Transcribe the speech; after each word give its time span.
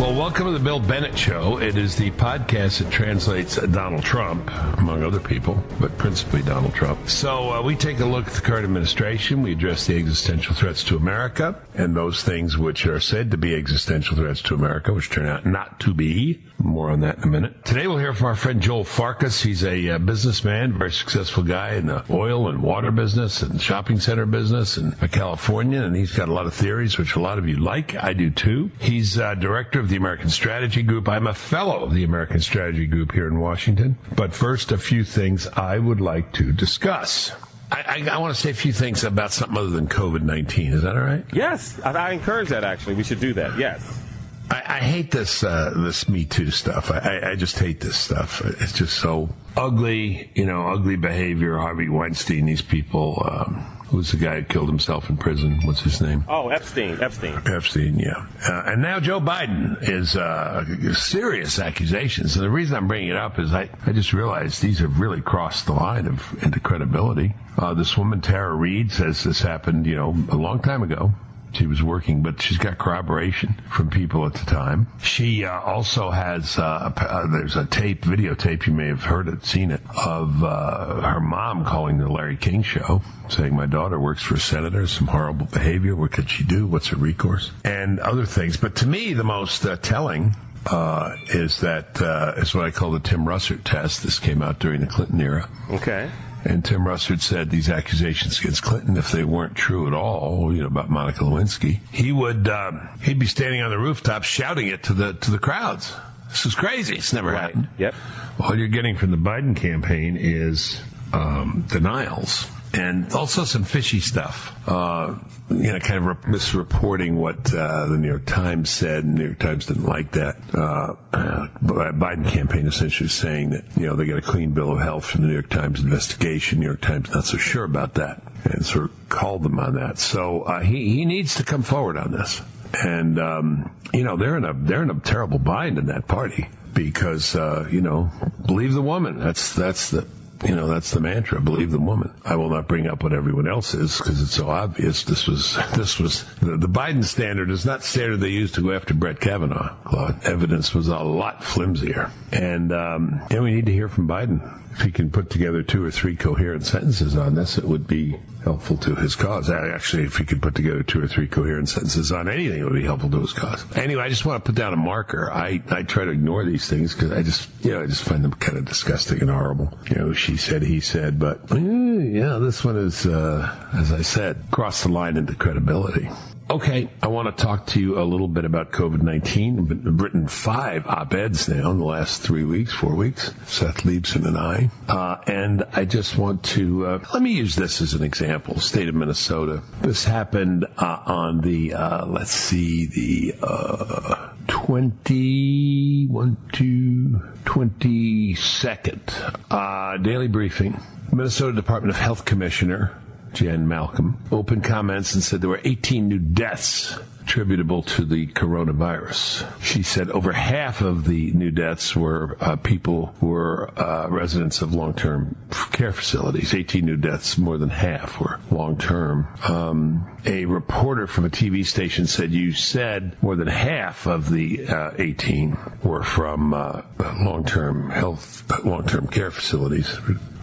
Well, 0.00 0.14
welcome 0.14 0.46
to 0.46 0.52
the 0.52 0.58
Bill 0.58 0.80
Bennett 0.80 1.16
Show. 1.16 1.58
It 1.58 1.76
is 1.76 1.94
the 1.94 2.10
podcast 2.12 2.78
that 2.78 2.90
translates 2.90 3.56
Donald 3.56 4.02
Trump, 4.02 4.50
among 4.78 5.02
other 5.02 5.20
people, 5.20 5.62
but 5.78 5.96
principally 5.98 6.40
Donald 6.40 6.72
Trump. 6.72 7.10
So 7.10 7.50
uh, 7.52 7.62
we 7.62 7.76
take 7.76 8.00
a 8.00 8.06
look 8.06 8.26
at 8.26 8.32
the 8.32 8.40
current 8.40 8.64
administration. 8.64 9.42
We 9.42 9.52
address 9.52 9.86
the 9.86 9.98
existential 9.98 10.54
threats 10.54 10.82
to 10.84 10.96
America 10.96 11.60
and 11.74 11.94
those 11.94 12.22
things 12.22 12.56
which 12.56 12.86
are 12.86 12.98
said 12.98 13.30
to 13.32 13.36
be 13.36 13.54
existential 13.54 14.16
threats 14.16 14.40
to 14.44 14.54
America, 14.54 14.90
which 14.94 15.10
turn 15.10 15.26
out 15.26 15.44
not 15.44 15.78
to 15.80 15.92
be. 15.92 16.40
More 16.56 16.90
on 16.90 17.00
that 17.00 17.18
in 17.18 17.24
a 17.24 17.26
minute. 17.26 17.64
Today 17.64 17.86
we'll 17.86 17.98
hear 17.98 18.12
from 18.12 18.26
our 18.26 18.36
friend 18.36 18.60
Joel 18.60 18.84
Farkas. 18.84 19.42
He's 19.42 19.64
a 19.64 19.90
uh, 19.90 19.98
businessman, 19.98 20.78
very 20.78 20.92
successful 20.92 21.42
guy 21.42 21.74
in 21.74 21.86
the 21.86 22.04
oil 22.10 22.48
and 22.48 22.62
water 22.62 22.90
business 22.90 23.42
and 23.42 23.60
shopping 23.60 23.98
center 23.98 24.26
business 24.26 24.76
in 24.76 24.92
California, 24.92 25.82
and 25.82 25.96
he's 25.96 26.12
got 26.12 26.28
a 26.28 26.32
lot 26.32 26.46
of 26.46 26.54
theories 26.54 26.98
which 26.98 27.16
a 27.16 27.20
lot 27.20 27.38
of 27.38 27.48
you 27.48 27.58
like. 27.58 27.94
I 27.96 28.12
do 28.14 28.30
too. 28.30 28.70
He's 28.78 29.18
uh, 29.18 29.34
director 29.34 29.80
of 29.80 29.89
the 29.90 29.96
American 29.96 30.30
Strategy 30.30 30.82
Group. 30.82 31.08
I'm 31.08 31.26
a 31.26 31.34
fellow 31.34 31.82
of 31.82 31.92
the 31.92 32.04
American 32.04 32.40
Strategy 32.40 32.86
Group 32.86 33.12
here 33.12 33.26
in 33.26 33.40
Washington. 33.40 33.98
But 34.14 34.32
first, 34.32 34.70
a 34.72 34.78
few 34.78 35.04
things 35.04 35.48
I 35.48 35.78
would 35.78 36.00
like 36.00 36.32
to 36.34 36.52
discuss. 36.52 37.32
I, 37.72 38.04
I, 38.08 38.14
I 38.14 38.18
want 38.18 38.34
to 38.34 38.40
say 38.40 38.50
a 38.50 38.54
few 38.54 38.72
things 38.72 39.02
about 39.04 39.32
something 39.32 39.58
other 39.58 39.70
than 39.70 39.88
COVID 39.88 40.22
19. 40.22 40.72
Is 40.72 40.82
that 40.82 40.96
all 40.96 41.02
right? 41.02 41.24
Yes, 41.32 41.80
I, 41.84 41.90
I 41.90 42.10
encourage 42.12 42.48
that 42.48 42.64
actually. 42.64 42.94
We 42.94 43.02
should 43.02 43.20
do 43.20 43.34
that. 43.34 43.58
Yes. 43.58 44.00
I, 44.48 44.62
I 44.64 44.78
hate 44.78 45.10
this 45.10 45.42
uh, 45.42 45.72
this 45.76 46.08
Me 46.08 46.24
Too 46.24 46.50
stuff. 46.50 46.90
I, 46.90 46.98
I, 46.98 47.30
I 47.30 47.34
just 47.34 47.58
hate 47.58 47.80
this 47.80 47.96
stuff. 47.96 48.42
It's 48.44 48.72
just 48.72 48.96
so 48.96 49.28
ugly, 49.56 50.30
you 50.34 50.46
know, 50.46 50.68
ugly 50.68 50.96
behavior. 50.96 51.58
Harvey 51.58 51.88
Weinstein, 51.88 52.46
these 52.46 52.62
people. 52.62 53.22
Um, 53.28 53.79
who's 53.90 54.12
the 54.12 54.16
guy 54.16 54.36
who 54.36 54.44
killed 54.44 54.68
himself 54.68 55.10
in 55.10 55.16
prison? 55.16 55.60
What's 55.64 55.80
his 55.80 56.00
name? 56.00 56.24
Oh, 56.28 56.48
Epstein. 56.48 57.00
Epstein. 57.02 57.42
Epstein, 57.46 57.98
yeah. 57.98 58.26
Uh, 58.46 58.62
and 58.66 58.82
now 58.82 59.00
Joe 59.00 59.20
Biden 59.20 59.76
is 59.82 60.16
uh, 60.16 60.64
serious 60.94 61.58
accusations. 61.58 62.36
And 62.36 62.44
the 62.44 62.50
reason 62.50 62.76
I'm 62.76 62.88
bringing 62.88 63.10
it 63.10 63.16
up 63.16 63.38
is 63.38 63.52
I, 63.52 63.68
I 63.84 63.92
just 63.92 64.12
realized 64.12 64.62
these 64.62 64.78
have 64.78 65.00
really 65.00 65.20
crossed 65.20 65.66
the 65.66 65.72
line 65.72 66.06
of 66.06 66.42
into 66.42 66.60
credibility. 66.60 67.34
Uh, 67.58 67.74
this 67.74 67.98
woman, 67.98 68.20
Tara 68.20 68.54
Reade, 68.54 68.92
says 68.92 69.24
this 69.24 69.40
happened, 69.40 69.86
you 69.86 69.96
know, 69.96 70.16
a 70.30 70.36
long 70.36 70.60
time 70.60 70.82
ago. 70.82 71.12
She 71.52 71.66
was 71.66 71.82
working, 71.82 72.22
but 72.22 72.40
she's 72.40 72.58
got 72.58 72.78
corroboration 72.78 73.60
from 73.70 73.90
people 73.90 74.24
at 74.26 74.34
the 74.34 74.46
time. 74.46 74.86
She 75.02 75.44
uh, 75.44 75.60
also 75.60 76.10
has 76.10 76.58
uh, 76.58 76.92
uh, 76.96 77.26
there's 77.26 77.56
a 77.56 77.66
tape, 77.66 78.02
videotape. 78.02 78.66
You 78.66 78.72
may 78.72 78.86
have 78.86 79.02
heard 79.02 79.28
it, 79.28 79.44
seen 79.44 79.70
it, 79.70 79.80
of 80.06 80.42
uh, 80.44 81.00
her 81.00 81.20
mom 81.20 81.64
calling 81.64 81.98
the 81.98 82.08
Larry 82.08 82.36
King 82.36 82.62
show, 82.62 83.02
saying 83.28 83.54
my 83.54 83.66
daughter 83.66 83.98
works 83.98 84.22
for 84.22 84.34
a 84.34 84.40
senator, 84.40 84.86
some 84.86 85.08
horrible 85.08 85.46
behavior. 85.46 85.96
What 85.96 86.12
could 86.12 86.30
she 86.30 86.44
do? 86.44 86.66
What's 86.66 86.88
her 86.88 86.96
recourse? 86.96 87.50
And 87.64 87.98
other 88.00 88.26
things. 88.26 88.56
But 88.56 88.76
to 88.76 88.86
me, 88.86 89.12
the 89.12 89.24
most 89.24 89.66
uh, 89.66 89.76
telling 89.76 90.36
uh, 90.66 91.16
is 91.28 91.60
that 91.60 92.00
uh, 92.00 92.34
is 92.36 92.54
what 92.54 92.64
I 92.64 92.70
call 92.70 92.92
the 92.92 93.00
Tim 93.00 93.24
Russert 93.24 93.62
test. 93.64 94.02
This 94.02 94.18
came 94.18 94.42
out 94.42 94.58
during 94.58 94.80
the 94.80 94.86
Clinton 94.86 95.20
era. 95.20 95.48
Okay. 95.70 96.10
And 96.44 96.64
Tim 96.64 96.80
Russert 96.84 97.20
said 97.20 97.50
these 97.50 97.68
accusations 97.68 98.38
against 98.40 98.62
Clinton, 98.62 98.96
if 98.96 99.12
they 99.12 99.24
weren't 99.24 99.54
true 99.54 99.86
at 99.86 99.92
all, 99.92 100.54
you 100.54 100.60
know, 100.62 100.68
about 100.68 100.88
Monica 100.88 101.20
Lewinsky, 101.24 101.80
he 101.92 102.12
would 102.12 102.48
um, 102.48 102.88
he'd 103.02 103.18
be 103.18 103.26
standing 103.26 103.60
on 103.60 103.70
the 103.70 103.78
rooftop 103.78 104.22
shouting 104.24 104.66
it 104.68 104.82
to 104.84 104.94
the 104.94 105.12
to 105.14 105.30
the 105.30 105.38
crowds. 105.38 105.92
This 106.30 106.46
is 106.46 106.54
crazy. 106.54 106.96
It's 106.96 107.12
never 107.12 107.32
Right. 107.32 107.40
happened. 107.42 107.68
Yep. 107.78 107.94
All 108.40 108.56
you're 108.56 108.68
getting 108.68 108.96
from 108.96 109.10
the 109.10 109.16
Biden 109.18 109.54
campaign 109.56 110.16
is 110.16 110.80
um, 111.12 111.64
denials 111.68 112.46
and 112.72 113.12
also 113.12 113.44
some 113.44 113.64
fishy 113.64 114.00
stuff. 114.00 114.56
Uh, 114.68 115.16
you 115.48 115.72
know, 115.72 115.80
kind 115.80 115.98
of 115.98 116.06
re- 116.06 116.32
misreporting 116.32 117.14
what 117.14 117.52
uh, 117.52 117.86
the 117.86 117.96
New 117.96 118.08
York 118.08 118.26
Times 118.26 118.70
said. 118.70 119.02
The 119.02 119.08
New 119.08 119.24
York 119.24 119.38
Times 119.38 119.66
didn't 119.66 119.86
like 119.86 120.12
that. 120.12 120.36
Uh, 120.54 120.94
uh, 121.12 121.48
Biden 121.62 122.28
campaign 122.28 122.66
essentially 122.66 123.08
saying 123.08 123.50
that 123.50 123.64
you 123.76 123.86
know 123.86 123.96
they 123.96 124.06
got 124.06 124.18
a 124.18 124.22
clean 124.22 124.52
bill 124.52 124.72
of 124.72 124.80
health 124.80 125.04
from 125.04 125.22
the 125.22 125.28
New 125.28 125.32
York 125.32 125.48
Times 125.48 125.80
investigation. 125.80 126.60
New 126.60 126.66
York 126.66 126.80
Times 126.80 127.10
not 127.10 127.24
so 127.24 127.36
sure 127.36 127.64
about 127.64 127.94
that, 127.94 128.22
and 128.44 128.64
sort 128.64 128.84
of 128.84 129.08
called 129.08 129.42
them 129.42 129.58
on 129.58 129.74
that. 129.74 129.98
So 129.98 130.42
uh, 130.42 130.60
he 130.60 130.94
he 130.94 131.04
needs 131.04 131.34
to 131.36 131.44
come 131.44 131.62
forward 131.62 131.96
on 131.96 132.12
this. 132.12 132.40
And 132.84 133.18
um, 133.18 133.74
you 133.92 134.04
know 134.04 134.16
they're 134.16 134.36
in 134.36 134.44
a 134.44 134.54
they're 134.54 134.84
in 134.84 134.90
a 134.90 135.00
terrible 135.00 135.40
bind 135.40 135.78
in 135.78 135.86
that 135.86 136.06
party 136.06 136.48
because 136.72 137.34
uh, 137.34 137.68
you 137.70 137.80
know 137.80 138.10
believe 138.46 138.74
the 138.74 138.82
woman. 138.82 139.18
That's 139.18 139.52
that's 139.52 139.90
the 139.90 140.06
you 140.44 140.54
know 140.54 140.66
that's 140.66 140.90
the 140.90 141.00
mantra. 141.00 141.40
Believe 141.40 141.70
the 141.70 141.78
woman. 141.78 142.12
I 142.24 142.36
will 142.36 142.50
not 142.50 142.68
bring 142.68 142.86
up 142.86 143.02
what 143.02 143.12
everyone 143.12 143.48
else 143.48 143.74
is 143.74 143.98
because 143.98 144.22
it's 144.22 144.34
so 144.34 144.48
obvious. 144.48 145.04
This 145.04 145.26
was 145.26 145.56
this 145.76 145.98
was 145.98 146.24
the, 146.40 146.56
the 146.56 146.68
Biden 146.68 147.04
standard 147.04 147.50
is 147.50 147.64
not 147.64 147.84
standard 147.84 148.18
they 148.18 148.28
used 148.28 148.54
to 148.54 148.62
go 148.62 148.72
after 148.72 148.94
Brett 148.94 149.20
Kavanaugh. 149.20 149.74
Claude. 149.84 150.24
Evidence 150.24 150.74
was 150.74 150.88
a 150.88 150.98
lot 150.98 151.42
flimsier, 151.42 152.10
and 152.32 152.72
um, 152.72 153.20
and 153.30 153.42
we 153.42 153.52
need 153.52 153.66
to 153.66 153.72
hear 153.72 153.88
from 153.88 154.08
Biden. 154.08 154.56
If 154.72 154.82
he 154.82 154.92
can 154.92 155.10
put 155.10 155.30
together 155.30 155.62
two 155.62 155.84
or 155.84 155.90
three 155.90 156.16
coherent 156.16 156.64
sentences 156.64 157.16
on 157.16 157.34
this, 157.34 157.58
it 157.58 157.64
would 157.64 157.86
be 157.86 158.18
helpful 158.44 158.76
to 158.78 158.94
his 158.94 159.14
cause. 159.14 159.50
Actually, 159.50 160.04
if 160.04 160.16
he 160.16 160.24
could 160.24 160.40
put 160.40 160.54
together 160.54 160.82
two 160.82 161.02
or 161.02 161.08
three 161.08 161.26
coherent 161.26 161.68
sentences 161.68 162.12
on 162.12 162.28
anything, 162.28 162.60
it 162.60 162.64
would 162.64 162.74
be 162.74 162.84
helpful 162.84 163.10
to 163.10 163.20
his 163.20 163.32
cause. 163.32 163.64
Anyway, 163.76 164.02
I 164.02 164.08
just 164.08 164.24
want 164.24 164.42
to 164.44 164.48
put 164.48 164.56
down 164.56 164.72
a 164.72 164.76
marker. 164.76 165.30
I, 165.30 165.62
I 165.70 165.82
try 165.82 166.04
to 166.04 166.10
ignore 166.10 166.44
these 166.44 166.68
things 166.68 166.94
because 166.94 167.12
I 167.12 167.22
just, 167.22 167.48
you 167.62 167.72
know, 167.72 167.82
I 167.82 167.86
just 167.86 168.02
find 168.02 168.24
them 168.24 168.32
kind 168.32 168.58
of 168.58 168.64
disgusting 168.64 169.20
and 169.20 169.30
horrible. 169.30 169.76
You 169.90 169.96
know, 169.96 170.12
she 170.12 170.36
said, 170.36 170.62
he 170.62 170.80
said, 170.80 171.18
but 171.18 171.50
eh, 171.52 171.58
yeah, 171.58 172.38
this 172.38 172.64
one 172.64 172.76
is, 172.76 173.06
uh, 173.06 173.68
as 173.74 173.92
I 173.92 174.02
said, 174.02 174.44
crossed 174.50 174.84
the 174.84 174.90
line 174.90 175.16
into 175.16 175.34
credibility. 175.34 176.08
Okay, 176.50 176.90
I 177.00 177.06
want 177.06 177.28
to 177.28 177.44
talk 177.44 177.66
to 177.66 177.80
you 177.80 178.00
a 178.00 178.02
little 178.02 178.26
bit 178.26 178.44
about 178.44 178.72
COVID 178.72 179.02
19. 179.02 179.60
I've 179.86 180.00
written 180.00 180.26
five 180.26 180.84
op 180.84 181.14
eds 181.14 181.48
now 181.48 181.70
in 181.70 181.78
the 181.78 181.84
last 181.84 182.22
three 182.22 182.42
weeks, 182.42 182.72
four 182.72 182.96
weeks, 182.96 183.32
Seth 183.46 183.84
Leibsohn 183.84 184.26
and 184.26 184.36
I. 184.36 184.68
Uh, 184.88 185.18
and 185.28 185.62
I 185.72 185.84
just 185.84 186.18
want 186.18 186.42
to, 186.42 186.86
uh, 186.86 187.04
let 187.14 187.22
me 187.22 187.30
use 187.30 187.54
this 187.54 187.80
as 187.80 187.94
an 187.94 188.02
example. 188.02 188.58
State 188.58 188.88
of 188.88 188.96
Minnesota. 188.96 189.62
This 189.82 190.02
happened 190.02 190.66
uh, 190.76 191.02
on 191.06 191.42
the, 191.42 191.72
uh, 191.72 192.06
let's 192.06 192.32
see, 192.32 192.86
the 192.86 193.36
uh, 193.46 194.30
20, 194.48 196.08
1, 196.08 196.36
2, 196.52 197.22
22nd. 197.44 199.36
Uh, 199.52 199.98
daily 199.98 200.26
briefing. 200.26 200.80
Minnesota 201.12 201.52
Department 201.52 201.94
of 201.94 202.00
Health 202.00 202.24
Commissioner 202.24 202.99
Jan 203.32 203.68
Malcolm, 203.68 204.18
opened 204.30 204.64
comments 204.64 205.14
and 205.14 205.22
said 205.22 205.40
there 205.40 205.50
were 205.50 205.60
18 205.64 206.08
new 206.08 206.18
deaths 206.18 206.98
attributable 207.30 207.82
to 207.82 208.04
the 208.04 208.26
coronavirus. 208.26 209.46
She 209.62 209.84
said 209.84 210.10
over 210.10 210.32
half 210.32 210.80
of 210.80 211.06
the 211.06 211.30
new 211.30 211.52
deaths 211.52 211.94
were 211.94 212.36
uh, 212.40 212.56
people 212.56 213.14
who 213.20 213.28
were 213.28 213.70
uh, 213.78 214.08
residents 214.08 214.62
of 214.62 214.74
long-term 214.74 215.36
care 215.70 215.92
facilities. 215.92 216.52
18 216.52 216.84
new 216.84 216.96
deaths, 216.96 217.38
more 217.38 217.56
than 217.56 217.68
half 217.68 218.18
were 218.18 218.40
long-term. 218.50 219.28
Um, 219.46 220.10
a 220.26 220.44
reporter 220.46 221.06
from 221.06 221.24
a 221.24 221.30
TV 221.30 221.64
station 221.64 222.08
said 222.08 222.32
you 222.32 222.52
said 222.52 223.16
more 223.22 223.36
than 223.36 223.46
half 223.46 224.06
of 224.06 224.30
the 224.30 224.66
uh, 224.66 224.90
18 224.98 225.56
were 225.84 226.02
from 226.02 226.52
uh, 226.52 226.82
long-term 226.98 227.90
health, 227.90 228.42
long-term 228.64 229.06
care 229.06 229.30
facilities 229.30 229.96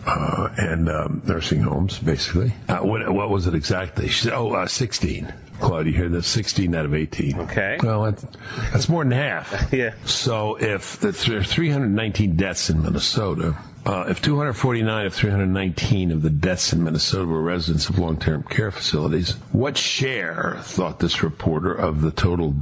uh, 0.08 0.50
and 0.58 0.90
um, 0.90 1.22
nursing 1.26 1.62
homes, 1.62 2.00
basically. 2.00 2.54
Uh, 2.70 2.78
what, 2.78 3.08
what 3.14 3.30
was 3.30 3.46
it 3.48 3.54
exactly? 3.54 4.08
She 4.08 4.24
said, 4.26 4.34
oh, 4.34 4.54
uh, 4.54 4.68
16. 4.68 5.34
Claude, 5.60 5.88
you 5.88 5.94
hear 5.94 6.10
that? 6.10 6.24
16 6.24 6.74
out 6.76 6.86
of 6.86 6.94
18. 6.94 7.40
Okay. 7.40 7.78
Well, 7.82 8.04
that's, 8.04 8.26
that's 8.72 8.90
more 8.90 9.04
than 9.04 9.12
half. 9.12 9.72
Yeah. 9.74 9.94
So 10.06 10.56
if 10.56 11.00
the, 11.00 11.12
there 11.12 11.40
are 11.40 11.44
319 11.44 12.36
deaths 12.36 12.70
in 12.70 12.82
Minnesota, 12.82 13.58
uh, 13.88 14.06
if 14.10 14.22
249 14.22 15.06
of 15.06 15.14
319 15.14 16.12
of 16.12 16.22
the 16.22 16.30
deaths 16.30 16.74
in 16.74 16.84
Minnesota 16.84 17.26
were 17.26 17.42
residents 17.42 17.88
of 17.88 17.98
long-term 17.98 18.44
care 18.44 18.70
facilities, 18.70 19.32
what 19.54 19.78
share, 19.78 20.58
thought 20.62 21.00
this 21.00 21.24
reporter, 21.24 21.74
of 21.74 22.02
the 22.02 22.12
total 22.12 22.54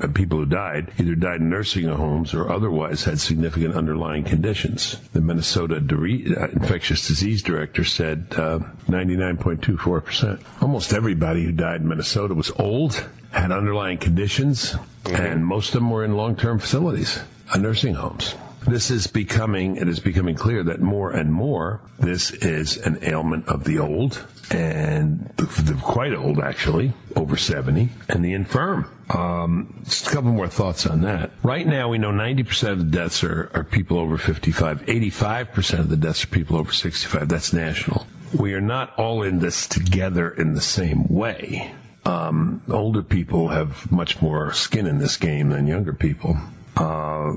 of 0.00 0.14
people 0.14 0.38
who 0.38 0.46
died 0.46 0.92
either 0.96 1.16
died 1.16 1.40
in 1.40 1.50
nursing 1.50 1.88
homes 1.88 2.32
or 2.32 2.52
otherwise 2.52 3.02
had 3.02 3.18
significant 3.18 3.74
underlying 3.74 4.22
conditions? 4.22 5.00
The 5.12 5.20
Minnesota 5.20 5.74
uh, 5.74 6.48
infectious 6.52 7.08
disease 7.08 7.42
director 7.42 7.82
said 7.82 8.28
uh, 8.36 8.60
99.24 8.86 10.04
percent. 10.04 10.40
Almost 10.60 10.92
everybody 10.92 11.42
who 11.42 11.50
died 11.50 11.80
in 11.80 11.88
Minnesota 11.88 12.32
was 12.32 12.52
old, 12.60 13.04
had 13.32 13.50
underlying 13.50 13.98
conditions, 13.98 14.76
and 15.10 15.44
most 15.44 15.70
of 15.70 15.74
them 15.74 15.90
were 15.90 16.04
in 16.04 16.16
long-term 16.16 16.60
facilities, 16.60 17.18
uh, 17.52 17.58
nursing 17.58 17.94
homes. 17.94 18.36
This 18.66 18.90
is 18.90 19.06
becoming, 19.06 19.76
it 19.76 19.88
is 19.88 20.00
becoming 20.00 20.34
clear 20.34 20.62
that 20.62 20.80
more 20.80 21.10
and 21.10 21.32
more 21.32 21.80
this 21.98 22.30
is 22.30 22.78
an 22.78 22.98
ailment 23.02 23.46
of 23.46 23.64
the 23.64 23.78
old 23.78 24.26
and 24.50 25.30
the, 25.36 25.44
the 25.62 25.74
quite 25.80 26.14
old 26.14 26.38
actually, 26.38 26.92
over 27.16 27.36
70, 27.36 27.90
and 28.08 28.24
the 28.24 28.32
infirm. 28.32 28.90
Um, 29.10 29.82
just 29.84 30.06
a 30.06 30.10
couple 30.10 30.32
more 30.32 30.48
thoughts 30.48 30.86
on 30.86 31.02
that. 31.02 31.30
Right 31.42 31.66
now, 31.66 31.88
we 31.90 31.98
know 31.98 32.10
90% 32.10 32.70
of 32.70 32.78
the 32.78 32.84
deaths 32.84 33.22
are, 33.22 33.50
are 33.54 33.64
people 33.64 33.98
over 33.98 34.16
55. 34.16 34.82
85% 34.86 35.78
of 35.78 35.88
the 35.90 35.96
deaths 35.96 36.24
are 36.24 36.28
people 36.28 36.56
over 36.56 36.72
65. 36.72 37.28
That's 37.28 37.52
national. 37.52 38.06
We 38.38 38.54
are 38.54 38.60
not 38.60 38.98
all 38.98 39.22
in 39.22 39.40
this 39.40 39.66
together 39.66 40.30
in 40.30 40.54
the 40.54 40.60
same 40.60 41.06
way. 41.08 41.72
Um, 42.06 42.62
older 42.68 43.02
people 43.02 43.48
have 43.48 43.90
much 43.90 44.20
more 44.20 44.52
skin 44.52 44.86
in 44.86 44.98
this 44.98 45.16
game 45.16 45.50
than 45.50 45.66
younger 45.66 45.92
people. 45.92 46.36
Uh, 46.76 47.32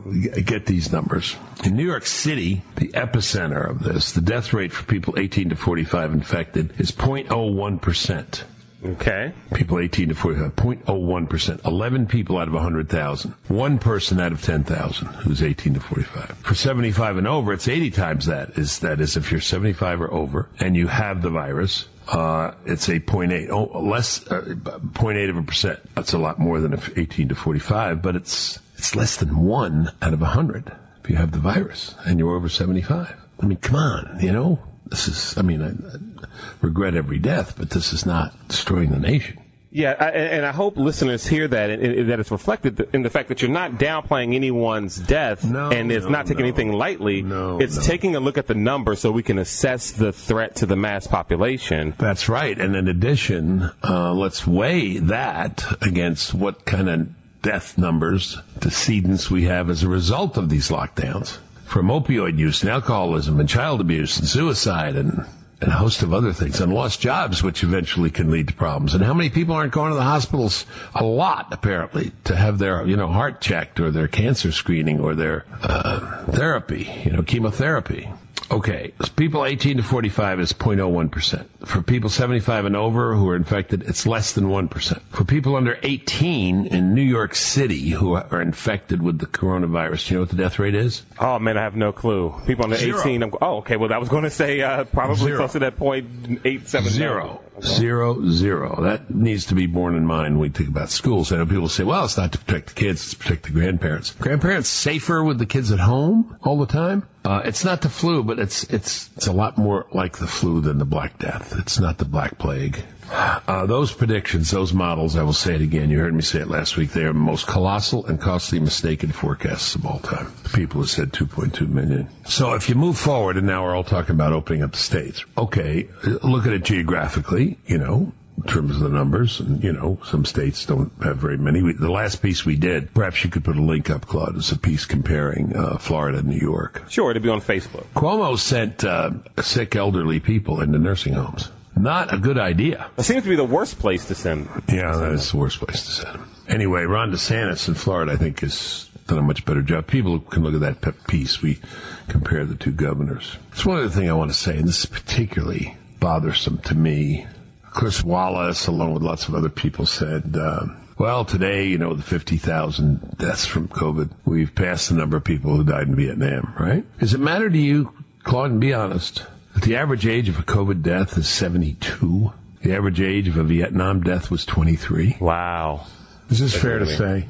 get 0.45 0.65
these 0.65 0.91
numbers. 0.91 1.35
In 1.63 1.75
New 1.75 1.85
York 1.85 2.05
City, 2.05 2.63
the 2.77 2.87
epicenter 2.89 3.69
of 3.69 3.83
this, 3.83 4.11
the 4.11 4.21
death 4.21 4.51
rate 4.51 4.71
for 4.71 4.83
people 4.85 5.17
18 5.17 5.49
to 5.49 5.55
45 5.55 6.13
infected 6.13 6.79
is 6.79 6.91
0.01%. 6.91 8.43
Okay. 8.85 9.33
People 9.53 9.79
18 9.79 10.09
to 10.09 10.15
45, 10.15 10.55
0.01%. 10.55 11.65
11 11.65 12.07
people 12.07 12.37
out 12.37 12.47
of 12.47 12.53
100,000. 12.53 13.33
One 13.47 13.79
person 13.79 14.19
out 14.19 14.31
of 14.31 14.41
10,000 14.41 15.07
who's 15.07 15.41
18 15.41 15.75
to 15.75 15.79
45. 15.79 16.37
For 16.37 16.55
75 16.55 17.17
and 17.17 17.27
over, 17.27 17.53
it's 17.53 17.67
80 17.67 17.91
times 17.91 18.25
that. 18.27 18.57
Is 18.57 18.79
that 18.79 19.01
is 19.01 19.17
if 19.17 19.31
you're 19.31 19.41
75 19.41 20.01
or 20.01 20.13
over 20.13 20.47
and 20.59 20.75
you 20.75 20.87
have 20.87 21.21
the 21.21 21.29
virus, 21.29 21.87
uh, 22.07 22.51
it's 22.65 22.87
a 22.87 22.99
0.8, 22.99 23.49
oh, 23.49 23.79
less, 23.79 24.25
uh, 24.27 24.41
0.8 24.41 25.29
of 25.29 25.37
a 25.37 25.43
percent. 25.43 25.79
That's 25.95 26.13
a 26.13 26.17
lot 26.17 26.39
more 26.39 26.59
than 26.59 26.73
if 26.73 26.97
18 26.97 27.29
to 27.29 27.35
45, 27.35 28.01
but 28.01 28.15
it's, 28.15 28.59
it's 28.77 28.95
less 28.95 29.17
than 29.17 29.37
one 29.37 29.91
out 30.01 30.13
of 30.13 30.21
a 30.21 30.25
100 30.25 30.71
if 31.03 31.09
you 31.09 31.15
have 31.17 31.31
the 31.31 31.39
virus 31.39 31.95
and 32.05 32.19
you're 32.19 32.35
over 32.35 32.49
75. 32.49 33.15
I 33.41 33.45
mean, 33.45 33.57
come 33.57 33.75
on, 33.75 34.17
you 34.21 34.31
know? 34.31 34.59
This 34.87 35.07
is, 35.07 35.37
I 35.37 35.41
mean, 35.41 35.61
I, 35.61 35.69
I 35.69 36.27
regret 36.61 36.95
every 36.95 37.19
death, 37.19 37.55
but 37.57 37.71
this 37.71 37.91
is 37.91 38.05
not 38.05 38.33
destroying 38.47 38.89
the 38.91 38.99
nation. 38.99 39.39
Yeah, 39.69 39.95
I, 39.99 40.09
and 40.11 40.45
I 40.45 40.53
hope 40.53 40.77
listeners 40.77 41.27
hear 41.27 41.45
that, 41.49 41.69
and, 41.69 41.83
and 41.83 42.09
that 42.09 42.21
it's 42.21 42.31
reflected 42.31 42.89
in 42.93 43.01
the 43.03 43.09
fact 43.09 43.27
that 43.27 43.41
you're 43.41 43.51
not 43.51 43.73
downplaying 43.73 44.33
anyone's 44.33 44.97
death, 44.97 45.43
No, 45.43 45.69
and 45.69 45.91
it's 45.91 46.05
no, 46.05 46.11
not 46.11 46.25
taking 46.25 46.43
no. 46.43 46.47
anything 46.47 46.71
lightly. 46.71 47.21
No, 47.21 47.59
it's 47.59 47.85
taking 47.85 48.15
a 48.15 48.19
look 48.21 48.37
at 48.37 48.47
the 48.47 48.55
numbers 48.55 49.01
so 49.01 49.11
we 49.11 49.23
can 49.23 49.37
assess 49.37 49.91
the 49.91 50.13
threat 50.13 50.55
to 50.55 50.65
the 50.65 50.77
mass 50.77 51.05
population. 51.05 51.93
That's 51.97 52.29
right. 52.29 52.57
And 52.57 52.77
in 52.77 52.87
addition, 52.87 53.69
uh, 53.83 54.13
let's 54.13 54.47
weigh 54.47 54.99
that 54.99 55.65
against 55.81 56.33
what 56.33 56.63
kind 56.65 56.89
of 56.89 57.09
death 57.41 57.77
numbers, 57.77 58.37
decedents 58.59 59.29
we 59.31 59.43
have 59.43 59.69
as 59.69 59.83
a 59.83 59.87
result 59.87 60.37
of 60.37 60.49
these 60.49 60.69
lockdowns 60.69 61.37
from 61.65 61.87
opioid 61.87 62.37
use 62.37 62.61
and 62.61 62.71
alcoholism 62.71 63.39
and 63.39 63.49
child 63.49 63.81
abuse 63.81 64.17
and 64.17 64.27
suicide 64.27 64.95
and, 64.95 65.25
and 65.59 65.71
a 65.71 65.75
host 65.75 66.01
of 66.01 66.13
other 66.13 66.31
things 66.31 66.61
and 66.61 66.73
lost 66.73 67.01
jobs, 67.01 67.43
which 67.43 67.63
eventually 67.63 68.09
can 68.09 68.31
lead 68.31 68.47
to 68.47 68.53
problems. 68.53 68.93
And 68.93 69.03
how 69.03 69.13
many 69.13 69.29
people 69.29 69.53
aren't 69.53 69.73
going 69.73 69.91
to 69.91 69.95
the 69.95 70.03
hospitals? 70.03 70.65
A 70.95 71.03
lot, 71.03 71.47
apparently, 71.51 72.13
to 72.23 72.35
have 72.35 72.57
their, 72.57 72.85
you 72.85 72.95
know, 72.95 73.07
heart 73.07 73.41
checked 73.41 73.79
or 73.79 73.91
their 73.91 74.07
cancer 74.07 74.51
screening 74.51 74.99
or 74.99 75.13
their, 75.13 75.45
uh, 75.61 76.23
therapy, 76.25 76.89
you 77.03 77.11
know, 77.11 77.21
chemotherapy. 77.21 78.09
Okay, 78.49 78.93
people 79.17 79.45
18 79.45 79.77
to 79.77 79.83
45 79.83 80.39
is 80.39 80.53
0.01%. 80.53 81.45
For 81.65 81.81
people 81.81 82.09
75 82.09 82.65
and 82.65 82.75
over 82.77 83.13
who 83.15 83.27
are 83.29 83.35
infected, 83.35 83.83
it's 83.83 84.07
less 84.07 84.31
than 84.31 84.45
1%. 84.45 85.01
For 85.09 85.25
people 85.25 85.55
under 85.57 85.77
18 85.83 86.67
in 86.67 86.93
New 86.93 87.01
York 87.01 87.35
City 87.35 87.89
who 87.89 88.13
are 88.13 88.41
infected 88.41 89.01
with 89.01 89.19
the 89.19 89.25
coronavirus, 89.25 90.07
do 90.07 90.13
you 90.13 90.17
know 90.17 90.21
what 90.21 90.29
the 90.29 90.37
death 90.37 90.59
rate 90.59 90.75
is? 90.75 91.03
Oh 91.19 91.39
man, 91.39 91.57
I 91.57 91.61
have 91.61 91.75
no 91.75 91.91
clue. 91.91 92.33
People 92.47 92.65
under 92.65 92.77
Zero. 92.77 93.01
18. 93.01 93.23
I'm, 93.23 93.33
oh, 93.41 93.57
okay. 93.57 93.75
Well, 93.75 93.91
I 93.91 93.97
was 93.97 94.07
going 94.09 94.23
to 94.23 94.29
say 94.29 94.61
uh, 94.61 94.85
probably 94.85 95.17
Zero. 95.17 95.37
close 95.39 95.51
to 95.53 95.59
that 95.59 95.75
point 95.75 96.39
eight 96.45 96.69
seven 96.69 96.89
Zero. 96.89 97.41
Zero, 97.61 98.27
zero. 98.29 98.81
That 98.81 99.09
needs 99.13 99.45
to 99.45 99.55
be 99.55 99.65
borne 99.65 99.95
in 99.95 100.05
mind 100.05 100.35
when 100.35 100.41
we 100.41 100.49
think 100.49 100.69
about 100.69 100.89
schools. 100.89 101.31
I 101.31 101.37
know 101.37 101.45
people 101.45 101.69
say, 101.69 101.83
well, 101.83 102.05
it's 102.05 102.17
not 102.17 102.31
to 102.33 102.37
protect 102.37 102.67
the 102.67 102.73
kids, 102.73 103.01
it's 103.01 103.11
to 103.11 103.17
protect 103.17 103.43
the 103.43 103.51
grandparents. 103.51 104.11
Grandparents 104.11 104.69
safer 104.69 105.23
with 105.23 105.39
the 105.39 105.45
kids 105.45 105.71
at 105.71 105.79
home 105.79 106.37
all 106.43 106.57
the 106.57 106.65
time? 106.65 107.07
Uh, 107.25 107.41
it's 107.43 107.65
not 107.65 107.81
the 107.81 107.89
flu, 107.89 108.23
but 108.23 108.39
it's, 108.39 108.63
it's, 108.65 109.09
it's 109.17 109.27
a 109.27 109.33
lot 109.33 109.57
more 109.57 109.87
like 109.91 110.17
the 110.17 110.27
flu 110.27 110.61
than 110.61 110.77
the 110.77 110.85
Black 110.85 111.17
Death. 111.19 111.55
It's 111.57 111.79
not 111.79 111.97
the 111.97 112.05
Black 112.05 112.37
Plague. 112.37 112.83
Uh, 113.09 113.65
those 113.65 113.93
predictions, 113.93 114.51
those 114.51 114.73
models, 114.73 115.15
I 115.15 115.23
will 115.23 115.33
say 115.33 115.55
it 115.55 115.61
again. 115.61 115.89
You 115.89 115.99
heard 115.99 116.13
me 116.13 116.21
say 116.21 116.39
it 116.39 116.47
last 116.47 116.77
week. 116.77 116.91
They 116.91 117.03
are 117.03 117.13
the 117.13 117.19
most 117.19 117.47
colossal 117.47 118.05
and 118.05 118.19
costly 118.19 118.59
mistaken 118.59 119.11
forecasts 119.11 119.75
of 119.75 119.85
all 119.85 119.99
time. 119.99 120.31
People 120.53 120.81
have 120.81 120.89
said 120.89 121.13
2.2 121.13 121.67
million. 121.69 122.09
So 122.25 122.53
if 122.53 122.67
you 122.69 122.75
move 122.75 122.97
forward, 122.97 123.37
and 123.37 123.47
now 123.47 123.63
we're 123.63 123.75
all 123.75 123.83
talking 123.83 124.15
about 124.15 124.33
opening 124.33 124.63
up 124.63 124.73
the 124.73 124.77
states. 124.77 125.23
Okay, 125.37 125.87
look 126.23 126.45
at 126.45 126.53
it 126.53 126.63
geographically, 126.63 127.57
you 127.65 127.77
know, 127.77 128.11
in 128.37 128.43
terms 128.43 128.75
of 128.75 128.81
the 128.81 128.89
numbers. 128.89 129.39
And, 129.39 129.63
you 129.63 129.73
know, 129.73 129.99
some 130.05 130.25
states 130.25 130.65
don't 130.65 130.91
have 131.01 131.17
very 131.17 131.37
many. 131.37 131.61
We, 131.61 131.73
the 131.73 131.91
last 131.91 132.21
piece 132.21 132.45
we 132.45 132.55
did, 132.55 132.93
perhaps 132.93 133.23
you 133.23 133.29
could 133.29 133.43
put 133.43 133.57
a 133.57 133.61
link 133.61 133.89
up, 133.89 134.05
Claude, 134.05 134.37
is 134.37 134.51
a 134.51 134.57
piece 134.57 134.85
comparing 134.85 135.55
uh, 135.55 135.77
Florida 135.77 136.19
and 136.19 136.27
New 136.27 136.39
York. 136.39 136.83
Sure, 136.89 137.11
it'll 137.11 137.23
be 137.23 137.29
on 137.29 137.41
Facebook. 137.41 137.85
Cuomo 137.95 138.37
sent 138.37 138.83
uh, 138.83 139.11
sick 139.41 139.75
elderly 139.75 140.19
people 140.19 140.61
into 140.61 140.77
nursing 140.77 141.13
homes. 141.13 141.51
Not 141.79 142.13
a 142.13 142.17
good 142.17 142.37
idea. 142.37 142.89
It 142.97 143.03
seems 143.03 143.23
to 143.23 143.29
be 143.29 143.35
the 143.35 143.43
worst 143.43 143.79
place 143.79 144.05
to 144.05 144.15
send. 144.15 144.49
Yeah, 144.67 144.95
that 144.95 145.11
is 145.11 145.31
the 145.31 145.37
worst 145.37 145.59
place 145.59 145.85
to 145.85 145.91
send 145.91 146.15
him. 146.15 146.29
Anyway, 146.47 146.83
Ron 146.83 147.11
DeSantis 147.11 147.67
in 147.67 147.73
Florida, 147.73 148.13
I 148.13 148.15
think, 148.15 148.39
has 148.39 148.89
done 149.07 149.17
a 149.17 149.21
much 149.21 149.45
better 149.45 149.61
job. 149.61 149.87
People 149.87 150.19
can 150.19 150.43
look 150.43 150.61
at 150.61 150.81
that 150.81 151.07
piece. 151.07 151.41
We 151.41 151.59
compare 152.07 152.45
the 152.45 152.55
two 152.55 152.71
governors. 152.71 153.37
It's 153.51 153.65
one 153.65 153.77
other 153.77 153.89
thing 153.89 154.09
I 154.09 154.13
want 154.13 154.31
to 154.31 154.37
say, 154.37 154.57
and 154.57 154.67
this 154.67 154.79
is 154.79 154.85
particularly 154.85 155.77
bothersome 155.99 156.59
to 156.59 156.75
me. 156.75 157.27
Chris 157.71 158.03
Wallace, 158.03 158.67
along 158.67 158.93
with 158.93 159.03
lots 159.03 159.27
of 159.27 159.35
other 159.35 159.49
people, 159.49 159.85
said, 159.85 160.35
uh, 160.39 160.65
well, 160.97 161.25
today, 161.25 161.67
you 161.67 161.77
know, 161.77 161.93
the 161.93 162.01
50,000 162.01 163.17
deaths 163.17 163.45
from 163.45 163.67
COVID, 163.67 164.09
we've 164.25 164.53
passed 164.55 164.89
the 164.89 164.95
number 164.95 165.17
of 165.17 165.23
people 165.23 165.55
who 165.55 165.63
died 165.63 165.87
in 165.87 165.95
Vietnam, 165.95 166.53
right? 166.59 166.99
Does 166.99 167.13
it 167.13 167.19
matter 167.19 167.49
to 167.49 167.57
you, 167.57 167.93
Claude, 168.23 168.51
and 168.51 168.59
be 168.59 168.73
honest, 168.73 169.23
the 169.61 169.75
average 169.75 170.05
age 170.07 170.29
of 170.29 170.39
a 170.39 170.43
COVID 170.43 170.81
death 170.81 171.17
is 171.17 171.27
72? 171.27 172.31
The 172.61 172.73
average 172.73 172.99
age 173.01 173.27
of 173.27 173.37
a 173.37 173.43
Vietnam 173.43 174.01
death 174.01 174.29
was 174.31 174.45
23. 174.45 175.17
Wow. 175.19 175.85
Is 176.29 176.39
this 176.39 176.55
fair 176.59 176.79
to 176.79 176.85
say? 176.85 177.27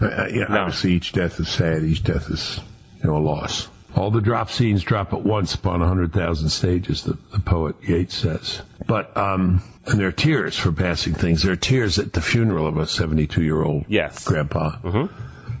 Uh, 0.00 0.26
yeah, 0.32 0.44
No. 0.48 0.62
obviously 0.62 0.92
each 0.92 1.12
death 1.12 1.38
is 1.40 1.48
sad. 1.48 1.84
Each 1.84 2.02
death 2.02 2.28
is, 2.30 2.60
you 3.02 3.08
know, 3.08 3.16
a 3.16 3.18
loss. 3.22 3.68
All 3.94 4.10
the 4.10 4.20
drop 4.20 4.50
scenes 4.50 4.82
drop 4.82 5.12
at 5.12 5.22
once 5.22 5.54
upon 5.54 5.80
100,000 5.80 6.48
stages, 6.48 7.02
the, 7.04 7.16
the 7.30 7.38
poet 7.40 7.76
Yeats 7.82 8.14
says. 8.16 8.62
But, 8.86 9.14
um, 9.16 9.62
and 9.86 10.00
there 10.00 10.08
are 10.08 10.12
tears 10.12 10.56
for 10.58 10.72
passing 10.72 11.14
things. 11.14 11.42
There 11.42 11.52
are 11.52 11.56
tears 11.56 11.98
at 11.98 12.14
the 12.14 12.20
funeral 12.22 12.66
of 12.66 12.78
a 12.78 12.86
72 12.86 13.42
year 13.42 13.62
old 13.62 13.84
Yes. 13.88 14.24
grandpa. 14.24 14.76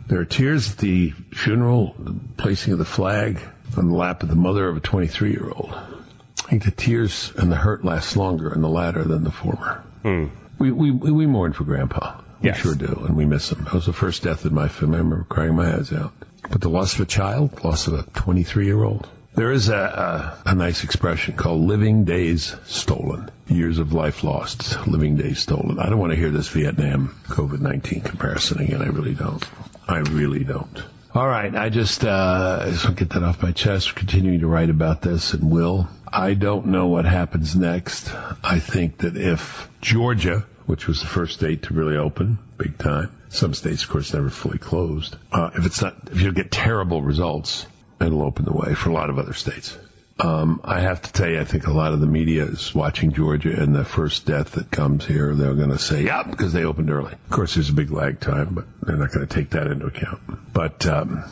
There 0.08 0.18
are 0.20 0.24
tears 0.24 0.72
at 0.72 0.78
the 0.78 1.10
funeral, 1.32 1.94
the 1.98 2.14
placing 2.36 2.72
of 2.72 2.78
the 2.78 2.84
flag 2.84 3.38
on 3.76 3.88
the 3.88 3.94
lap 3.96 4.22
of 4.22 4.28
the 4.28 4.34
mother 4.36 4.68
of 4.68 4.76
a 4.76 4.80
23 4.80 5.30
year 5.30 5.50
old. 5.50 5.72
I 5.72 6.48
think 6.48 6.64
the 6.64 6.70
tears 6.70 7.32
and 7.36 7.50
the 7.50 7.56
hurt 7.56 7.84
last 7.84 8.16
longer 8.16 8.52
in 8.52 8.60
the 8.60 8.68
latter 8.68 9.04
than 9.04 9.24
the 9.24 9.30
former. 9.30 9.82
Hmm. 10.02 10.26
We, 10.58 10.70
we, 10.70 10.90
we 10.90 11.26
mourn 11.26 11.52
for 11.52 11.64
Grandpa. 11.64 12.20
We 12.40 12.48
Yes. 12.48 12.58
sure 12.58 12.74
do, 12.74 13.04
and 13.06 13.16
we 13.16 13.24
miss 13.24 13.50
him. 13.52 13.64
That 13.64 13.72
was 13.72 13.86
the 13.86 13.92
first 13.92 14.22
death 14.24 14.44
in 14.44 14.52
my 14.52 14.68
family. 14.68 14.96
I 14.96 14.98
remember 14.98 15.24
crying 15.28 15.54
my 15.54 15.74
eyes 15.74 15.92
out. 15.92 16.12
But 16.50 16.60
the 16.60 16.68
loss 16.68 16.94
of 16.94 17.00
a 17.00 17.06
child, 17.06 17.62
loss 17.64 17.86
of 17.86 17.94
a 17.94 18.02
23 18.14 18.66
year 18.66 18.82
old. 18.82 19.08
There 19.34 19.52
is 19.52 19.68
a, 19.70 20.38
a, 20.44 20.50
a 20.50 20.54
nice 20.54 20.84
expression 20.84 21.36
called 21.36 21.62
living 21.62 22.04
days 22.04 22.54
stolen. 22.66 23.30
Years 23.48 23.78
of 23.78 23.92
life 23.92 24.22
lost, 24.24 24.86
living 24.86 25.16
days 25.16 25.38
stolen. 25.38 25.78
I 25.78 25.88
don't 25.88 25.98
want 25.98 26.12
to 26.12 26.18
hear 26.18 26.30
this 26.30 26.48
Vietnam 26.48 27.14
COVID 27.28 27.60
19 27.60 28.02
comparison 28.02 28.60
again. 28.60 28.82
I 28.82 28.86
really 28.88 29.14
don't. 29.14 29.44
I 29.88 29.98
really 29.98 30.44
don't. 30.44 30.82
All 31.14 31.28
right, 31.28 31.54
I 31.54 31.68
just, 31.68 32.04
uh, 32.04 32.70
get 32.96 33.10
that 33.10 33.22
off 33.22 33.42
my 33.42 33.52
chest. 33.52 33.94
Continuing 33.94 34.40
to 34.40 34.46
write 34.46 34.70
about 34.70 35.02
this 35.02 35.34
and 35.34 35.50
will. 35.50 35.88
I 36.10 36.32
don't 36.32 36.66
know 36.66 36.86
what 36.86 37.04
happens 37.04 37.54
next. 37.54 38.10
I 38.42 38.58
think 38.58 38.98
that 38.98 39.14
if 39.14 39.68
Georgia, 39.82 40.46
which 40.64 40.86
was 40.86 41.00
the 41.00 41.06
first 41.06 41.34
state 41.34 41.62
to 41.64 41.74
really 41.74 41.98
open 41.98 42.38
big 42.56 42.78
time, 42.78 43.14
some 43.28 43.52
states, 43.52 43.82
of 43.82 43.90
course, 43.90 44.14
never 44.14 44.30
fully 44.30 44.56
closed. 44.56 45.16
Uh, 45.32 45.50
if 45.54 45.66
it's 45.66 45.82
not, 45.82 45.96
if 46.10 46.22
you 46.22 46.32
get 46.32 46.50
terrible 46.50 47.02
results, 47.02 47.66
it'll 48.00 48.22
open 48.22 48.46
the 48.46 48.52
way 48.54 48.74
for 48.74 48.88
a 48.88 48.94
lot 48.94 49.10
of 49.10 49.18
other 49.18 49.34
states. 49.34 49.76
Um, 50.22 50.60
I 50.62 50.80
have 50.80 51.02
to 51.02 51.12
tell 51.12 51.28
you, 51.28 51.40
I 51.40 51.44
think 51.44 51.66
a 51.66 51.72
lot 51.72 51.92
of 51.92 52.00
the 52.00 52.06
media 52.06 52.44
is 52.44 52.74
watching 52.74 53.12
Georgia, 53.12 53.60
and 53.60 53.74
the 53.74 53.84
first 53.84 54.24
death 54.24 54.52
that 54.52 54.70
comes 54.70 55.06
here, 55.06 55.34
they're 55.34 55.54
going 55.54 55.70
to 55.70 55.78
say, 55.78 56.04
"Yeah," 56.04 56.22
because 56.22 56.52
they 56.52 56.64
opened 56.64 56.90
early. 56.90 57.12
Of 57.12 57.30
course, 57.30 57.54
there's 57.54 57.70
a 57.70 57.74
big 57.74 57.90
lag 57.90 58.20
time, 58.20 58.54
but 58.54 58.66
they're 58.82 58.96
not 58.96 59.12
going 59.12 59.26
to 59.26 59.34
take 59.34 59.50
that 59.50 59.66
into 59.66 59.86
account. 59.86 60.20
But 60.52 60.86
um, 60.86 61.24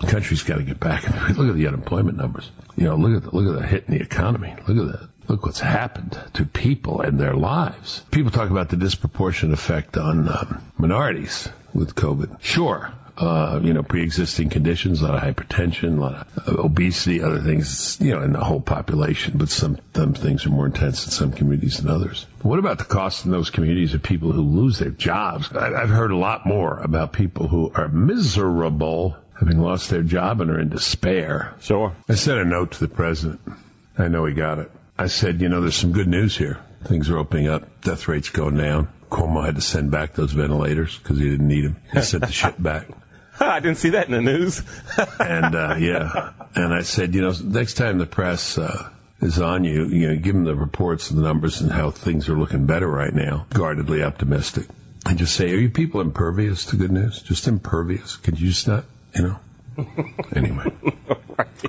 the 0.00 0.08
country's 0.08 0.42
got 0.42 0.56
to 0.56 0.64
get 0.64 0.80
back. 0.80 1.04
Look 1.36 1.48
at 1.48 1.54
the 1.54 1.68
unemployment 1.68 2.16
numbers. 2.16 2.50
You 2.76 2.84
know, 2.84 2.96
look 2.96 3.16
at 3.16 3.30
the, 3.30 3.36
look 3.36 3.54
at 3.54 3.62
the 3.62 3.66
hit 3.66 3.84
in 3.88 3.94
the 3.94 4.02
economy. 4.02 4.54
Look 4.68 4.76
at 4.76 5.00
that. 5.00 5.08
Look 5.28 5.46
what's 5.46 5.60
happened 5.60 6.20
to 6.34 6.44
people 6.44 7.00
and 7.00 7.18
their 7.18 7.34
lives. 7.34 8.02
People 8.10 8.30
talk 8.30 8.50
about 8.50 8.68
the 8.68 8.76
disproportionate 8.76 9.54
effect 9.54 9.96
on 9.96 10.28
um, 10.28 10.62
minorities 10.76 11.48
with 11.72 11.94
COVID. 11.94 12.40
Sure, 12.40 12.92
uh, 13.18 13.60
you 13.62 13.72
know, 13.72 13.82
pre-existing 13.82 14.50
conditions, 14.50 15.00
a 15.00 15.06
lot 15.06 15.14
of 15.14 15.22
hypertension, 15.22 15.98
a 15.98 16.00
lot 16.00 16.28
of 16.46 16.58
obesity, 16.58 17.22
other 17.22 17.40
things, 17.40 17.98
you 18.00 18.14
know, 18.14 18.22
in 18.22 18.32
the 18.32 18.44
whole 18.44 18.60
population. 18.60 19.34
But 19.36 19.48
some, 19.48 19.78
some 19.94 20.14
things 20.14 20.44
are 20.44 20.50
more 20.50 20.66
intense 20.66 21.04
in 21.06 21.10
some 21.10 21.32
communities 21.32 21.78
than 21.78 21.90
others. 21.90 22.26
What 22.42 22.58
about 22.58 22.78
the 22.78 22.84
cost 22.84 23.24
in 23.24 23.30
those 23.30 23.50
communities 23.50 23.94
of 23.94 24.02
people 24.02 24.32
who 24.32 24.42
lose 24.42 24.78
their 24.78 24.90
jobs? 24.90 25.50
I've 25.52 25.88
heard 25.88 26.10
a 26.10 26.16
lot 26.16 26.46
more 26.46 26.78
about 26.80 27.12
people 27.12 27.48
who 27.48 27.72
are 27.74 27.88
miserable, 27.88 29.16
having 29.38 29.60
lost 29.60 29.90
their 29.90 30.02
job 30.02 30.40
and 30.40 30.50
are 30.50 30.60
in 30.60 30.68
despair. 30.68 31.54
Sure. 31.60 31.94
I 32.08 32.14
sent 32.14 32.38
a 32.38 32.44
note 32.44 32.72
to 32.72 32.80
the 32.80 32.88
president. 32.94 33.40
I 33.98 34.08
know 34.08 34.26
he 34.26 34.34
got 34.34 34.58
it. 34.58 34.70
I 34.98 35.06
said, 35.06 35.40
you 35.40 35.48
know, 35.48 35.60
there's 35.60 35.76
some 35.76 35.92
good 35.92 36.08
news 36.08 36.36
here. 36.36 36.58
Things 36.84 37.10
are 37.10 37.18
opening 37.18 37.48
up. 37.48 37.80
Death 37.80 38.08
rates 38.08 38.28
going 38.28 38.56
down. 38.56 38.88
Cuomo 39.10 39.44
had 39.44 39.54
to 39.54 39.60
send 39.60 39.90
back 39.90 40.14
those 40.14 40.32
ventilators 40.32 40.98
because 40.98 41.18
he 41.18 41.30
didn't 41.30 41.48
need 41.48 41.64
them. 41.64 41.76
He 41.92 42.00
sent 42.02 42.26
the 42.26 42.32
shit 42.32 42.62
back. 42.62 42.88
I 43.40 43.60
didn't 43.60 43.78
see 43.78 43.90
that 43.90 44.06
in 44.06 44.12
the 44.12 44.22
news. 44.22 44.62
and 45.20 45.54
uh, 45.54 45.76
yeah, 45.78 46.32
and 46.54 46.72
I 46.72 46.82
said, 46.82 47.14
you 47.14 47.20
know, 47.20 47.32
next 47.44 47.74
time 47.74 47.98
the 47.98 48.06
press 48.06 48.56
uh, 48.56 48.90
is 49.20 49.38
on 49.40 49.64
you, 49.64 49.86
you 49.86 50.08
know, 50.08 50.16
give 50.16 50.34
them 50.34 50.44
the 50.44 50.54
reports 50.54 51.10
and 51.10 51.18
the 51.18 51.22
numbers 51.22 51.60
and 51.60 51.72
how 51.72 51.90
things 51.90 52.28
are 52.28 52.38
looking 52.38 52.66
better 52.66 52.88
right 52.88 53.14
now. 53.14 53.46
Guardedly 53.52 54.02
optimistic, 54.02 54.66
and 55.06 55.18
just 55.18 55.34
say, 55.34 55.52
are 55.52 55.56
you 55.58 55.70
people 55.70 56.00
impervious 56.00 56.64
to 56.66 56.76
good 56.76 56.92
news? 56.92 57.22
Just 57.22 57.46
impervious? 57.46 58.16
Could 58.16 58.40
you 58.40 58.48
just 58.48 58.66
not, 58.66 58.84
you 59.14 59.22
know? 59.22 59.38
anyway, 60.34 60.72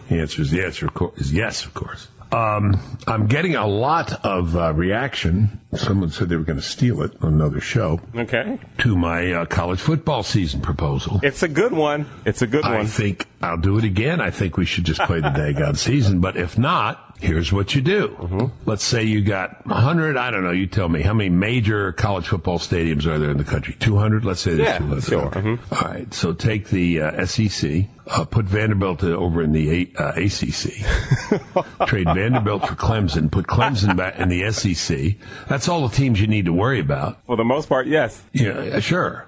the 0.07 0.21
answer 0.21 0.41
is 0.41 0.51
the 0.51 0.63
answer 0.63 0.89
is 1.17 1.33
yes, 1.33 1.65
of 1.65 1.73
course. 1.73 2.07
Um, 2.31 2.79
I'm 3.07 3.27
getting 3.27 3.55
a 3.55 3.67
lot 3.67 4.25
of 4.25 4.55
uh, 4.55 4.73
reaction. 4.73 5.59
Someone 5.75 6.09
said 6.09 6.29
they 6.29 6.35
were 6.35 6.43
going 6.43 6.59
to 6.59 6.65
steal 6.65 7.01
it 7.01 7.11
on 7.21 7.33
another 7.33 7.59
show. 7.61 8.01
Okay. 8.15 8.59
To 8.79 8.95
my 8.97 9.31
uh, 9.31 9.45
college 9.45 9.79
football 9.79 10.23
season 10.23 10.61
proposal. 10.61 11.19
It's 11.23 11.43
a 11.43 11.47
good 11.47 11.73
one. 11.73 12.05
It's 12.25 12.41
a 12.41 12.47
good 12.47 12.65
I 12.65 12.77
one. 12.77 12.81
I 12.81 12.85
think 12.85 13.27
I'll 13.41 13.57
do 13.57 13.77
it 13.77 13.83
again. 13.83 14.19
I 14.19 14.31
think 14.31 14.57
we 14.57 14.65
should 14.65 14.85
just 14.85 15.01
play 15.01 15.21
the 15.21 15.29
day 15.35 15.53
God 15.53 15.77
season. 15.77 16.19
But 16.19 16.35
if 16.37 16.57
not, 16.57 17.06
here's 17.19 17.51
what 17.51 17.75
you 17.75 17.81
do. 17.81 18.09
Mm-hmm. 18.09 18.69
Let's 18.69 18.83
say 18.83 19.03
you 19.03 19.21
got 19.21 19.65
100, 19.65 20.17
I 20.17 20.31
don't 20.31 20.43
know, 20.43 20.51
you 20.51 20.67
tell 20.67 20.89
me, 20.89 21.01
how 21.01 21.13
many 21.13 21.29
major 21.29 21.91
college 21.93 22.27
football 22.27 22.59
stadiums 22.59 23.05
are 23.05 23.19
there 23.19 23.31
in 23.31 23.37
the 23.37 23.43
country? 23.43 23.75
200? 23.79 24.25
Let's 24.25 24.41
say 24.41 24.55
there's 24.55 24.67
yeah, 24.67 24.77
200. 24.77 25.03
Sure. 25.03 25.31
Mm-hmm. 25.31 25.73
All 25.73 25.91
right, 25.91 26.13
so 26.13 26.33
take 26.33 26.69
the 26.69 27.01
uh, 27.01 27.25
SEC, 27.25 27.85
uh, 28.07 28.25
put 28.25 28.45
Vanderbilt 28.45 29.03
over 29.03 29.41
in 29.41 29.51
the 29.51 29.91
A- 29.97 30.01
uh, 30.01 30.11
ACC, 30.15 31.87
trade 31.87 32.07
Vanderbilt 32.07 32.67
for 32.67 32.75
Clemson, 32.75 33.31
put 33.31 33.47
Clemson 33.47 33.95
back 33.95 34.17
in 34.19 34.29
the 34.29 34.51
SEC. 34.51 35.15
That's 35.47 35.67
all 35.67 35.87
the 35.87 35.95
teams 35.95 36.21
you 36.21 36.27
need 36.27 36.45
to 36.45 36.53
worry 36.53 36.79
about. 36.79 37.19
For 37.25 37.35
the 37.35 37.45
most 37.45 37.69
part, 37.69 37.87
yes. 37.87 38.23
Yeah, 38.33 38.79
sure 38.79 39.27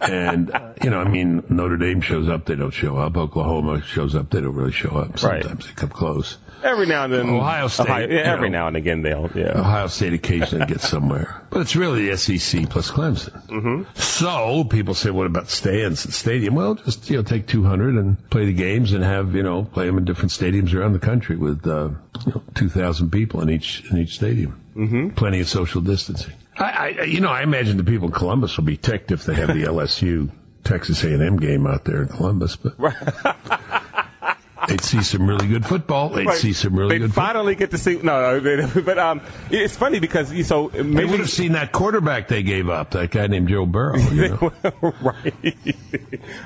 and 0.00 0.52
you 0.82 0.90
know, 0.90 1.00
I 1.00 1.08
mean, 1.08 1.44
Notre 1.48 1.76
Dame 1.76 2.00
shows 2.00 2.28
up, 2.28 2.46
they 2.46 2.54
don't 2.54 2.70
show 2.70 2.96
up. 2.96 3.16
Oklahoma 3.16 3.82
shows 3.82 4.14
up, 4.14 4.30
they 4.30 4.40
don't 4.40 4.54
really 4.54 4.72
show 4.72 4.90
up. 4.90 5.18
Sometimes 5.18 5.46
right. 5.46 5.60
they 5.60 5.72
come 5.74 5.90
close. 5.90 6.38
Every 6.64 6.86
now 6.86 7.04
and 7.04 7.12
then, 7.12 7.28
Ohio 7.28 7.68
State. 7.68 7.88
Ohio, 7.88 8.08
yeah, 8.08 8.20
every 8.20 8.48
know, 8.48 8.58
now 8.60 8.66
and 8.68 8.76
again, 8.76 9.02
they'll. 9.02 9.30
Yeah. 9.34 9.60
Ohio 9.60 9.86
State 9.86 10.14
occasionally 10.14 10.64
gets 10.64 10.88
somewhere, 10.88 11.42
but 11.50 11.60
it's 11.60 11.76
really 11.76 12.08
the 12.08 12.16
SEC 12.16 12.70
plus 12.70 12.90
Clemson. 12.90 13.46
Mm-hmm. 13.48 13.82
So 14.00 14.64
people 14.64 14.94
say, 14.94 15.10
"What 15.10 15.26
about 15.26 15.50
stands 15.50 16.06
at 16.06 16.12
stadium?" 16.12 16.54
Well, 16.54 16.76
just 16.76 17.10
you 17.10 17.18
know, 17.18 17.22
take 17.22 17.46
200 17.46 17.96
and 17.96 18.30
play 18.30 18.46
the 18.46 18.54
games 18.54 18.94
and 18.94 19.04
have 19.04 19.34
you 19.34 19.42
know 19.42 19.64
play 19.64 19.84
them 19.84 19.98
in 19.98 20.06
different 20.06 20.30
stadiums 20.30 20.72
around 20.72 20.94
the 20.94 20.98
country 20.98 21.36
with 21.36 21.66
uh, 21.66 21.90
you 22.24 22.32
know, 22.32 22.42
2,000 22.54 23.10
people 23.10 23.42
in 23.42 23.50
each 23.50 23.84
in 23.90 23.98
each 23.98 24.14
stadium. 24.14 24.58
Mm-hmm. 24.74 25.10
Plenty 25.10 25.40
of 25.40 25.48
social 25.48 25.82
distancing. 25.82 26.32
I, 26.56 26.96
I, 27.00 27.02
you 27.02 27.20
know, 27.20 27.30
I 27.30 27.42
imagine 27.42 27.76
the 27.76 27.84
people 27.84 28.08
in 28.08 28.14
Columbus 28.14 28.56
will 28.56 28.64
be 28.64 28.76
ticked 28.78 29.10
if 29.10 29.24
they 29.24 29.34
have 29.34 29.48
the 29.48 29.64
LSU 29.64 30.30
Texas 30.64 31.04
A&M 31.04 31.36
game 31.36 31.66
out 31.66 31.84
there 31.84 32.02
in 32.02 32.08
Columbus, 32.08 32.56
but 32.56 32.74
they'd 34.68 34.80
see 34.80 35.02
some 35.02 35.26
really 35.26 35.46
good 35.46 35.64
football. 35.64 36.08
They'd 36.08 36.26
right. 36.26 36.36
see 36.36 36.52
some 36.52 36.76
really 36.76 36.98
they'd 36.98 37.06
good. 37.06 37.14
finally 37.14 37.54
fo- 37.54 37.58
get 37.60 37.70
to 37.72 37.78
see. 37.78 37.96
No, 37.96 38.38
no 38.38 38.68
but 38.84 38.98
um, 38.98 39.20
it's 39.50 39.76
funny 39.76 39.98
because 39.98 40.32
you 40.32 40.44
so 40.44 40.70
maybe 40.74 40.94
they 40.94 41.04
would 41.04 41.20
have 41.20 41.30
seen 41.30 41.52
that 41.52 41.72
quarterback 41.72 42.28
they 42.28 42.42
gave 42.42 42.68
up, 42.68 42.90
that 42.92 43.10
guy 43.10 43.26
named 43.26 43.48
Joe 43.48 43.66
Burrow. 43.66 43.96
You 43.96 44.28
know? 44.64 44.94
right. 45.00 45.54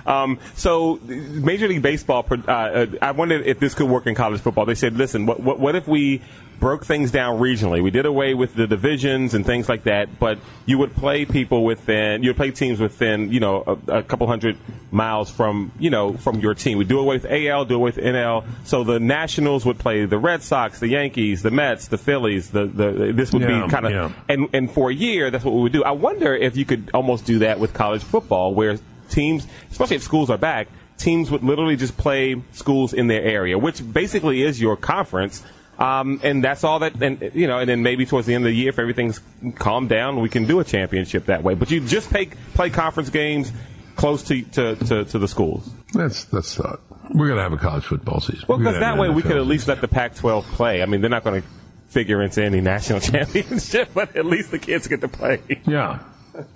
um, 0.06 0.38
so 0.54 1.00
Major 1.04 1.68
League 1.68 1.82
Baseball. 1.82 2.26
Uh, 2.30 2.86
I 3.00 3.12
wondered 3.12 3.46
if 3.46 3.58
this 3.58 3.74
could 3.74 3.88
work 3.88 4.06
in 4.06 4.14
college 4.14 4.40
football. 4.40 4.66
They 4.66 4.74
said, 4.74 4.96
listen, 4.96 5.26
what, 5.26 5.40
what, 5.40 5.58
what 5.58 5.74
if 5.76 5.86
we 5.86 6.22
broke 6.58 6.84
things 6.84 7.10
down 7.10 7.38
regionally. 7.38 7.82
We 7.82 7.90
did 7.90 8.06
away 8.06 8.34
with 8.34 8.54
the 8.54 8.66
divisions 8.66 9.34
and 9.34 9.44
things 9.44 9.68
like 9.68 9.84
that, 9.84 10.18
but 10.18 10.38
you 10.66 10.78
would 10.78 10.94
play 10.94 11.24
people 11.24 11.64
within, 11.64 12.22
you 12.22 12.30
would 12.30 12.36
play 12.36 12.50
teams 12.50 12.80
within, 12.80 13.32
you 13.32 13.40
know, 13.40 13.78
a, 13.88 13.98
a 13.98 14.02
couple 14.02 14.26
hundred 14.26 14.56
miles 14.90 15.30
from, 15.30 15.72
you 15.78 15.90
know, 15.90 16.14
from 16.14 16.40
your 16.40 16.54
team. 16.54 16.78
We 16.78 16.84
do 16.84 16.98
away 16.98 17.16
with 17.16 17.26
AL, 17.26 17.66
do 17.66 17.76
away 17.76 17.92
with 17.92 17.96
NL. 17.96 18.44
So 18.64 18.84
the 18.84 18.98
Nationals 18.98 19.64
would 19.64 19.78
play 19.78 20.04
the 20.04 20.18
Red 20.18 20.42
Sox, 20.42 20.80
the 20.80 20.88
Yankees, 20.88 21.42
the 21.42 21.50
Mets, 21.50 21.88
the 21.88 21.98
Phillies. 21.98 22.50
The, 22.50 22.66
the 22.66 23.12
this 23.12 23.32
would 23.32 23.42
yeah, 23.42 23.64
be 23.64 23.70
kind 23.70 23.86
of, 23.86 23.92
yeah. 23.92 24.12
and 24.28 24.48
and 24.52 24.70
for 24.70 24.90
a 24.90 24.94
year, 24.94 25.30
that's 25.30 25.44
what 25.44 25.54
we 25.54 25.62
would 25.62 25.72
do. 25.72 25.84
I 25.84 25.92
wonder 25.92 26.34
if 26.34 26.56
you 26.56 26.64
could 26.64 26.90
almost 26.94 27.24
do 27.24 27.40
that 27.40 27.60
with 27.60 27.72
college 27.74 28.02
football, 28.02 28.54
where 28.54 28.78
teams, 29.10 29.46
especially 29.70 29.96
if 29.96 30.02
schools 30.02 30.30
are 30.30 30.38
back, 30.38 30.68
teams 30.96 31.30
would 31.30 31.42
literally 31.42 31.76
just 31.76 31.96
play 31.96 32.40
schools 32.52 32.92
in 32.92 33.06
their 33.06 33.22
area, 33.22 33.58
which 33.58 33.80
basically 33.92 34.42
is 34.42 34.60
your 34.60 34.76
conference 34.76 35.42
um, 35.78 36.20
and 36.22 36.42
that's 36.42 36.64
all 36.64 36.80
that, 36.80 37.00
and 37.00 37.30
you 37.34 37.46
know, 37.46 37.58
and 37.58 37.68
then 37.68 37.82
maybe 37.82 38.04
towards 38.04 38.26
the 38.26 38.34
end 38.34 38.44
of 38.44 38.50
the 38.50 38.56
year, 38.56 38.70
if 38.70 38.78
everything's 38.78 39.20
calmed 39.56 39.88
down, 39.88 40.20
we 40.20 40.28
can 40.28 40.44
do 40.44 40.58
a 40.60 40.64
championship 40.64 41.26
that 41.26 41.42
way. 41.42 41.54
But 41.54 41.70
you 41.70 41.80
just 41.80 42.10
pay, 42.10 42.26
play 42.54 42.70
conference 42.70 43.10
games 43.10 43.52
close 43.94 44.22
to, 44.24 44.42
to, 44.42 44.76
to, 44.76 45.04
to 45.04 45.18
the 45.18 45.28
schools. 45.28 45.70
That's 45.92 46.24
that's 46.24 46.54
thought. 46.54 46.80
We're 47.10 47.28
gonna 47.28 47.42
have 47.42 47.52
a 47.52 47.58
college 47.58 47.84
football 47.84 48.20
season. 48.20 48.44
Well, 48.48 48.58
because 48.58 48.80
that 48.80 48.98
way 48.98 49.08
we 49.08 49.22
could 49.22 49.36
at 49.36 49.46
least 49.46 49.68
let 49.68 49.80
the 49.80 49.88
Pac-12 49.88 50.42
play. 50.44 50.82
I 50.82 50.86
mean, 50.86 51.00
they're 51.00 51.10
not 51.10 51.24
to 51.24 51.42
figure 51.88 52.22
into 52.22 52.42
any 52.44 52.60
national 52.60 53.00
championship, 53.00 53.90
but 53.94 54.16
at 54.16 54.26
least 54.26 54.50
the 54.50 54.58
kids 54.58 54.88
get 54.88 55.00
to 55.00 55.08
play. 55.08 55.42
Yeah. 55.66 56.00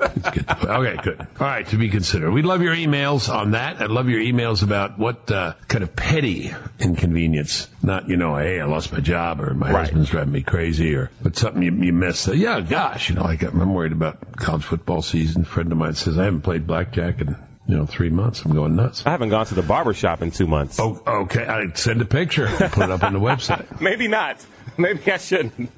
Okay, 0.01 0.97
good. 1.03 1.21
All 1.21 1.47
right, 1.47 1.67
to 1.69 1.77
be 1.77 1.89
considered. 1.89 2.31
We'd 2.31 2.45
love 2.45 2.63
your 2.63 2.75
emails 2.75 3.33
on 3.33 3.53
that. 3.53 3.81
I'd 3.81 3.91
love 3.91 4.09
your 4.09 4.21
emails 4.21 4.63
about 4.63 4.99
what 4.99 5.31
uh, 5.31 5.55
kind 5.69 5.83
of 5.83 5.95
petty 5.97 6.55
inconvenience, 6.79 7.69
not, 7.83 8.09
you 8.09 8.17
know, 8.17 8.37
hey, 8.37 8.61
I 8.61 8.67
lost 8.67 8.93
my 8.93 9.01
job 9.01 9.41
or 9.41 9.55
my 9.55 9.73
right. 9.73 9.81
husband's 9.81 10.11
driving 10.11 10.33
me 10.33 10.43
crazy 10.43 10.95
or 10.95 11.11
but 11.23 11.37
something 11.37 11.63
you, 11.63 11.73
you 11.73 11.93
miss. 11.93 12.29
Uh, 12.29 12.33
yeah, 12.33 12.61
gosh, 12.61 13.09
you 13.09 13.15
know, 13.15 13.23
like 13.23 13.43
I'm 13.43 13.75
worried 13.75 13.93
about 13.93 14.37
college 14.37 14.65
football 14.65 15.03
season. 15.03 15.43
A 15.43 15.45
friend 15.45 15.73
of 15.73 15.79
mine 15.79 15.95
says 15.95 16.19
I 16.19 16.25
haven't 16.25 16.43
played 16.43 16.67
blackjack 16.67 17.21
in 17.21 17.37
you 17.67 17.77
know, 17.77 17.87
three 17.87 18.11
months. 18.11 18.45
I'm 18.45 18.55
going 18.55 18.77
nuts. 18.77 19.05
I 19.07 19.11
haven't 19.11 19.31
gone 19.31 19.47
to 19.47 19.55
the 19.55 19.63
barber 19.63 19.95
shop 19.95 20.21
in 20.21 20.31
two 20.31 20.47
months. 20.47 20.81
Oh, 20.81 21.01
okay. 21.07 21.47
I 21.47 21.69
send 21.75 22.03
a 22.03 22.05
picture. 22.05 22.49
Put 22.49 22.85
it 22.85 22.91
up 22.91 23.03
on 23.03 23.13
the 23.13 23.21
website. 23.21 23.81
Maybe 23.81 24.09
not. 24.09 24.45
Maybe 24.77 25.13
I 25.13 25.19
shouldn't. 25.19 25.71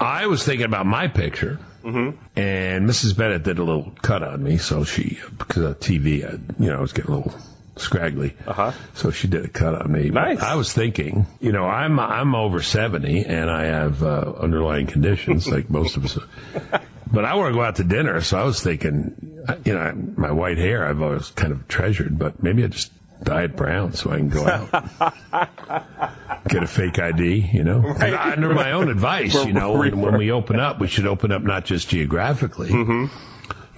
I 0.00 0.26
was 0.26 0.44
thinking 0.44 0.66
about 0.66 0.86
my 0.86 1.08
picture. 1.08 1.58
Mm-hmm. 1.86 2.38
And 2.38 2.88
Mrs. 2.88 3.16
Bennett 3.16 3.44
did 3.44 3.58
a 3.58 3.64
little 3.64 3.92
cut 4.02 4.22
on 4.22 4.42
me, 4.42 4.56
so 4.58 4.82
she, 4.82 5.18
because 5.38 5.62
of 5.62 5.78
TV, 5.78 6.24
I, 6.24 6.32
you 6.62 6.70
know, 6.70 6.78
I 6.78 6.80
was 6.80 6.92
getting 6.92 7.12
a 7.12 7.16
little 7.18 7.34
scraggly. 7.76 8.34
Uh-huh. 8.46 8.72
So 8.94 9.10
she 9.10 9.28
did 9.28 9.44
a 9.44 9.48
cut 9.48 9.74
on 9.74 9.92
me. 9.92 10.10
Nice. 10.10 10.40
I 10.40 10.54
was 10.56 10.72
thinking, 10.72 11.26
you 11.40 11.52
know, 11.52 11.64
I'm 11.64 12.00
I'm 12.00 12.34
over 12.34 12.60
70 12.60 13.26
and 13.26 13.50
I 13.50 13.64
have 13.66 14.02
uh, 14.02 14.32
underlying 14.40 14.86
conditions 14.86 15.48
like 15.52 15.70
most 15.70 15.96
of 15.96 16.04
us. 16.04 16.18
But 17.12 17.24
I 17.24 17.34
want 17.36 17.52
to 17.52 17.54
go 17.54 17.62
out 17.62 17.76
to 17.76 17.84
dinner, 17.84 18.20
so 18.20 18.38
I 18.38 18.44
was 18.44 18.60
thinking, 18.60 19.44
you 19.64 19.74
know, 19.74 19.92
my 20.16 20.32
white 20.32 20.58
hair 20.58 20.86
I've 20.86 21.00
always 21.00 21.30
kind 21.30 21.52
of 21.52 21.68
treasured, 21.68 22.18
but 22.18 22.42
maybe 22.42 22.64
I 22.64 22.66
just 22.66 22.90
dye 23.22 23.44
it 23.44 23.56
brown 23.56 23.92
so 23.92 24.10
I 24.10 24.16
can 24.16 24.28
go 24.28 24.46
out. 24.46 26.12
Get 26.48 26.62
a 26.62 26.66
fake 26.66 26.98
ID, 26.98 27.50
you 27.52 27.64
know. 27.64 27.78
Right. 27.78 28.12
Under 28.14 28.54
my 28.54 28.72
own 28.72 28.88
advice, 28.88 29.34
you 29.34 29.52
know, 29.52 29.72
when, 29.72 30.00
when, 30.00 30.16
we 30.16 30.30
open 30.30 30.60
up, 30.60 30.80
we 30.80 30.86
should 30.86 31.06
open 31.06 31.32
up 31.32 31.42
not 31.42 31.64
just 31.64 31.88
geographically, 31.88 32.68
mm-hmm. 32.70 33.06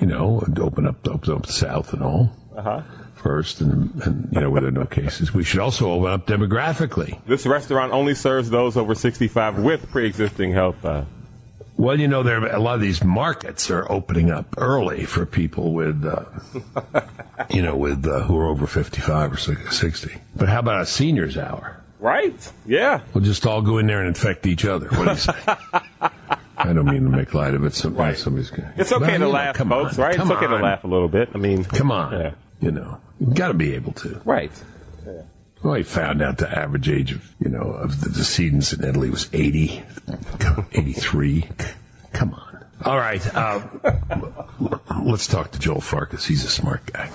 you 0.01 0.07
know, 0.07 0.43
open 0.59 0.87
up, 0.87 1.07
open 1.09 1.35
up 1.35 1.47
the 1.47 1.53
South 1.53 1.93
and 1.93 2.03
all. 2.03 2.33
Uh-huh 2.57 2.83
first, 3.19 3.61
and, 3.61 4.01
and, 4.03 4.29
you 4.33 4.41
know 4.41 4.49
where 4.49 4.61
there 4.61 4.69
are 4.69 4.73
no 4.73 4.87
cases. 4.87 5.35
We 5.35 5.45
should 5.45 5.61
also 5.61 5.91
open 5.91 6.11
up 6.11 6.27
demographically. 6.27 7.19
This 7.27 7.47
restaurant 7.47 7.93
only 7.93 8.15
serves 8.15 8.49
those 8.49 8.77
over 8.77 8.95
65 8.95 9.59
with 9.59 9.91
pre-existing 9.91 10.53
health. 10.53 10.83
Uh, 10.85 11.05
well, 11.77 11.99
you 11.99 12.09
know, 12.09 12.25
there 12.25 12.45
a 12.45 12.59
lot 12.59 12.75
of 12.75 12.81
these 12.81 13.05
markets 13.05 13.71
are 13.71 13.91
opening 13.91 14.31
up 14.31 14.55
early 14.59 15.05
for 15.05 15.25
people 15.25 15.73
with, 15.73 16.05
uh, 16.05 16.25
you 17.51 17.63
know, 17.63 17.77
with 17.77 18.05
uh, 18.05 18.23
who 18.23 18.37
are 18.37 18.47
over 18.47 18.67
fifty-five 18.67 19.33
or 19.33 19.37
sixty. 19.37 20.19
But 20.35 20.49
how 20.49 20.59
about 20.59 20.81
a 20.81 20.87
seniors' 20.87 21.39
hour? 21.39 21.81
Right? 22.01 22.53
Yeah. 22.67 23.01
We'll 23.13 23.25
just 23.25 23.45
all 23.47 23.63
go 23.63 23.79
in 23.79 23.87
there 23.87 23.99
and 23.99 24.09
infect 24.09 24.47
each 24.47 24.65
other. 24.65 24.89
What 24.89 25.05
do 25.05 25.11
you 25.11 25.17
say? 25.17 25.33
I 26.57 26.73
don't 26.73 26.87
mean 26.87 27.05
to 27.05 27.11
make 27.11 27.35
light 27.35 27.55
of 27.55 27.65
it. 27.65 27.85
Right. 27.85 28.17
Somebody's 28.17 28.51
gonna, 28.51 28.73
it's 28.77 28.93
okay 28.93 29.19
to 29.19 29.29
laugh, 29.29 29.59
know, 29.59 29.85
folks. 29.85 29.99
On, 29.99 30.05
right? 30.05 30.15
It's 30.15 30.31
okay 30.31 30.47
on. 30.47 30.59
to 30.59 30.65
laugh 30.65 30.85
a 30.85 30.89
little 30.89 31.09
bit. 31.09 31.31
I 31.35 31.39
mean, 31.39 31.65
come 31.65 31.93
on. 31.93 32.13
Yeah. 32.13 32.35
You 32.61 32.73
know, 32.73 33.01
you've 33.21 33.35
got 33.35 33.49
to 33.49 33.55
be 33.55 33.75
able 33.75 33.93
to. 33.93 34.21
Right. 34.25 34.53
Well, 35.63 35.75
he 35.75 35.83
found 35.83 36.23
out 36.23 36.39
the 36.39 36.49
average 36.49 36.89
age 36.89 37.13
of, 37.13 37.35
you 37.41 37.49
know, 37.49 37.63
of 37.63 38.01
the 38.01 38.11
decedents 38.11 38.73
in 38.73 38.85
Italy 38.85 39.11
was 39.11 39.29
80, 39.33 39.83
83. 40.73 41.49
Come 42.13 42.35
on. 42.35 42.65
All 42.85 42.97
right. 42.97 43.35
Uh, 43.35 43.63
let's 45.03 45.27
talk 45.27 45.51
to 45.53 45.59
Joel 45.59 45.81
Farkas. 45.81 46.25
He's 46.25 46.45
a 46.45 46.49
smart 46.49 46.87
guy. 46.87 47.11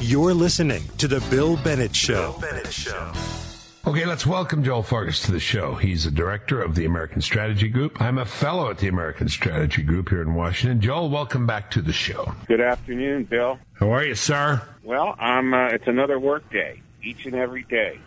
You're 0.00 0.32
listening 0.32 0.84
to 0.98 1.08
The 1.08 1.18
Bill 1.28 1.56
Bennett 1.56 1.92
Show. 1.94 2.36
Bill 2.38 2.50
Bennett 2.52 2.72
Show. 2.72 3.12
Okay, 3.84 4.06
let's 4.06 4.24
welcome 4.24 4.62
Joel 4.62 4.84
Farkas 4.84 5.22
to 5.22 5.32
the 5.32 5.40
show. 5.40 5.74
He's 5.74 6.06
a 6.06 6.10
director 6.12 6.62
of 6.62 6.76
the 6.76 6.84
American 6.84 7.20
Strategy 7.20 7.68
Group. 7.68 8.00
I'm 8.00 8.18
a 8.18 8.24
fellow 8.24 8.70
at 8.70 8.78
the 8.78 8.86
American 8.86 9.28
Strategy 9.28 9.82
Group 9.82 10.10
here 10.10 10.22
in 10.22 10.34
Washington. 10.34 10.80
Joel, 10.80 11.10
welcome 11.10 11.48
back 11.48 11.72
to 11.72 11.82
the 11.82 11.92
show. 11.92 12.32
Good 12.46 12.60
afternoon, 12.60 13.24
Bill. 13.24 13.58
How 13.72 13.90
are 13.90 14.04
you, 14.04 14.14
sir? 14.14 14.62
Well, 14.84 15.16
I'm. 15.18 15.52
Uh, 15.52 15.66
it's 15.70 15.88
another 15.88 16.20
work 16.20 16.48
day 16.52 16.80
each 17.02 17.26
and 17.26 17.34
every 17.34 17.64
day. 17.64 17.98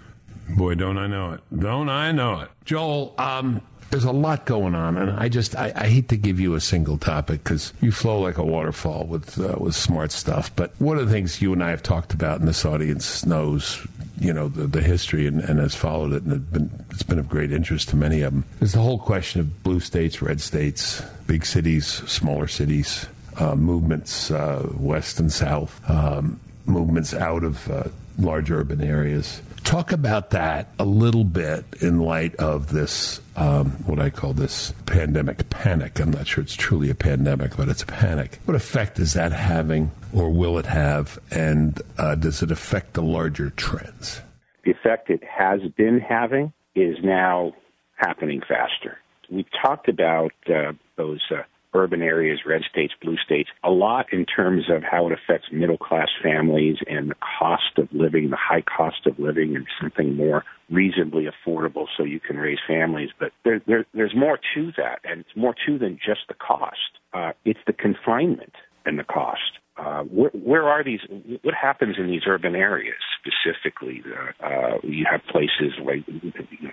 Boy, 0.55 0.75
don't 0.75 0.97
I 0.97 1.07
know 1.07 1.33
it. 1.33 1.41
Don't 1.57 1.89
I 1.89 2.13
know 2.13 2.39
it. 2.39 2.49
Joel, 2.63 3.15
um, 3.17 3.61
there's 3.91 4.05
a 4.05 4.11
lot 4.11 4.45
going 4.45 4.73
on, 4.73 4.97
and 4.97 5.11
I 5.11 5.29
just 5.29 5.55
I, 5.55 5.71
I 5.75 5.87
hate 5.87 6.09
to 6.09 6.17
give 6.17 6.39
you 6.39 6.55
a 6.55 6.61
single 6.61 6.97
topic 6.97 7.43
because 7.43 7.73
you 7.81 7.91
flow 7.91 8.19
like 8.19 8.37
a 8.37 8.43
waterfall 8.43 9.05
with 9.05 9.39
uh, 9.39 9.55
with 9.57 9.75
smart 9.75 10.11
stuff. 10.11 10.53
But 10.55 10.73
one 10.79 10.97
of 10.97 11.05
the 11.05 11.11
things 11.11 11.41
you 11.41 11.53
and 11.53 11.63
I 11.63 11.69
have 11.69 11.83
talked 11.83 12.13
about, 12.13 12.39
and 12.39 12.47
this 12.47 12.65
audience 12.65 13.25
knows, 13.25 13.85
you 14.19 14.33
know, 14.33 14.47
the, 14.47 14.65
the 14.65 14.81
history 14.81 15.27
and, 15.27 15.41
and 15.41 15.59
has 15.59 15.75
followed 15.75 16.13
it, 16.13 16.23
and 16.23 16.33
it's 16.33 16.51
been, 16.51 16.85
it's 16.89 17.03
been 17.03 17.19
of 17.19 17.29
great 17.29 17.51
interest 17.51 17.89
to 17.89 17.95
many 17.95 18.21
of 18.21 18.33
them. 18.33 18.45
Is 18.61 18.71
the 18.71 18.79
whole 18.79 18.99
question 18.99 19.41
of 19.41 19.63
blue 19.63 19.81
states, 19.81 20.21
red 20.21 20.39
states, 20.39 21.01
big 21.27 21.45
cities, 21.45 21.85
smaller 21.85 22.47
cities, 22.47 23.07
uh, 23.37 23.55
movements 23.55 24.31
uh, 24.31 24.67
west 24.77 25.19
and 25.19 25.31
south, 25.31 25.81
um, 25.89 26.39
movements 26.65 27.13
out 27.13 27.43
of 27.43 27.69
uh, 27.69 27.83
large 28.17 28.51
urban 28.51 28.81
areas. 28.81 29.41
Talk 29.63 29.91
about 29.91 30.31
that 30.31 30.69
a 30.79 30.83
little 30.83 31.23
bit 31.23 31.65
in 31.79 31.99
light 31.99 32.35
of 32.35 32.71
this, 32.71 33.21
um, 33.35 33.71
what 33.85 33.99
I 33.99 34.09
call 34.09 34.33
this 34.33 34.73
pandemic 34.85 35.49
panic. 35.49 35.99
I'm 35.99 36.11
not 36.11 36.27
sure 36.27 36.43
it's 36.43 36.55
truly 36.55 36.89
a 36.89 36.95
pandemic, 36.95 37.55
but 37.55 37.69
it's 37.69 37.83
a 37.83 37.87
panic. 37.87 38.39
What 38.45 38.55
effect 38.55 38.99
is 38.99 39.13
that 39.13 39.31
having, 39.31 39.91
or 40.13 40.29
will 40.29 40.57
it 40.57 40.65
have, 40.65 41.19
and 41.31 41.81
uh, 41.97 42.15
does 42.15 42.43
it 42.43 42.51
affect 42.51 42.93
the 42.93 43.01
larger 43.01 43.49
trends? 43.51 44.21
The 44.65 44.71
effect 44.71 45.09
it 45.09 45.23
has 45.23 45.61
been 45.77 45.99
having 45.99 46.51
is 46.75 46.97
now 47.03 47.53
happening 47.95 48.41
faster. 48.41 48.97
We've 49.29 49.45
talked 49.63 49.87
about 49.87 50.33
uh, 50.49 50.73
those 50.97 51.21
uh, 51.31 51.43
urban 51.73 52.01
areas, 52.01 52.39
red 52.45 52.61
states, 52.69 52.93
blue 53.01 53.17
states, 53.23 53.49
a 53.63 53.69
lot 53.69 54.07
in 54.11 54.25
terms 54.25 54.65
of 54.69 54.83
how 54.83 55.07
it 55.07 55.13
affects 55.13 55.47
middle 55.51 55.77
class 55.77 56.09
families 56.23 56.77
and 56.87 57.09
the 57.09 57.15
cost 57.39 57.77
of 57.77 57.87
living, 57.91 58.29
the 58.29 58.37
high 58.37 58.61
cost 58.61 59.05
of 59.05 59.17
living, 59.19 59.55
and 59.55 59.65
something 59.81 60.15
more 60.15 60.43
reasonably 60.69 61.27
affordable 61.27 61.85
so 61.95 62.03
you 62.03 62.19
can 62.19 62.37
raise 62.37 62.59
families. 62.67 63.09
But 63.19 63.31
there, 63.43 63.61
there, 63.67 63.85
there's 63.93 64.15
more 64.15 64.39
to 64.55 64.71
that, 64.77 64.99
and 65.03 65.21
it's 65.21 65.35
more 65.35 65.55
to 65.65 65.77
than 65.77 65.99
just 66.03 66.21
the 66.27 66.35
cost. 66.35 66.99
Uh, 67.13 67.31
it's 67.45 67.59
the 67.67 67.73
confinement 67.73 68.53
and 68.85 68.97
the 68.97 69.03
cost. 69.03 69.59
Uh, 69.81 70.03
where, 70.03 70.29
where, 70.29 70.69
are 70.69 70.83
these? 70.83 70.99
What 71.41 71.55
happens 71.55 71.95
in 71.97 72.05
these 72.05 72.21
urban 72.27 72.55
areas 72.55 72.97
specifically? 73.19 74.03
Uh, 74.05 74.45
uh, 74.45 74.77
you 74.83 75.05
have 75.09 75.21
places 75.25 75.73
like 75.83 76.07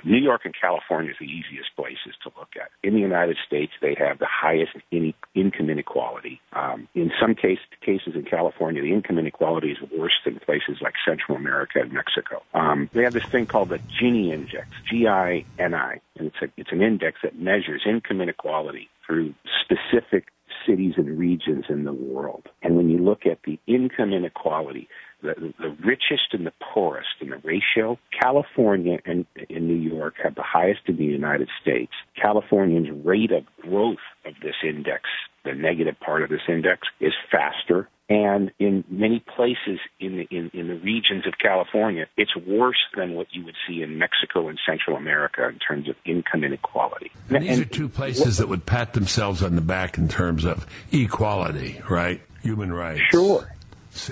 New 0.05 0.19
York 0.19 0.43
and 0.45 0.55
California 0.61 1.13
is 1.13 1.17
the 1.19 1.25
easiest 1.25 1.75
places 1.75 2.15
to 2.23 2.31
look 2.39 2.51
at. 2.57 2.69
In 2.83 2.93
the 2.93 3.01
United 3.01 3.39
States, 3.47 3.73
they 3.81 3.97
have 3.99 4.19
the 4.19 4.29
highest 4.29 4.73
in, 4.91 5.15
income 5.35 5.71
inequality. 5.71 6.39
Um, 6.53 6.87
in 6.95 7.11
some 7.19 7.35
case, 7.35 7.59
cases 7.81 8.15
in 8.15 8.25
California, 8.25 8.83
the 8.83 8.93
income 8.93 9.19
inequality 9.19 9.71
is 9.71 9.79
worse 9.97 10.19
than 10.27 10.39
places 10.41 10.83
like 10.83 10.93
Central 11.03 11.39
America 11.39 11.81
and 11.81 11.93
Mexico. 11.93 12.43
Um, 12.53 12.91
they 12.93 13.05
have 13.05 13.15
this 13.15 13.25
thing 13.25 13.47
called 13.47 13.71
the 13.71 13.79
Gini 13.79 14.35
Index, 14.35 14.69
G-I-N-I, 14.91 16.01
and 16.19 16.27
it's 16.27 16.43
a, 16.43 16.49
it's 16.59 16.73
an 16.73 16.83
index 16.83 17.21
that 17.23 17.39
measures 17.39 17.83
income 17.87 18.21
inequality 18.21 18.91
through 19.07 19.35
specific 19.65 20.27
cities 20.67 20.95
and 20.97 21.19
regions 21.19 21.65
in 21.69 21.85
the 21.85 21.93
world. 21.93 22.47
And 22.63 22.77
when 22.77 22.89
you 22.89 22.99
look 22.99 23.27
at 23.27 23.39
the 23.45 23.59
income 23.67 24.13
inequality, 24.13 24.89
the, 25.23 25.53
the 25.59 25.77
richest 25.85 26.33
and 26.33 26.47
the 26.47 26.53
poorest 26.61 27.09
in 27.21 27.31
the 27.31 27.39
ratio, 27.39 27.99
California 28.21 28.99
and 29.05 29.27
in 29.49 29.67
New 29.67 29.75
York 29.75 30.15
have 30.23 30.35
the 30.35 30.43
highest 30.43 30.81
in 30.87 30.97
the 30.97 31.05
United 31.05 31.49
States. 31.61 31.93
California's 32.21 32.89
rate 33.05 33.33
of 33.33 33.45
growth 33.61 33.97
of 34.25 34.35
this 34.43 34.55
index, 34.63 35.03
the 35.45 35.55
negative 35.55 35.99
part 36.01 36.23
of 36.23 36.31
this 36.31 36.43
index, 36.49 36.89
is 37.01 37.13
faster 37.31 37.89
and 38.09 38.51
in 38.59 38.85
many 38.89 39.21
places 39.21 39.79
in 40.01 40.17
the, 40.17 40.29
in, 40.31 40.51
in 40.55 40.69
the 40.69 40.77
regions 40.77 41.27
of 41.27 41.35
California, 41.39 42.07
it's 42.17 42.35
worse 42.37 42.79
than 42.97 43.15
what 43.15 43.27
you 43.33 43.45
would 43.45 43.57
see 43.67 43.83
in 43.83 43.99
Mexico 43.99 44.49
and 44.49 44.59
Central 44.67 44.97
America 44.97 45.47
in 45.47 45.59
terms 45.59 45.91
of 45.91 45.97
income 46.07 46.43
inequality. 46.43 47.11
And 47.29 47.43
these 47.43 47.59
and, 47.59 47.67
are 47.67 47.69
two 47.69 47.89
places 47.89 48.25
what, 48.25 48.37
that 48.39 48.49
would 48.49 48.67
pat 48.67 48.95
themselves 48.95 49.43
on 49.43 49.57
the 49.57 49.61
back 49.61 49.99
in 49.99 50.09
terms 50.09 50.47
of 50.47 50.67
equality, 50.91 51.83
right? 51.89 52.23
Human 52.43 52.73
rights. 52.73 53.03
Sure. 53.11 53.55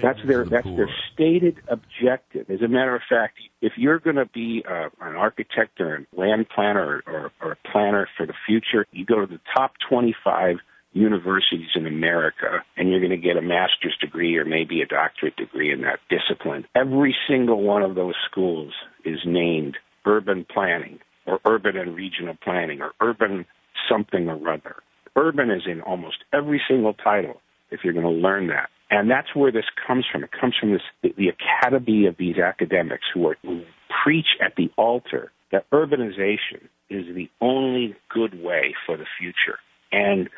that's 0.03 0.19
their 0.27 0.45
the 0.45 0.51
that's 0.51 0.67
their 0.67 0.91
stated 1.15 1.57
objective. 1.69 2.51
As 2.51 2.61
a 2.61 2.69
matter 2.69 2.95
of 2.95 3.03
fact, 3.09 3.39
if 3.63 3.75
you're 3.79 3.99
going 3.99 4.17
to 4.17 4.27
be 4.27 4.63
uh, 4.69 4.91
an 5.01 5.17
architect 5.17 5.81
or 5.81 5.97
a 5.97 6.21
land 6.21 6.49
planner 6.55 7.03
or, 7.07 7.15
or, 7.15 7.33
or 7.41 7.53
a 7.53 7.69
planner 7.73 8.09
for 8.15 8.27
the 8.27 8.35
future, 8.47 8.87
you 8.93 9.07
go 9.07 9.21
to 9.21 9.27
the 9.27 9.41
top 9.57 9.73
25 9.89 10.57
universities 10.97 11.69
in 11.75 11.87
America 11.87 12.65
and 12.77 12.89
you're 12.91 13.01
going 13.01 13.11
to 13.11 13.17
get 13.17 13.37
a 13.37 13.43
master's 13.43 13.97
degree 14.01 14.37
or 14.37 14.45
maybe 14.45 14.81
a 14.81 14.87
doctorate 14.87 15.37
degree 15.37 15.71
in 15.71 15.83
that 15.83 16.01
discipline. 16.09 16.65
Every 16.75 17.15
single 17.29 17.63
one 17.63 17.83
of 17.83 17.95
those 17.95 18.15
schools 18.31 18.73
is 19.05 19.19
named 19.27 19.77
urban 20.07 20.47
planning 20.53 20.99
or 21.27 21.41
urban 21.47 21.77
and 21.77 21.95
regional 21.95 22.37
planning 22.43 22.81
or 22.81 22.93
urban 23.01 23.45
something 23.89 24.29
or 24.29 24.37
other. 24.51 24.77
Urban 25.17 25.51
is 25.51 25.63
in 25.67 25.83
almost 25.83 26.19
every 26.33 26.63
single 26.69 26.95
title 26.95 27.41
if 27.71 27.81
you're 27.85 27.93
going 27.93 28.05
to 28.05 28.11
learn 28.11 28.47
that. 28.49 28.71
And 28.91 29.11
that's 29.11 29.35
where 29.35 29.51
this 29.51 29.65
comes 29.87 30.05
from. 30.11 30.25
It 30.25 30.31
comes 30.31 30.55
from 30.59 30.73
this, 30.73 30.83
the 31.03 31.29
academy 31.29 32.07
of 32.07 32.17
these 32.17 32.39
academics 32.39 33.05
who, 33.13 33.27
are, 33.29 33.37
who 33.43 33.63
preach 34.05 34.29
at 34.45 34.55
the 34.57 34.71
altar 34.77 35.33
that 35.51 35.69
urbanization 35.71 36.69
is 36.89 37.05
the 37.15 37.29
only 37.41 37.97
good 38.09 38.41
way 38.41 38.75
for 38.87 38.97
the 38.97 39.07
future. 39.19 39.59
And 39.91 40.29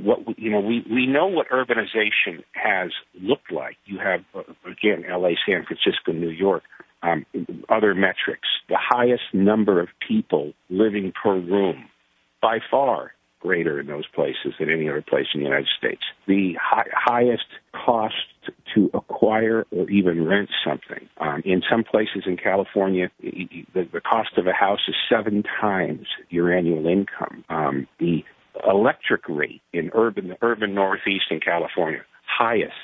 what 0.00 0.38
you 0.38 0.50
know 0.50 0.60
we 0.60 0.84
we 0.90 1.06
know 1.06 1.26
what 1.26 1.48
urbanization 1.50 2.42
has 2.52 2.90
looked 3.20 3.52
like. 3.52 3.76
You 3.84 3.98
have 3.98 4.24
uh, 4.34 4.42
again 4.70 5.04
L.A., 5.08 5.36
San 5.46 5.64
Francisco, 5.64 6.12
New 6.12 6.30
York, 6.30 6.62
um, 7.02 7.26
other 7.68 7.94
metrics. 7.94 8.48
The 8.68 8.78
highest 8.78 9.22
number 9.32 9.80
of 9.80 9.88
people 10.06 10.52
living 10.70 11.12
per 11.22 11.34
room, 11.34 11.88
by 12.40 12.58
far 12.70 13.12
greater 13.40 13.78
in 13.80 13.86
those 13.86 14.06
places 14.14 14.54
than 14.58 14.70
any 14.70 14.88
other 14.88 15.02
place 15.02 15.26
in 15.32 15.40
the 15.40 15.44
United 15.44 15.68
States. 15.78 16.02
The 16.26 16.54
high, 16.60 16.88
highest 16.92 17.44
cost 17.72 18.14
to 18.74 18.90
acquire 18.94 19.64
or 19.70 19.88
even 19.90 20.26
rent 20.26 20.50
something. 20.66 21.08
Um, 21.20 21.42
in 21.44 21.62
some 21.70 21.84
places 21.84 22.24
in 22.26 22.36
California, 22.36 23.10
the, 23.20 23.66
the 23.74 24.00
cost 24.00 24.30
of 24.36 24.46
a 24.46 24.52
house 24.52 24.80
is 24.88 24.94
seven 25.08 25.44
times 25.60 26.06
your 26.30 26.52
annual 26.52 26.86
income. 26.86 27.44
Um, 27.48 27.86
the 27.98 28.24
electric 28.66 29.28
rate 29.28 29.62
in 29.72 29.90
urban, 29.94 30.28
the 30.28 30.36
urban 30.42 30.74
Northeast 30.74 31.26
in 31.30 31.40
California, 31.40 32.00
highest 32.26 32.74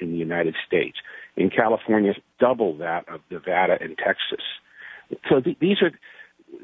in 0.00 0.12
the 0.12 0.18
United 0.18 0.54
States. 0.66 0.98
In 1.36 1.50
California, 1.50 2.12
double 2.38 2.76
that 2.78 3.08
of 3.08 3.20
Nevada 3.30 3.76
and 3.80 3.96
Texas. 3.96 4.44
So 5.28 5.40
th- 5.40 5.58
these 5.60 5.78
are 5.82 5.90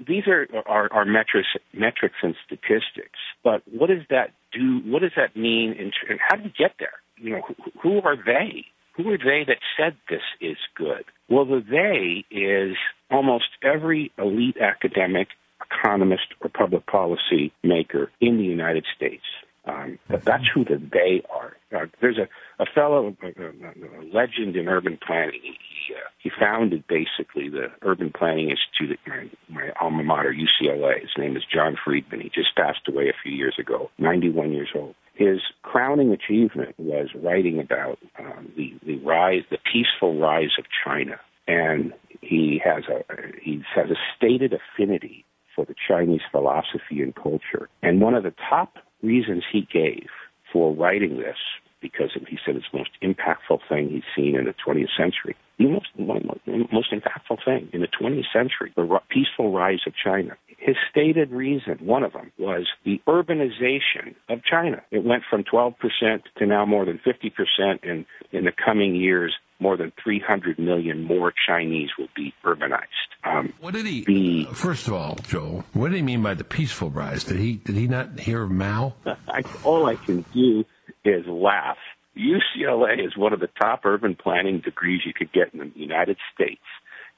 these 0.06 0.24
are 0.28 0.46
our, 0.66 0.92
our 0.92 1.04
metrics, 1.04 1.48
metrics 1.74 2.14
and 2.22 2.34
statistics. 2.46 3.18
But 3.42 3.62
what 3.70 3.88
does 3.88 4.04
that 4.10 4.30
do? 4.52 4.80
What 4.84 5.02
does 5.02 5.12
that 5.16 5.36
mean? 5.36 5.74
And 5.78 5.92
how 6.28 6.36
do 6.36 6.44
we 6.44 6.54
get 6.56 6.72
there? 6.78 6.92
You 7.16 7.36
know, 7.36 7.42
who, 7.46 7.54
who 7.82 8.02
are 8.02 8.16
they? 8.16 8.66
Who 8.96 9.10
are 9.10 9.18
they 9.18 9.44
that 9.46 9.58
said 9.76 9.96
this 10.08 10.22
is 10.40 10.56
good? 10.76 11.04
Well, 11.28 11.44
the 11.44 11.62
they 11.68 12.24
is 12.34 12.76
almost 13.10 13.46
every 13.62 14.12
elite 14.18 14.56
academic 14.60 15.28
economist 15.70 16.34
or 16.40 16.50
public 16.50 16.86
policy 16.86 17.52
maker 17.62 18.10
in 18.20 18.36
the 18.36 18.44
United 18.44 18.84
States. 18.94 19.24
Um, 19.66 19.98
that's 20.08 20.44
who 20.52 20.64
the 20.64 20.80
they 20.92 21.22
are. 21.30 21.56
Uh, 21.74 21.86
there's 22.00 22.18
a, 22.18 22.28
a 22.62 22.66
fellow, 22.74 23.14
a, 23.22 23.26
a, 23.26 24.02
legend 24.12 24.56
in 24.56 24.68
urban 24.68 24.98
planning. 25.06 25.40
He, 25.42 25.94
uh, 25.94 26.08
he 26.18 26.30
founded 26.40 26.84
basically 26.88 27.48
the 27.48 27.66
Urban 27.82 28.10
Planning 28.16 28.50
Institute 28.50 28.98
at 28.98 29.08
my, 29.08 29.30
my 29.48 29.72
alma 29.80 30.02
mater, 30.02 30.32
UCLA. 30.34 31.00
His 31.02 31.10
name 31.18 31.36
is 31.36 31.42
John 31.52 31.76
Friedmann. 31.76 32.22
He 32.22 32.30
just 32.30 32.56
passed 32.56 32.88
away 32.88 33.08
a 33.08 33.22
few 33.22 33.32
years 33.32 33.56
ago, 33.58 33.90
91 33.98 34.52
years 34.52 34.70
old. 34.74 34.94
His 35.14 35.40
crowning 35.62 36.12
achievement 36.12 36.74
was 36.78 37.08
writing 37.14 37.60
about 37.60 37.98
um, 38.18 38.50
the, 38.56 38.74
the 38.84 38.96
rise, 39.00 39.42
the 39.50 39.58
peaceful 39.70 40.18
rise 40.18 40.52
of 40.58 40.64
China. 40.84 41.20
And 41.46 41.92
he 42.22 42.60
has 42.64 42.84
a 42.88 43.02
he 43.42 43.62
has 43.74 43.90
a 43.90 43.96
stated 44.16 44.52
affinity 44.52 45.24
for 45.60 45.66
the 45.66 45.74
Chinese 45.88 46.22
philosophy 46.30 47.02
and 47.02 47.14
culture. 47.14 47.68
And 47.82 48.00
one 48.00 48.14
of 48.14 48.22
the 48.22 48.32
top 48.48 48.76
reasons 49.02 49.44
he 49.52 49.68
gave 49.72 50.06
for 50.52 50.74
writing 50.74 51.18
this, 51.18 51.36
because 51.80 52.10
he 52.28 52.38
said 52.44 52.56
it's 52.56 52.66
the 52.72 52.78
most 52.78 52.90
impactful 53.02 53.60
thing 53.68 53.88
he's 53.90 54.02
seen 54.16 54.36
in 54.36 54.44
the 54.44 54.54
20th 54.66 54.88
century, 54.96 55.36
the 55.58 55.68
most, 55.68 55.88
most 56.72 56.92
impactful 56.92 57.44
thing 57.44 57.68
in 57.72 57.80
the 57.80 57.88
20th 57.88 58.32
century, 58.32 58.72
the 58.76 59.00
peaceful 59.10 59.52
rise 59.52 59.80
of 59.86 59.92
China. 60.02 60.36
His 60.58 60.76
stated 60.90 61.30
reason, 61.30 61.78
one 61.80 62.02
of 62.02 62.12
them, 62.12 62.32
was 62.38 62.66
the 62.84 63.00
urbanization 63.06 64.14
of 64.28 64.42
China. 64.44 64.82
It 64.90 65.04
went 65.04 65.22
from 65.28 65.44
12% 65.44 65.74
to 66.38 66.46
now 66.46 66.66
more 66.66 66.84
than 66.84 67.00
50%, 67.06 67.78
and 67.82 68.04
in 68.32 68.44
the 68.44 68.52
coming 68.52 68.94
years, 68.94 69.34
more 69.60 69.76
than 69.76 69.92
300 70.02 70.58
million 70.58 71.02
more 71.02 71.32
Chinese 71.46 71.90
will 71.98 72.08
be 72.16 72.32
urbanized. 72.44 72.86
Um, 73.24 73.52
what 73.60 73.74
did 73.74 73.86
he? 73.86 74.04
The, 74.04 74.54
first 74.54 74.88
of 74.88 74.94
all, 74.94 75.16
Joel, 75.28 75.64
what 75.72 75.90
did 75.90 75.96
he 75.96 76.02
mean 76.02 76.22
by 76.22 76.34
the 76.34 76.44
peaceful 76.44 76.90
rise? 76.90 77.24
Did 77.24 77.38
he 77.38 77.56
did 77.56 77.76
he 77.76 77.86
not 77.86 78.18
hear 78.18 78.42
of 78.42 78.50
Mao? 78.50 78.94
I, 79.06 79.42
all 79.62 79.86
I 79.86 79.96
can 79.96 80.24
do 80.32 80.64
is 81.04 81.26
laugh. 81.26 81.76
UCLA 82.16 83.06
is 83.06 83.16
one 83.16 83.32
of 83.32 83.40
the 83.40 83.48
top 83.60 83.84
urban 83.84 84.16
planning 84.16 84.60
degrees 84.60 85.02
you 85.06 85.12
could 85.12 85.32
get 85.32 85.52
in 85.54 85.60
the 85.60 85.70
United 85.74 86.16
States, 86.34 86.62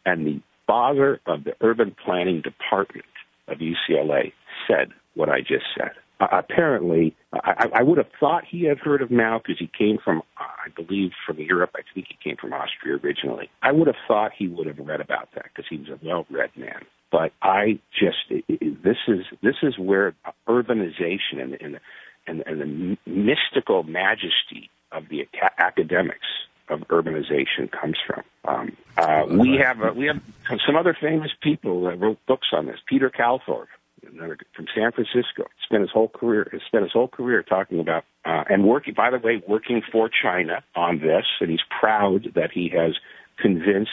and 0.04 0.26
the 0.26 0.40
father 0.66 1.20
of 1.26 1.44
the 1.44 1.54
urban 1.60 1.94
planning 2.04 2.42
department 2.42 3.06
of 3.48 3.58
UCLA 3.58 4.32
said 4.68 4.88
what 5.14 5.28
I 5.28 5.40
just 5.40 5.64
said. 5.76 5.92
Uh, 6.22 6.28
apparently, 6.30 7.16
I, 7.32 7.68
I 7.74 7.82
would 7.82 7.98
have 7.98 8.06
thought 8.20 8.44
he 8.48 8.64
had 8.64 8.78
heard 8.78 9.02
of 9.02 9.10
Mao 9.10 9.38
because 9.38 9.58
he 9.58 9.68
came 9.76 9.98
from, 10.04 10.22
I 10.38 10.68
believe, 10.76 11.10
from 11.26 11.40
Europe. 11.40 11.70
I 11.74 11.80
think 11.92 12.06
he 12.08 12.16
came 12.22 12.36
from 12.36 12.52
Austria 12.52 13.00
originally. 13.02 13.50
I 13.60 13.72
would 13.72 13.88
have 13.88 13.96
thought 14.06 14.30
he 14.36 14.46
would 14.46 14.68
have 14.68 14.78
read 14.78 15.00
about 15.00 15.30
that 15.34 15.46
because 15.46 15.64
he 15.68 15.78
was 15.78 15.88
a 15.88 15.98
well-read 16.06 16.50
man. 16.56 16.82
But 17.10 17.32
I 17.42 17.80
just 17.92 18.18
this 18.28 18.96
is 19.08 19.24
this 19.42 19.56
is 19.64 19.76
where 19.76 20.14
urbanization 20.48 21.40
and 21.40 21.54
and 21.60 21.80
and, 22.28 22.44
and 22.46 22.60
the 22.60 23.10
mystical 23.10 23.82
majesty 23.82 24.70
of 24.92 25.08
the 25.08 25.22
ac- 25.22 25.54
academics 25.58 26.26
of 26.68 26.80
urbanization 26.88 27.68
comes 27.70 27.96
from. 28.06 28.22
Um, 28.44 28.76
uh, 28.96 29.24
we 29.28 29.56
have 29.56 29.82
uh, 29.82 29.92
we 29.94 30.06
have 30.06 30.20
some 30.64 30.76
other 30.76 30.96
famous 30.98 31.32
people 31.42 31.82
that 31.84 31.98
wrote 31.98 32.18
books 32.26 32.48
on 32.52 32.66
this. 32.66 32.78
Peter 32.86 33.10
Calthorpe, 33.10 33.66
from 34.54 34.66
San 34.74 34.92
Francisco, 34.92 35.44
spent 35.64 35.82
his 35.82 35.90
whole 35.90 36.08
career 36.08 36.50
spent 36.66 36.84
his 36.84 36.92
whole 36.92 37.08
career 37.08 37.42
talking 37.42 37.80
about 37.80 38.04
uh, 38.24 38.44
and 38.48 38.64
working. 38.64 38.94
By 38.94 39.10
the 39.10 39.18
way, 39.18 39.42
working 39.46 39.82
for 39.90 40.10
China 40.22 40.62
on 40.74 40.98
this, 40.98 41.24
and 41.40 41.50
he's 41.50 41.60
proud 41.80 42.28
that 42.34 42.50
he 42.52 42.70
has 42.76 42.96
convinced 43.40 43.90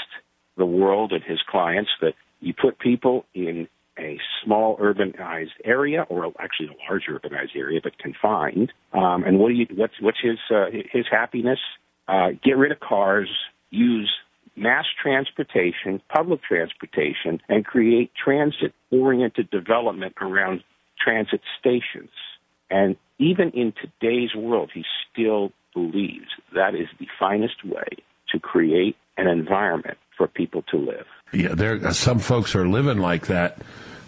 the 0.57 0.65
world 0.65 1.11
and 1.11 1.23
his 1.23 1.39
clients 1.49 1.91
that 2.01 2.13
you 2.39 2.53
put 2.53 2.79
people 2.79 3.25
in 3.33 3.67
a 3.97 4.17
small 4.43 4.77
urbanized 4.77 5.57
area, 5.65 6.05
or 6.09 6.31
actually 6.39 6.67
a 6.67 6.89
large 6.89 7.03
urbanized 7.09 7.55
area, 7.55 7.81
but 7.83 7.97
confined. 7.97 8.71
Um, 8.93 9.23
and 9.23 9.39
what 9.39 9.49
do 9.49 9.55
you? 9.55 9.67
What's 9.75 9.99
what's 9.99 10.19
his 10.21 10.37
uh, 10.49 10.65
his 10.71 11.05
happiness? 11.09 11.59
Uh, 12.07 12.29
get 12.43 12.57
rid 12.57 12.71
of 12.71 12.79
cars. 12.79 13.29
Use 13.71 14.11
mass 14.59 14.85
transportation, 15.01 16.01
public 16.13 16.41
transportation, 16.43 17.41
and 17.47 17.65
create 17.65 18.11
transit-oriented 18.21 19.49
development 19.49 20.13
around 20.21 20.63
transit 21.03 21.41
stations. 21.59 22.11
And 22.69 22.97
even 23.17 23.51
in 23.51 23.73
today's 23.73 24.35
world, 24.35 24.71
he 24.73 24.83
still 25.11 25.51
believes 25.73 26.27
that 26.53 26.75
is 26.75 26.87
the 26.99 27.07
finest 27.19 27.63
way 27.63 27.87
to 28.31 28.39
create 28.39 28.95
an 29.17 29.27
environment 29.27 29.97
for 30.17 30.27
people 30.27 30.61
to 30.63 30.77
live. 30.77 31.05
Yeah, 31.31 31.55
there 31.55 31.91
some 31.93 32.19
folks 32.19 32.55
are 32.55 32.67
living 32.67 32.97
like 32.97 33.27
that 33.27 33.59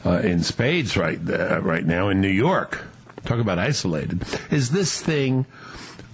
uh, 0.05 0.19
in 0.19 0.43
spades 0.43 0.97
right 0.97 1.19
uh, 1.29 1.61
right 1.61 1.85
now 1.85 2.09
in 2.09 2.21
New 2.21 2.27
York. 2.27 2.83
Talk 3.25 3.39
about 3.39 3.59
isolated. 3.59 4.23
Is 4.49 4.71
this 4.71 5.01
thing, 5.01 5.45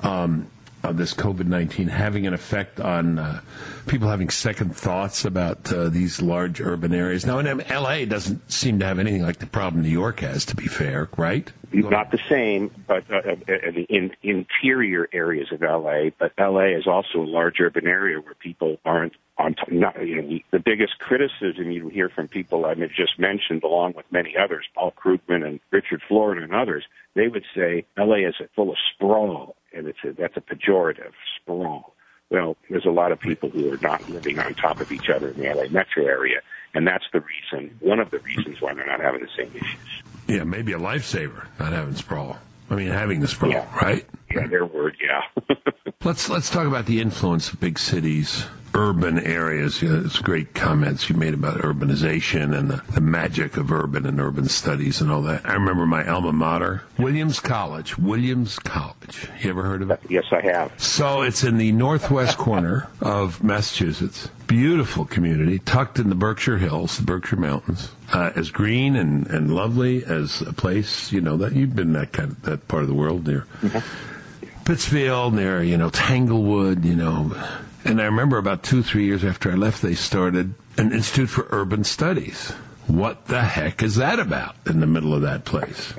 um, 0.01 0.47
this 0.91 1.13
COVID 1.13 1.45
nineteen, 1.45 1.87
having 1.87 2.25
an 2.27 2.33
effect 2.33 2.79
on 2.79 3.19
uh, 3.19 3.41
people 3.87 4.07
having 4.07 4.29
second 4.29 4.75
thoughts 4.75 5.25
about 5.25 5.71
uh, 5.71 5.89
these 5.89 6.21
large 6.21 6.61
urban 6.61 6.93
areas? 6.93 7.25
Now, 7.25 7.39
in 7.39 7.61
L.A. 7.61 8.05
doesn't 8.05 8.51
seem 8.51 8.79
to 8.79 8.85
have 8.85 8.99
anything 8.99 9.23
like 9.23 9.39
the 9.39 9.45
problem 9.45 9.83
New 9.83 9.89
York 9.89 10.21
has. 10.21 10.45
To 10.45 10.55
be 10.55 10.67
fair, 10.67 11.09
right? 11.17 11.51
Not 11.71 12.11
the 12.11 12.19
same, 12.29 12.71
but 12.87 13.03
uh, 13.11 13.17
uh, 13.17 13.71
in 13.89 14.11
interior 14.23 15.09
areas 15.11 15.51
of 15.51 15.61
LA. 15.61 16.09
But 16.17 16.31
LA 16.39 16.77
is 16.77 16.87
also 16.87 17.19
a 17.19 17.27
large 17.27 17.59
urban 17.59 17.87
area 17.87 18.19
where 18.19 18.35
people 18.35 18.77
aren't 18.85 19.13
on. 19.37 19.55
T- 19.55 19.75
not, 19.75 20.05
you 20.05 20.21
know, 20.21 20.39
the 20.51 20.59
biggest 20.59 20.97
criticism 20.99 21.71
you 21.71 21.89
hear 21.89 22.09
from 22.09 22.29
people 22.29 22.65
I've 22.65 22.79
just 22.91 23.19
mentioned, 23.19 23.63
along 23.63 23.93
with 23.97 24.05
many 24.11 24.35
others, 24.37 24.65
Paul 24.75 24.93
Krugman 24.93 25.45
and 25.45 25.59
Richard 25.71 26.01
Florida 26.07 26.41
and 26.41 26.55
others, 26.55 26.85
they 27.15 27.27
would 27.27 27.45
say 27.53 27.85
LA 27.97 28.27
is 28.27 28.35
full 28.55 28.69
of 28.69 28.77
sprawl, 28.93 29.55
and 29.73 29.87
it's 29.87 29.99
a, 30.03 30.13
that's 30.13 30.37
a 30.37 30.41
pejorative 30.41 31.13
sprawl. 31.35 31.93
Well, 32.29 32.57
there's 32.69 32.85
a 32.85 32.91
lot 32.91 33.11
of 33.11 33.19
people 33.19 33.49
who 33.49 33.71
are 33.71 33.77
not 33.77 34.07
living 34.09 34.37
on 34.39 34.53
top 34.55 34.81
of 34.81 34.91
each 34.91 35.09
other 35.09 35.29
in 35.29 35.39
the 35.39 35.53
LA 35.53 35.69
metro 35.69 36.05
area, 36.05 36.41
and 36.73 36.85
that's 36.85 37.05
the 37.13 37.21
reason, 37.21 37.75
one 37.79 37.99
of 37.99 38.11
the 38.11 38.19
reasons 38.19 38.59
why 38.59 38.73
they're 38.73 38.85
not 38.85 38.99
having 38.99 39.21
the 39.21 39.29
same 39.37 39.51
issues. 39.55 40.03
Yeah, 40.27 40.43
maybe 40.43 40.73
a 40.73 40.79
lifesaver 40.79 41.47
not 41.57 41.71
having 41.71 41.95
sprawl. 41.95 42.37
I 42.69 42.75
mean, 42.75 42.89
having 42.89 43.21
this 43.21 43.31
sprawl, 43.31 43.51
yeah. 43.51 43.65
right? 43.81 44.05
Yeah, 44.33 44.47
their 44.47 44.65
word, 44.65 44.97
yeah. 45.01 45.55
let's 46.03 46.29
let's 46.29 46.49
talk 46.49 46.67
about 46.67 46.85
the 46.85 47.01
influence 47.01 47.51
of 47.51 47.59
big 47.59 47.79
cities 47.79 48.45
urban 48.77 49.19
areas. 49.19 49.81
You 49.81 49.89
know, 49.89 50.05
it's 50.05 50.19
great 50.19 50.53
comments 50.53 51.09
you 51.09 51.15
made 51.15 51.33
about 51.33 51.57
urbanization 51.57 52.57
and 52.57 52.69
the, 52.69 52.81
the, 52.93 53.01
magic 53.01 53.57
of 53.57 53.71
urban 53.71 54.05
and 54.05 54.19
urban 54.19 54.47
studies 54.47 55.01
and 55.01 55.11
all 55.11 55.23
that. 55.23 55.45
I 55.45 55.53
remember 55.53 55.85
my 55.85 56.07
alma 56.07 56.31
mater, 56.31 56.83
Williams 56.97 57.39
College. 57.39 57.97
Williams 57.97 58.59
College. 58.59 59.27
You 59.41 59.49
ever 59.49 59.63
heard 59.63 59.81
of 59.81 59.91
it? 59.91 60.01
Yes, 60.09 60.25
I 60.31 60.41
have. 60.41 60.71
So 60.81 61.21
it's 61.23 61.43
in 61.43 61.57
the 61.57 61.71
northwest 61.71 62.37
corner 62.37 62.87
of 63.01 63.43
Massachusetts. 63.43 64.29
Beautiful 64.47 65.05
community, 65.05 65.59
tucked 65.59 65.99
in 65.99 66.09
the 66.09 66.15
Berkshire 66.15 66.57
Hills, 66.57 66.97
the 66.97 67.03
Berkshire 67.03 67.35
Mountains. 67.35 67.91
Uh, 68.11 68.31
as 68.35 68.49
green 68.49 68.95
and, 68.95 69.27
and 69.27 69.53
lovely 69.53 70.03
as 70.05 70.41
a 70.41 70.53
place, 70.53 71.11
you 71.11 71.19
know, 71.21 71.37
that 71.37 71.53
you've 71.53 71.75
been 71.75 71.93
that 71.93 72.13
kind 72.13 72.31
of, 72.31 72.41
that 72.43 72.67
part 72.67 72.83
of 72.83 72.87
the 72.87 72.95
world 72.95 73.27
near. 73.27 73.45
Mm-hmm. 73.61 74.63
Pittsfield, 74.63 75.33
near, 75.33 75.61
you 75.61 75.77
know, 75.77 75.89
Tanglewood, 75.89 76.85
you 76.85 76.95
know, 76.95 77.35
and 77.87 78.01
I 78.01 78.05
remember 78.05 78.37
about 78.37 78.63
two, 78.63 78.83
three 78.83 79.05
years 79.05 79.23
after 79.23 79.49
I 79.49 79.55
left, 79.55 79.81
they 79.81 79.95
started 79.95 80.53
an 80.77 80.91
Institute 80.91 81.29
for 81.29 81.47
Urban 81.51 81.85
Studies. 81.85 82.49
What 82.87 83.27
the 83.27 83.41
heck 83.41 83.81
is 83.81 83.95
that 83.95 84.19
about 84.19 84.55
in 84.65 84.81
the 84.81 84.87
middle 84.87 85.13
of 85.13 85.21
that 85.21 85.45
place? 85.45 85.93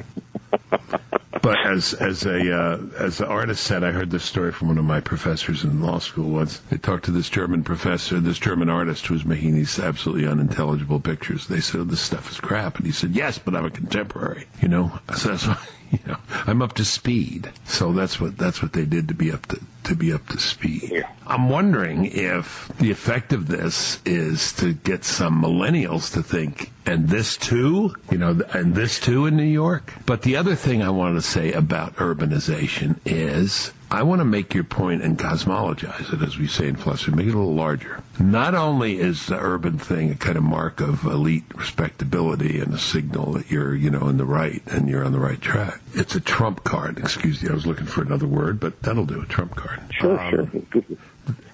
But 1.42 1.66
as 1.66 1.94
as 1.94 2.24
a 2.24 2.56
uh, 2.56 2.78
as 2.98 3.18
the 3.18 3.26
artist 3.26 3.64
said, 3.64 3.84
I 3.84 3.90
heard 3.90 4.10
this 4.10 4.24
story 4.24 4.52
from 4.52 4.68
one 4.68 4.78
of 4.78 4.84
my 4.84 5.00
professors 5.00 5.64
in 5.64 5.82
law 5.82 5.98
school 5.98 6.30
once. 6.30 6.58
They 6.70 6.78
talked 6.78 7.04
to 7.06 7.10
this 7.10 7.28
German 7.28 7.64
professor, 7.64 8.20
this 8.20 8.38
German 8.38 8.68
artist 8.68 9.06
who 9.06 9.14
was 9.14 9.24
making 9.24 9.54
these 9.54 9.78
absolutely 9.78 10.26
unintelligible 10.26 11.00
pictures. 11.00 11.46
They 11.46 11.60
said, 11.60 11.88
"This 11.88 12.00
stuff 12.00 12.30
is 12.30 12.40
crap," 12.40 12.76
and 12.76 12.86
he 12.86 12.92
said, 12.92 13.10
"Yes, 13.10 13.38
but 13.38 13.54
I'm 13.54 13.64
a 13.64 13.70
contemporary." 13.70 14.46
You 14.60 14.68
know, 14.68 14.98
so 15.16 15.30
that's 15.30 15.46
why 15.46 15.58
you 15.90 15.98
know, 16.06 16.16
I'm 16.46 16.62
up 16.62 16.74
to 16.74 16.84
speed. 16.84 17.50
So 17.64 17.92
that's 17.92 18.20
what 18.20 18.36
that's 18.36 18.62
what 18.62 18.72
they 18.72 18.84
did 18.84 19.08
to 19.08 19.14
be 19.14 19.32
up 19.32 19.46
to 19.46 19.60
to 19.88 19.96
be 19.96 20.12
up 20.12 20.26
to 20.28 20.38
speed. 20.38 20.90
Yeah. 20.90 21.10
I'm 21.26 21.48
wondering 21.48 22.06
if 22.06 22.70
the 22.78 22.90
effect 22.90 23.32
of 23.32 23.48
this 23.48 24.00
is 24.04 24.52
to 24.54 24.72
get 24.72 25.04
some 25.04 25.42
millennials 25.42 26.12
to 26.12 26.22
think, 26.22 26.70
and 26.86 27.08
this 27.08 27.36
too, 27.36 27.94
you 28.10 28.18
know, 28.18 28.40
and 28.52 28.74
this 28.74 29.00
too 29.00 29.26
in 29.26 29.36
New 29.36 29.42
York. 29.42 29.94
But 30.06 30.22
the 30.22 30.36
other 30.36 30.54
thing 30.54 30.82
I 30.82 30.90
want 30.90 31.16
to 31.16 31.22
say 31.22 31.52
about 31.52 31.96
urbanization 31.96 32.98
is 33.04 33.72
I 33.90 34.02
want 34.02 34.20
to 34.20 34.24
make 34.24 34.52
your 34.52 34.64
point 34.64 35.02
and 35.02 35.18
cosmologize 35.18 36.12
it, 36.12 36.22
as 36.22 36.36
we 36.36 36.46
say 36.46 36.68
in 36.68 36.76
philosophy, 36.76 37.12
make 37.12 37.26
it 37.26 37.34
a 37.34 37.38
little 37.38 37.54
larger. 37.54 38.02
Not 38.20 38.54
only 38.54 38.98
is 38.98 39.26
the 39.26 39.38
urban 39.38 39.78
thing 39.78 40.10
a 40.10 40.14
kind 40.14 40.36
of 40.36 40.42
mark 40.42 40.80
of 40.80 41.04
elite 41.04 41.44
respectability 41.54 42.60
and 42.60 42.74
a 42.74 42.78
signal 42.78 43.32
that 43.32 43.50
you're, 43.50 43.74
you 43.74 43.90
know, 43.90 44.08
in 44.08 44.18
the 44.18 44.26
right 44.26 44.62
and 44.66 44.88
you're 44.88 45.04
on 45.04 45.12
the 45.12 45.20
right 45.20 45.40
track. 45.40 45.80
It's 45.94 46.14
a 46.14 46.20
trump 46.20 46.64
card. 46.64 46.98
Excuse 46.98 47.42
me, 47.42 47.48
I 47.48 47.54
was 47.54 47.66
looking 47.66 47.86
for 47.86 48.02
another 48.02 48.26
word, 48.26 48.60
but 48.60 48.82
that'll 48.82 49.06
do 49.06 49.22
a 49.22 49.26
trump 49.26 49.56
card. 49.56 49.80
Sure, 49.90 50.20
um, 50.20 50.66
sure. 50.72 50.84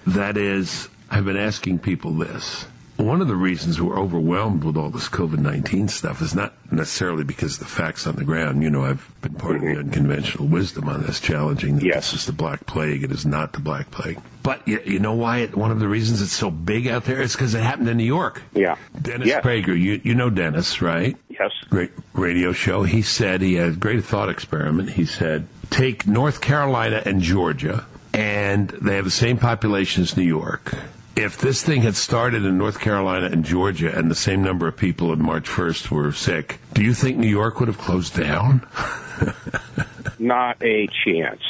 that 0.07 0.35
is, 0.35 0.89
I've 1.09 1.25
been 1.25 1.37
asking 1.37 1.79
people 1.79 2.11
this 2.11 2.65
one 2.97 3.21
of 3.21 3.27
the 3.27 3.35
reasons 3.35 3.81
we're 3.81 3.99
overwhelmed 3.99 4.63
with 4.63 4.77
all 4.77 4.89
this 4.89 5.09
COVID 5.09 5.39
19 5.39 5.89
stuff 5.89 6.21
is 6.21 6.33
not 6.33 6.53
necessarily 6.71 7.23
because 7.23 7.59
the 7.59 7.65
facts 7.65 8.07
on 8.07 8.15
the 8.15 8.23
ground. 8.23 8.63
You 8.63 8.69
know, 8.69 8.85
I've 8.85 9.09
been 9.21 9.33
part 9.33 9.55
mm-hmm. 9.55 9.67
of 9.67 9.73
the 9.73 9.79
unconventional 9.81 10.47
wisdom 10.47 10.87
on 10.87 11.03
this, 11.03 11.19
challenging 11.19 11.75
that 11.75 11.85
yes. 11.85 12.11
this 12.11 12.21
is 12.21 12.25
the 12.25 12.31
Black 12.31 12.65
Plague. 12.65 13.03
It 13.03 13.11
is 13.11 13.25
not 13.25 13.53
the 13.53 13.59
Black 13.59 13.91
Plague. 13.91 14.19
But 14.43 14.65
you, 14.67 14.81
you 14.85 14.99
know 14.99 15.13
why? 15.13 15.39
It, 15.39 15.55
one 15.55 15.71
of 15.71 15.79
the 15.79 15.87
reasons 15.87 16.21
it's 16.21 16.31
so 16.31 16.49
big 16.49 16.87
out 16.87 17.03
there 17.03 17.21
is 17.21 17.33
because 17.33 17.53
it 17.53 17.63
happened 17.63 17.89
in 17.89 17.97
New 17.97 18.03
York. 18.03 18.41
Yeah. 18.53 18.77
Dennis 19.01 19.27
yes. 19.27 19.43
Prager, 19.43 19.79
you, 19.79 19.99
you 20.03 20.15
know 20.15 20.29
Dennis, 20.29 20.81
right? 20.81 21.17
Yes. 21.29 21.51
Great 21.69 21.91
radio 22.13 22.53
show. 22.53 22.83
He 22.83 23.01
said 23.01 23.41
he 23.41 23.55
had 23.55 23.69
a 23.69 23.75
great 23.75 24.05
thought 24.05 24.29
experiment. 24.29 24.91
He 24.91 25.05
said, 25.05 25.47
take 25.69 26.07
North 26.07 26.39
Carolina 26.39 27.01
and 27.05 27.21
Georgia, 27.21 27.85
and 28.13 28.69
they 28.69 28.95
have 28.95 29.05
the 29.05 29.11
same 29.11 29.37
population 29.37 30.03
as 30.03 30.15
New 30.15 30.23
York 30.23 30.75
if 31.15 31.37
this 31.37 31.63
thing 31.63 31.81
had 31.81 31.95
started 31.95 32.45
in 32.45 32.57
North 32.57 32.79
Carolina 32.79 33.27
and 33.27 33.45
Georgia 33.45 33.95
and 33.95 34.11
the 34.11 34.15
same 34.15 34.43
number 34.43 34.67
of 34.67 34.75
people 34.75 35.11
on 35.11 35.21
March 35.21 35.47
1st 35.47 35.89
were 35.89 36.11
sick, 36.11 36.59
do 36.73 36.83
you 36.83 36.93
think 36.93 37.17
New 37.17 37.27
York 37.27 37.59
would 37.59 37.67
have 37.67 37.77
closed 37.77 38.15
down? 38.15 38.67
Not 40.19 40.61
a 40.61 40.87
chance. 41.05 41.41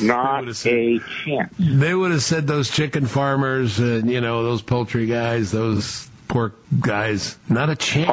Not 0.00 0.54
said, 0.54 0.72
a 0.72 1.00
chance. 1.24 1.54
They 1.58 1.94
would 1.94 2.10
have 2.10 2.22
said 2.22 2.46
those 2.46 2.70
chicken 2.70 3.06
farmers 3.06 3.78
and, 3.78 4.10
you 4.10 4.20
know, 4.20 4.42
those 4.42 4.62
poultry 4.62 5.06
guys, 5.06 5.52
those 5.52 6.08
pork 6.28 6.54
guys, 6.80 7.38
not 7.48 7.70
a 7.70 7.76
chance. 7.76 8.08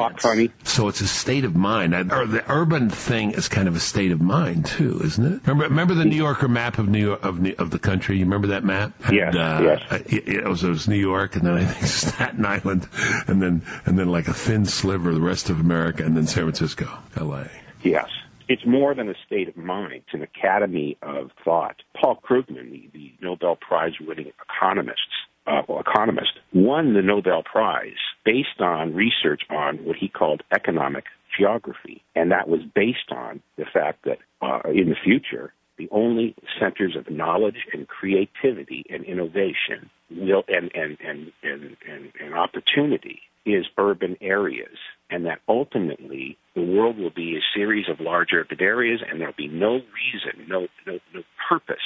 So 0.64 0.88
it's 0.88 1.00
a 1.00 1.08
state 1.08 1.44
of 1.44 1.54
mind. 1.56 1.94
Or 1.94 2.26
the 2.26 2.44
urban 2.50 2.90
thing 2.90 3.32
is 3.32 3.48
kind 3.48 3.68
of 3.68 3.76
a 3.76 3.80
state 3.80 4.12
of 4.12 4.20
mind 4.20 4.66
too, 4.66 5.00
isn't 5.02 5.24
it? 5.24 5.40
Remember, 5.46 5.64
remember 5.64 5.94
the 5.94 6.04
New 6.04 6.16
Yorker 6.16 6.48
map 6.48 6.78
of 6.78 6.88
New 6.88 7.06
York, 7.06 7.24
of, 7.24 7.44
of 7.58 7.70
the 7.70 7.78
country. 7.78 8.18
You 8.18 8.24
remember 8.24 8.48
that 8.48 8.64
map? 8.64 8.92
Yes. 9.10 9.34
uh, 9.34 9.60
yes. 9.62 10.02
It, 10.06 10.28
it, 10.28 10.44
was, 10.44 10.62
it 10.64 10.68
was 10.68 10.88
New 10.88 10.96
York, 10.96 11.36
and 11.36 11.46
then 11.46 11.54
I 11.54 11.64
think 11.64 11.86
Staten 11.86 12.44
Island, 12.44 12.88
and 13.26 13.42
then 13.42 13.62
and 13.84 13.98
then 13.98 14.08
like 14.08 14.28
a 14.28 14.34
thin 14.34 14.66
sliver 14.66 15.10
of 15.10 15.14
the 15.14 15.20
rest 15.20 15.50
of 15.50 15.60
America, 15.60 16.04
and 16.04 16.16
then 16.16 16.26
San 16.26 16.44
Francisco, 16.44 16.88
L.A. 17.16 17.50
Yes. 17.82 18.08
It's 18.48 18.66
more 18.66 18.94
than 18.94 19.08
a 19.08 19.14
state 19.24 19.48
of 19.48 19.56
mind. 19.56 20.02
It's 20.06 20.14
an 20.14 20.22
academy 20.22 20.98
of 21.00 21.30
thought. 21.44 21.76
Paul 21.98 22.20
Krugman, 22.22 22.70
the, 22.70 22.90
the 22.92 23.14
Nobel 23.20 23.56
Prize 23.56 23.94
winning 24.00 24.30
economist, 24.42 25.00
uh, 25.46 25.62
economist, 25.68 26.32
won 26.52 26.94
the 26.94 27.02
Nobel 27.02 27.42
Prize 27.42 27.98
based 28.24 28.60
on 28.60 28.94
research 28.94 29.42
on 29.50 29.78
what 29.78 29.96
he 29.96 30.08
called 30.08 30.42
economic 30.54 31.04
geography. 31.36 32.02
And 32.14 32.30
that 32.30 32.48
was 32.48 32.60
based 32.74 33.10
on 33.10 33.42
the 33.56 33.64
fact 33.64 34.04
that 34.04 34.18
uh, 34.40 34.60
in 34.70 34.90
the 34.90 34.96
future, 35.02 35.52
the 35.78 35.88
only 35.90 36.34
centers 36.60 36.96
of 36.96 37.10
knowledge 37.10 37.66
and 37.72 37.88
creativity 37.88 38.84
and 38.90 39.04
innovation 39.04 39.90
will 40.10 40.44
and 40.48 40.70
and 40.74 40.98
and 41.00 41.32
and, 41.42 41.76
and, 41.88 42.12
and 42.20 42.34
opportunity 42.34 43.20
is 43.44 43.66
urban 43.78 44.16
areas 44.20 44.76
and 45.10 45.26
that 45.26 45.40
ultimately 45.48 46.38
the 46.54 46.62
world 46.62 46.98
will 46.98 47.10
be 47.10 47.36
a 47.36 47.58
series 47.58 47.88
of 47.88 47.98
large 47.98 48.28
urban 48.32 48.60
areas 48.60 49.00
and 49.08 49.20
there'll 49.20 49.34
be 49.36 49.48
no 49.48 49.72
reason 49.72 50.46
no 50.46 50.68
no, 50.86 50.98
no 51.14 51.22
purpose 51.48 51.76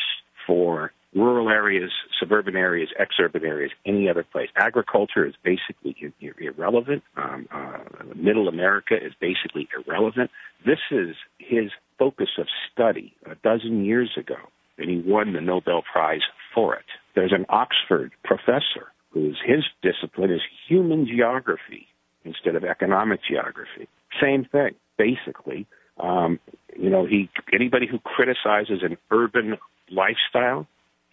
for 0.47 0.93
rural 1.17 1.49
areas, 1.49 1.91
suburban 2.21 2.57
areas, 2.57 2.91
exurban 3.01 3.43
areas, 3.43 3.73
any 3.87 4.09
other 4.09 4.23
place. 4.23 4.49
Agriculture 4.57 5.27
is 5.27 5.35
basically 5.43 5.97
irrelevant. 6.39 7.03
Um, 7.17 7.49
uh, 7.51 7.79
middle 8.15 8.49
America 8.49 8.95
is 8.95 9.13
basically 9.21 9.69
irrelevant. 9.77 10.31
This 10.65 10.79
is 10.91 11.17
his 11.39 11.71
focus 11.99 12.29
of 12.39 12.47
study 12.71 13.15
a 13.25 13.35
dozen 13.37 13.85
years 13.85 14.11
ago, 14.19 14.37
and 14.79 14.91
he 14.91 15.03
won 15.11 15.33
the 15.33 15.41
Nobel 15.41 15.83
Prize 15.91 16.21
for 16.55 16.75
it. 16.75 16.85
There's 17.15 17.33
an 17.33 17.47
Oxford 17.49 18.13
professor 18.23 18.93
whose 19.11 19.39
his 19.45 19.65
discipline 19.83 20.31
is 20.31 20.43
human 20.69 21.07
geography 21.07 21.87
instead 22.25 22.57
of 22.57 22.65
economic 22.65 23.21
geography. 23.27 23.89
Same 24.21 24.45
thing, 24.45 24.75
basically. 24.99 25.67
Um, 25.99 26.39
you 26.79 26.91
know, 26.91 27.07
he 27.07 27.31
anybody 27.53 27.87
who 27.91 27.99
criticizes 27.99 28.83
an 28.83 28.99
urban 29.11 29.57
lifestyle, 29.91 30.67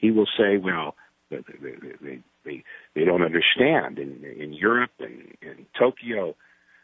he 0.04 0.12
will 0.12 0.28
say, 0.38 0.58
well, 0.58 0.96
they 1.32 1.38
they 2.04 2.20
they, 2.44 2.64
they 2.94 3.06
don't 3.06 3.24
understand. 3.24 3.98
In 3.98 4.22
in 4.38 4.52
Europe 4.52 4.92
and 5.00 5.34
in 5.42 5.66
Tokyo, 5.80 6.36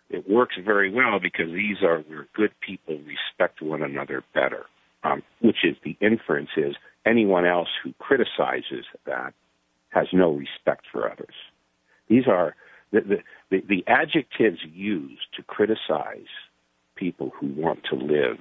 it 0.09 0.29
works 0.29 0.55
very 0.65 0.89
well 0.89 1.19
because 1.21 1.47
these 1.47 1.83
are 1.83 1.99
where 1.99 2.27
good 2.33 2.53
people 2.65 2.97
respect 2.99 3.61
one 3.61 3.83
another 3.83 4.23
better. 4.33 4.65
Um, 5.03 5.21
which 5.41 5.63
is 5.63 5.75
the 5.83 5.95
inference 6.01 6.49
is 6.57 6.75
anyone 7.05 7.45
else 7.45 7.69
who 7.81 7.93
criticizes 7.99 8.85
that 9.05 9.33
has 9.89 10.07
no 10.11 10.31
respect 10.31 10.85
for 10.91 11.09
others. 11.09 11.35
These 12.09 12.27
are 12.27 12.55
the, 12.91 13.01
the, 13.01 13.17
the, 13.49 13.63
the 13.67 13.83
adjectives 13.87 14.59
used 14.73 15.27
to 15.37 15.43
criticize 15.43 16.31
people 16.95 17.31
who 17.39 17.47
want 17.55 17.79
to 17.89 17.95
live 17.95 18.39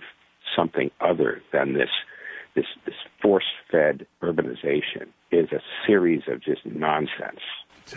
something 0.56 0.90
other 1.00 1.42
than 1.52 1.74
this 1.74 1.90
this 2.58 2.66
this 2.84 2.94
force 3.22 3.44
fed 3.70 4.06
urbanization 4.20 5.06
is 5.30 5.52
a 5.52 5.60
series 5.86 6.22
of 6.26 6.42
just 6.42 6.66
nonsense. 6.66 7.40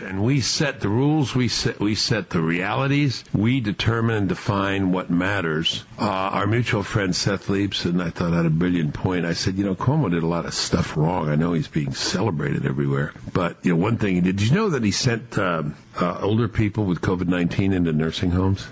And 0.00 0.22
we 0.22 0.40
set 0.40 0.80
the 0.80 0.88
rules. 0.88 1.34
We 1.34 1.48
set 1.48 1.80
we 1.80 1.94
set 1.94 2.30
the 2.30 2.40
realities. 2.40 3.24
We 3.34 3.60
determine 3.60 4.16
and 4.16 4.28
define 4.28 4.92
what 4.92 5.10
matters. 5.10 5.84
Uh, 5.98 6.04
our 6.04 6.46
mutual 6.46 6.82
friend 6.82 7.14
Seth 7.14 7.48
Leibsohn, 7.48 8.00
I 8.00 8.10
thought 8.10 8.32
had 8.32 8.46
a 8.46 8.50
brilliant 8.50 8.94
point. 8.94 9.26
I 9.26 9.34
said, 9.34 9.56
you 9.56 9.64
know, 9.64 9.74
Cuomo 9.74 10.10
did 10.10 10.22
a 10.22 10.26
lot 10.26 10.46
of 10.46 10.54
stuff 10.54 10.96
wrong. 10.96 11.28
I 11.28 11.34
know 11.34 11.52
he's 11.52 11.68
being 11.68 11.92
celebrated 11.92 12.64
everywhere, 12.64 13.12
but 13.32 13.58
you 13.62 13.72
know, 13.72 13.82
one 13.82 13.98
thing 13.98 14.14
he 14.14 14.20
did. 14.22 14.36
Did 14.36 14.48
you 14.48 14.54
know 14.54 14.70
that 14.70 14.84
he 14.84 14.92
sent 14.92 15.36
um, 15.38 15.76
uh, 16.00 16.20
older 16.22 16.48
people 16.48 16.84
with 16.84 17.00
COVID 17.00 17.26
nineteen 17.26 17.72
into 17.72 17.92
nursing 17.92 18.30
homes? 18.30 18.68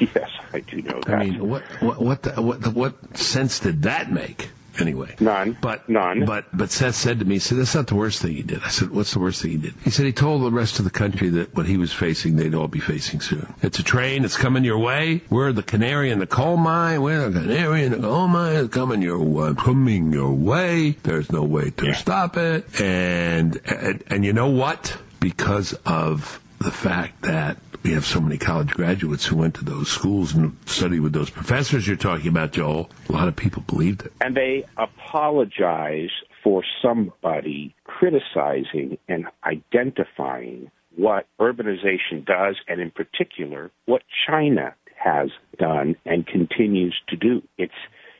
Yes, 0.00 0.30
I 0.52 0.60
do 0.60 0.82
know 0.82 1.00
that. 1.06 1.14
I 1.14 1.24
mean, 1.24 1.48
what 1.48 1.62
what 1.80 2.00
what 2.00 2.22
the, 2.22 2.42
what, 2.42 2.62
the, 2.62 2.70
what 2.70 3.16
sense 3.16 3.60
did 3.60 3.82
that 3.82 4.10
make? 4.10 4.50
Anyway. 4.78 5.14
None. 5.20 5.56
But 5.60 5.88
none. 5.88 6.24
But 6.24 6.46
but 6.56 6.70
Seth 6.70 6.94
said 6.94 7.18
to 7.20 7.24
me, 7.24 7.36
he 7.36 7.38
said, 7.38 7.58
"That's 7.58 7.74
not 7.74 7.86
the 7.86 7.94
worst 7.94 8.22
thing 8.22 8.34
he 8.34 8.42
did." 8.42 8.62
I 8.62 8.68
said, 8.68 8.90
"What's 8.90 9.12
the 9.12 9.18
worst 9.18 9.42
thing 9.42 9.52
he 9.52 9.56
did?" 9.56 9.74
He 9.84 9.90
said 9.90 10.06
he 10.06 10.12
told 10.12 10.42
the 10.42 10.50
rest 10.50 10.78
of 10.78 10.84
the 10.84 10.90
country 10.90 11.28
that 11.30 11.54
what 11.54 11.66
he 11.66 11.76
was 11.76 11.92
facing, 11.92 12.36
they'd 12.36 12.54
all 12.54 12.68
be 12.68 12.80
facing 12.80 13.20
soon. 13.20 13.52
It's 13.62 13.78
a 13.78 13.82
train. 13.82 14.24
It's 14.24 14.36
coming 14.36 14.64
your 14.64 14.78
way. 14.78 15.22
We're 15.30 15.52
the 15.52 15.62
canary 15.62 16.10
in 16.10 16.18
the 16.18 16.26
coal 16.26 16.56
mine. 16.56 17.02
We're 17.02 17.28
the 17.28 17.40
canary 17.40 17.84
in 17.84 17.92
the 17.92 17.98
coal 17.98 18.28
mine. 18.28 18.56
It's 18.56 18.74
coming 18.74 19.02
your 19.02 19.18
way. 19.18 19.54
Coming 19.54 20.12
your 20.12 20.32
way. 20.32 20.92
There's 21.02 21.30
no 21.32 21.42
way 21.42 21.70
to 21.70 21.86
yeah. 21.86 21.92
stop 21.94 22.36
it. 22.36 22.80
And, 22.80 23.60
and 23.64 24.04
and 24.08 24.24
you 24.24 24.32
know 24.32 24.48
what? 24.48 24.96
Because 25.20 25.74
of 25.84 26.40
the 26.60 26.70
fact 26.70 27.22
that 27.22 27.56
we 27.82 27.92
have 27.92 28.04
so 28.04 28.20
many 28.20 28.36
college 28.38 28.70
graduates 28.70 29.26
who 29.26 29.36
went 29.36 29.54
to 29.54 29.64
those 29.64 29.88
schools 29.88 30.34
and 30.34 30.56
studied 30.66 31.00
with 31.00 31.12
those 31.12 31.30
professors 31.30 31.86
you're 31.86 31.96
talking 31.96 32.28
about, 32.28 32.52
Joel. 32.52 32.90
A 33.08 33.12
lot 33.12 33.28
of 33.28 33.36
people 33.36 33.62
believed 33.62 34.02
it. 34.02 34.12
And 34.20 34.36
they 34.36 34.64
apologize 34.76 36.10
for 36.42 36.62
somebody 36.82 37.74
criticizing 37.84 38.98
and 39.08 39.26
identifying 39.44 40.70
what 40.96 41.26
urbanization 41.38 42.24
does, 42.24 42.56
and 42.68 42.80
in 42.80 42.90
particular, 42.90 43.70
what 43.86 44.02
China 44.26 44.74
has 44.96 45.30
done 45.58 45.96
and 46.04 46.26
continues 46.26 46.94
to 47.08 47.16
do. 47.16 47.42
It's 47.56 47.72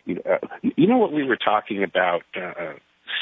you 0.07 0.15
know, 0.15 0.23
uh, 0.25 0.47
you 0.77 0.87
know 0.87 0.97
what 0.97 1.13
we 1.13 1.25
were 1.25 1.37
talking 1.37 1.83
about 1.83 2.23
uh, 2.37 2.41
uh 2.41 2.73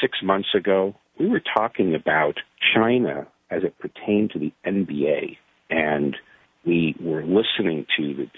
six 0.01 0.19
months 0.23 0.49
ago. 0.55 0.95
We 1.19 1.27
were 1.27 1.41
talking 1.41 1.93
about 1.93 2.35
China 2.73 3.27
as 3.51 3.63
it 3.63 3.77
pertained 3.79 4.31
to 4.31 4.39
the 4.39 4.53
NBA, 4.65 5.37
and 5.69 6.15
we 6.65 6.95
were 6.99 7.23
listening 7.23 7.85
to 7.97 8.13
the, 8.13 8.29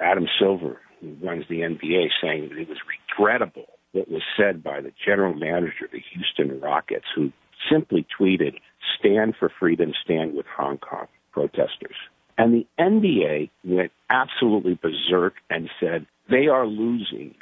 Adam 0.00 0.26
Silver, 0.38 0.80
who 1.00 1.14
runs 1.22 1.44
the 1.48 1.60
NBA, 1.60 2.08
saying 2.22 2.48
that 2.48 2.58
it 2.58 2.68
was 2.68 2.78
regrettable 3.18 3.66
what 3.92 4.10
was 4.10 4.22
said 4.36 4.62
by 4.62 4.80
the 4.80 4.92
general 5.04 5.34
manager 5.34 5.84
of 5.84 5.90
the 5.92 6.02
Houston 6.12 6.60
Rockets, 6.60 7.04
who 7.14 7.30
simply 7.70 8.06
tweeted, 8.18 8.58
"Stand 8.98 9.36
for 9.36 9.48
freedom, 9.48 9.92
stand 10.02 10.34
with 10.34 10.46
Hong 10.46 10.78
Kong 10.78 11.08
protesters." 11.30 11.96
And 12.38 12.54
the 12.54 12.66
NBA 12.78 13.50
went 13.64 13.92
absolutely 14.08 14.74
berserk 14.74 15.34
and 15.50 15.68
said 15.78 16.06
they 16.28 16.48
are 16.48 16.66
losing 16.66 17.34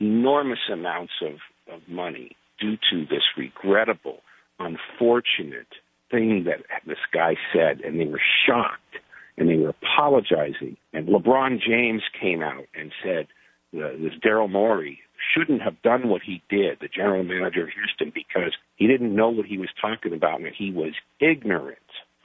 enormous 0.00 0.68
amounts 0.70 1.14
of, 1.22 1.40
of 1.72 1.88
money 1.88 2.36
due 2.60 2.76
to 2.90 3.06
this 3.06 3.22
regrettable, 3.36 4.22
unfortunate 4.60 5.68
thing 6.10 6.44
that 6.44 6.60
this 6.86 6.98
guy 7.12 7.36
said, 7.52 7.80
and 7.80 7.98
they 7.98 8.04
were 8.04 8.20
shocked 8.46 8.98
and 9.36 9.48
they 9.48 9.56
were 9.56 9.70
apologizing. 9.70 10.76
And 10.92 11.08
LeBron 11.08 11.60
James 11.60 12.02
came 12.20 12.42
out 12.42 12.66
and 12.74 12.92
said 13.02 13.26
uh, 13.74 13.90
this 13.98 14.14
Daryl 14.24 14.50
Morey 14.50 15.00
shouldn't 15.34 15.62
have 15.62 15.80
done 15.82 16.08
what 16.08 16.22
he 16.22 16.42
did, 16.48 16.78
the 16.80 16.88
general 16.88 17.24
manager 17.24 17.64
of 17.64 17.70
Houston, 17.70 18.12
because 18.14 18.52
he 18.76 18.86
didn't 18.86 19.14
know 19.14 19.30
what 19.30 19.46
he 19.46 19.58
was 19.58 19.70
talking 19.80 20.12
about 20.12 20.40
and 20.40 20.52
he 20.56 20.70
was 20.70 20.92
ignorant 21.20 21.78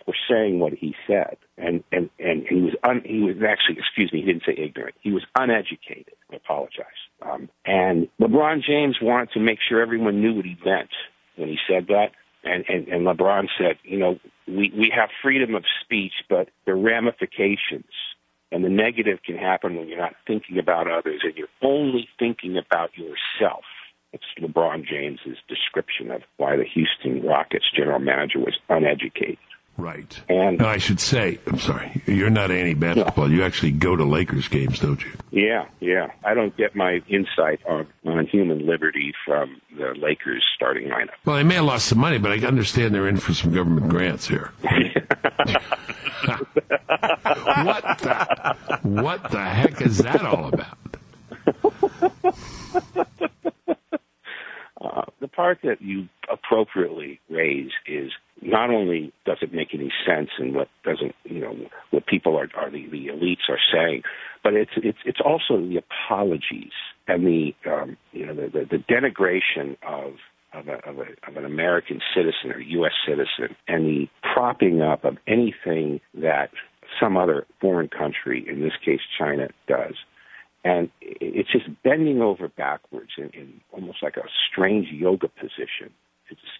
for 0.06 0.14
saying 0.30 0.60
what 0.60 0.74
he 0.74 0.96
said. 1.08 1.38
And 1.58 1.84
and 1.92 2.10
and 2.20 2.46
he 2.48 2.62
was 2.62 2.74
un, 2.84 3.02
he 3.06 3.20
was 3.20 3.36
actually 3.38 3.78
excuse 3.80 4.12
me, 4.12 4.22
he 4.22 4.26
didn't 4.26 4.44
say 4.46 4.56
ignorant. 4.58 4.96
He 5.02 5.12
was 5.12 5.24
uneducated. 5.38 6.14
I 6.32 6.38
apologize. 6.38 6.86
Um, 7.22 7.50
and 7.66 8.08
LeBron 8.20 8.64
James 8.64 8.98
wanted 9.02 9.32
to 9.34 9.40
make 9.40 9.60
sure 9.68 9.82
everyone 9.82 10.22
knew 10.22 10.34
what 10.34 10.46
he 10.46 10.58
meant 10.66 10.90
when 11.36 11.50
he 11.50 11.58
said 11.68 11.88
that. 11.88 12.12
And, 12.44 12.64
and, 12.70 12.88
and 12.88 13.06
LeBron 13.06 13.48
said, 13.58 13.78
you 13.84 13.98
know, 13.98 14.20
we, 14.48 14.72
we 14.76 14.92
have 14.96 15.10
freedom 15.22 15.56
of 15.56 15.64
speech, 15.84 16.14
but 16.30 16.50
the 16.66 16.74
ramifications 16.74 17.92
and 18.52 18.64
the 18.64 18.70
negative 18.70 19.20
can 19.26 19.38
happen 19.38 19.76
when 19.76 19.88
you're 19.88 20.00
not 20.00 20.16
thinking 20.26 20.58
about 20.58 20.90
others 20.90 21.22
and 21.24 21.36
you're 21.36 21.48
only 21.62 22.08
thinking 22.18 22.58
about 22.58 22.92
yourself. 22.98 23.64
It's 24.12 24.24
LeBron 24.42 24.88
James's 24.88 25.38
description 25.48 26.10
of 26.12 26.22
why 26.38 26.56
the 26.56 26.66
Houston 26.66 27.28
Rockets 27.28 27.66
general 27.76 28.00
manager 28.00 28.40
was 28.40 28.58
uneducated. 28.68 29.38
Right. 29.80 30.20
And 30.28 30.62
I 30.62 30.78
should 30.78 31.00
say, 31.00 31.40
I'm 31.48 31.58
sorry, 31.58 32.02
you're 32.06 32.30
not 32.30 32.52
anti 32.52 32.74
basketball. 32.74 33.32
You 33.32 33.44
actually 33.44 33.72
go 33.72 33.96
to 33.96 34.04
Lakers 34.04 34.50
games, 34.50 34.80
don't 34.80 35.02
you? 35.02 35.12
Yeah, 35.32 35.68
yeah. 35.80 36.12
I 36.26 36.34
don't 36.34 36.56
get 36.58 36.76
my 36.76 37.02
insight 37.08 37.62
on, 37.66 37.88
on 38.06 38.28
human 38.28 38.66
liberty 38.66 39.14
from 39.26 39.62
the 39.78 39.96
Lakers 39.98 40.44
starting 40.54 40.90
lineup. 40.90 41.12
Well, 41.26 41.38
they 41.38 41.44
may 41.44 41.56
have 41.56 41.64
lost 41.64 41.86
some 41.86 42.00
money, 42.00 42.18
but 42.18 42.32
I 42.32 42.46
understand 42.46 42.94
they're 42.94 43.08
in 43.08 43.18
for 43.18 43.34
some 43.34 43.54
government 43.54 43.88
grants 43.88 44.28
here. 44.28 44.52
what 44.62 44.74
the 48.00 48.58
what 48.84 49.32
the 49.32 49.44
heck 49.44 49.82
is 49.82 50.00
that 50.00 50.26
all 50.26 50.50
about? 50.54 50.78
Uh, 54.82 55.04
the 55.20 55.28
part 55.28 55.60
that 55.64 55.82
you 55.82 56.08
appropriately 56.32 57.20
raise 57.30 57.72
is 57.86 58.12
not 58.42 58.70
only 58.70 59.12
does 59.26 59.38
it 59.42 59.54
make 59.54 59.74
any 59.74 59.92
sense 60.06 60.30
in 60.40 60.54
what 60.54 60.70
doesn't 60.84 61.14
you 61.26 61.40
know 61.40 61.56
what 61.92 62.06
people 62.06 62.38
are, 62.38 62.50
are 62.56 62.72
the, 62.72 62.88
the 62.90 63.08
elites 63.08 63.50
are 63.50 63.60
saying, 63.74 64.04
but 64.44 64.54
it's 64.54 64.72
it's 64.78 64.98
it's 65.06 65.20
also 65.24 65.58
the 65.58 65.78
apologies 65.78 66.72
and 67.08 67.26
the 67.26 67.54
um, 67.70 67.98
you 68.12 68.26
know 68.26 68.34
the, 68.34 68.50
the, 68.50 68.78
the 68.78 68.84
denigration 68.92 69.78
of 69.84 70.14
of, 70.52 70.68
a, 70.68 70.78
of, 70.90 70.98
a, 70.98 71.30
of 71.30 71.38
an 71.38 71.46
American 71.46 72.02
citizen 72.16 72.52
or 72.52 72.60
U.S. 72.60 72.94
citizen 73.08 73.56
and 73.68 73.86
the 73.86 74.08
propping 74.34 74.82
up 74.82 75.06
of 75.06 75.18
anything 75.28 76.02
that 76.16 76.50
some 77.00 77.18
other 77.18 77.46
foreign 77.62 77.88
country, 77.88 78.44
in 78.50 78.62
this 78.62 78.74
case 78.84 79.02
China, 79.18 79.50
does. 79.68 79.94
And 80.64 80.90
it's 81.02 81.52
just 81.52 81.66
bending 81.84 82.22
over 82.22 82.48
backwards 82.48 83.12
in, 83.18 83.30
in 83.30 83.62
almost 83.72 84.02
like 84.02 84.18
a 84.18 84.28
strange 84.52 84.88
yoga 84.92 85.28
position 85.28 85.94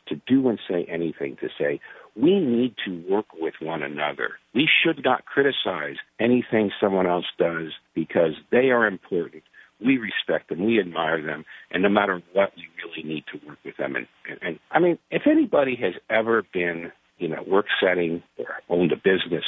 to 0.08 0.16
do 0.28 0.50
and 0.50 0.60
say 0.70 0.86
anything 0.90 1.38
to 1.42 1.50
say 1.60 1.80
we 2.16 2.40
need 2.40 2.76
to 2.86 3.04
work 3.10 3.28
with 3.40 3.54
one 3.62 3.84
another. 3.84 4.32
We 4.54 4.68
should 4.84 5.04
not 5.04 5.26
criticize 5.26 5.98
anything 6.20 6.72
someone 6.82 7.08
else 7.08 7.26
does 7.38 7.72
because 7.94 8.34
they 8.52 8.70
are 8.72 8.88
important. 8.88 9.44
We 9.84 9.98
respect 9.98 10.50
them, 10.50 10.66
we 10.66 10.80
admire 10.80 11.22
them, 11.26 11.46
and 11.72 11.84
no 11.84 11.90
matter 11.90 12.22
what, 12.34 12.52
we 12.58 12.64
really 12.84 13.08
need 13.08 13.24
to 13.32 13.48
work 13.48 13.60
with 13.64 13.78
them. 13.78 13.96
And, 13.96 14.08
and, 14.30 14.40
and 14.42 14.60
I 14.72 14.80
mean, 14.80 14.98
if 15.10 15.22
anybody 15.26 15.78
has 15.82 15.94
ever 16.10 16.44
been 16.54 16.92
in 17.18 17.34
a 17.34 17.44
work 17.44 17.68
setting 17.82 18.22
or 18.38 18.48
owned 18.68 18.92
a 18.92 18.98
business 18.98 19.46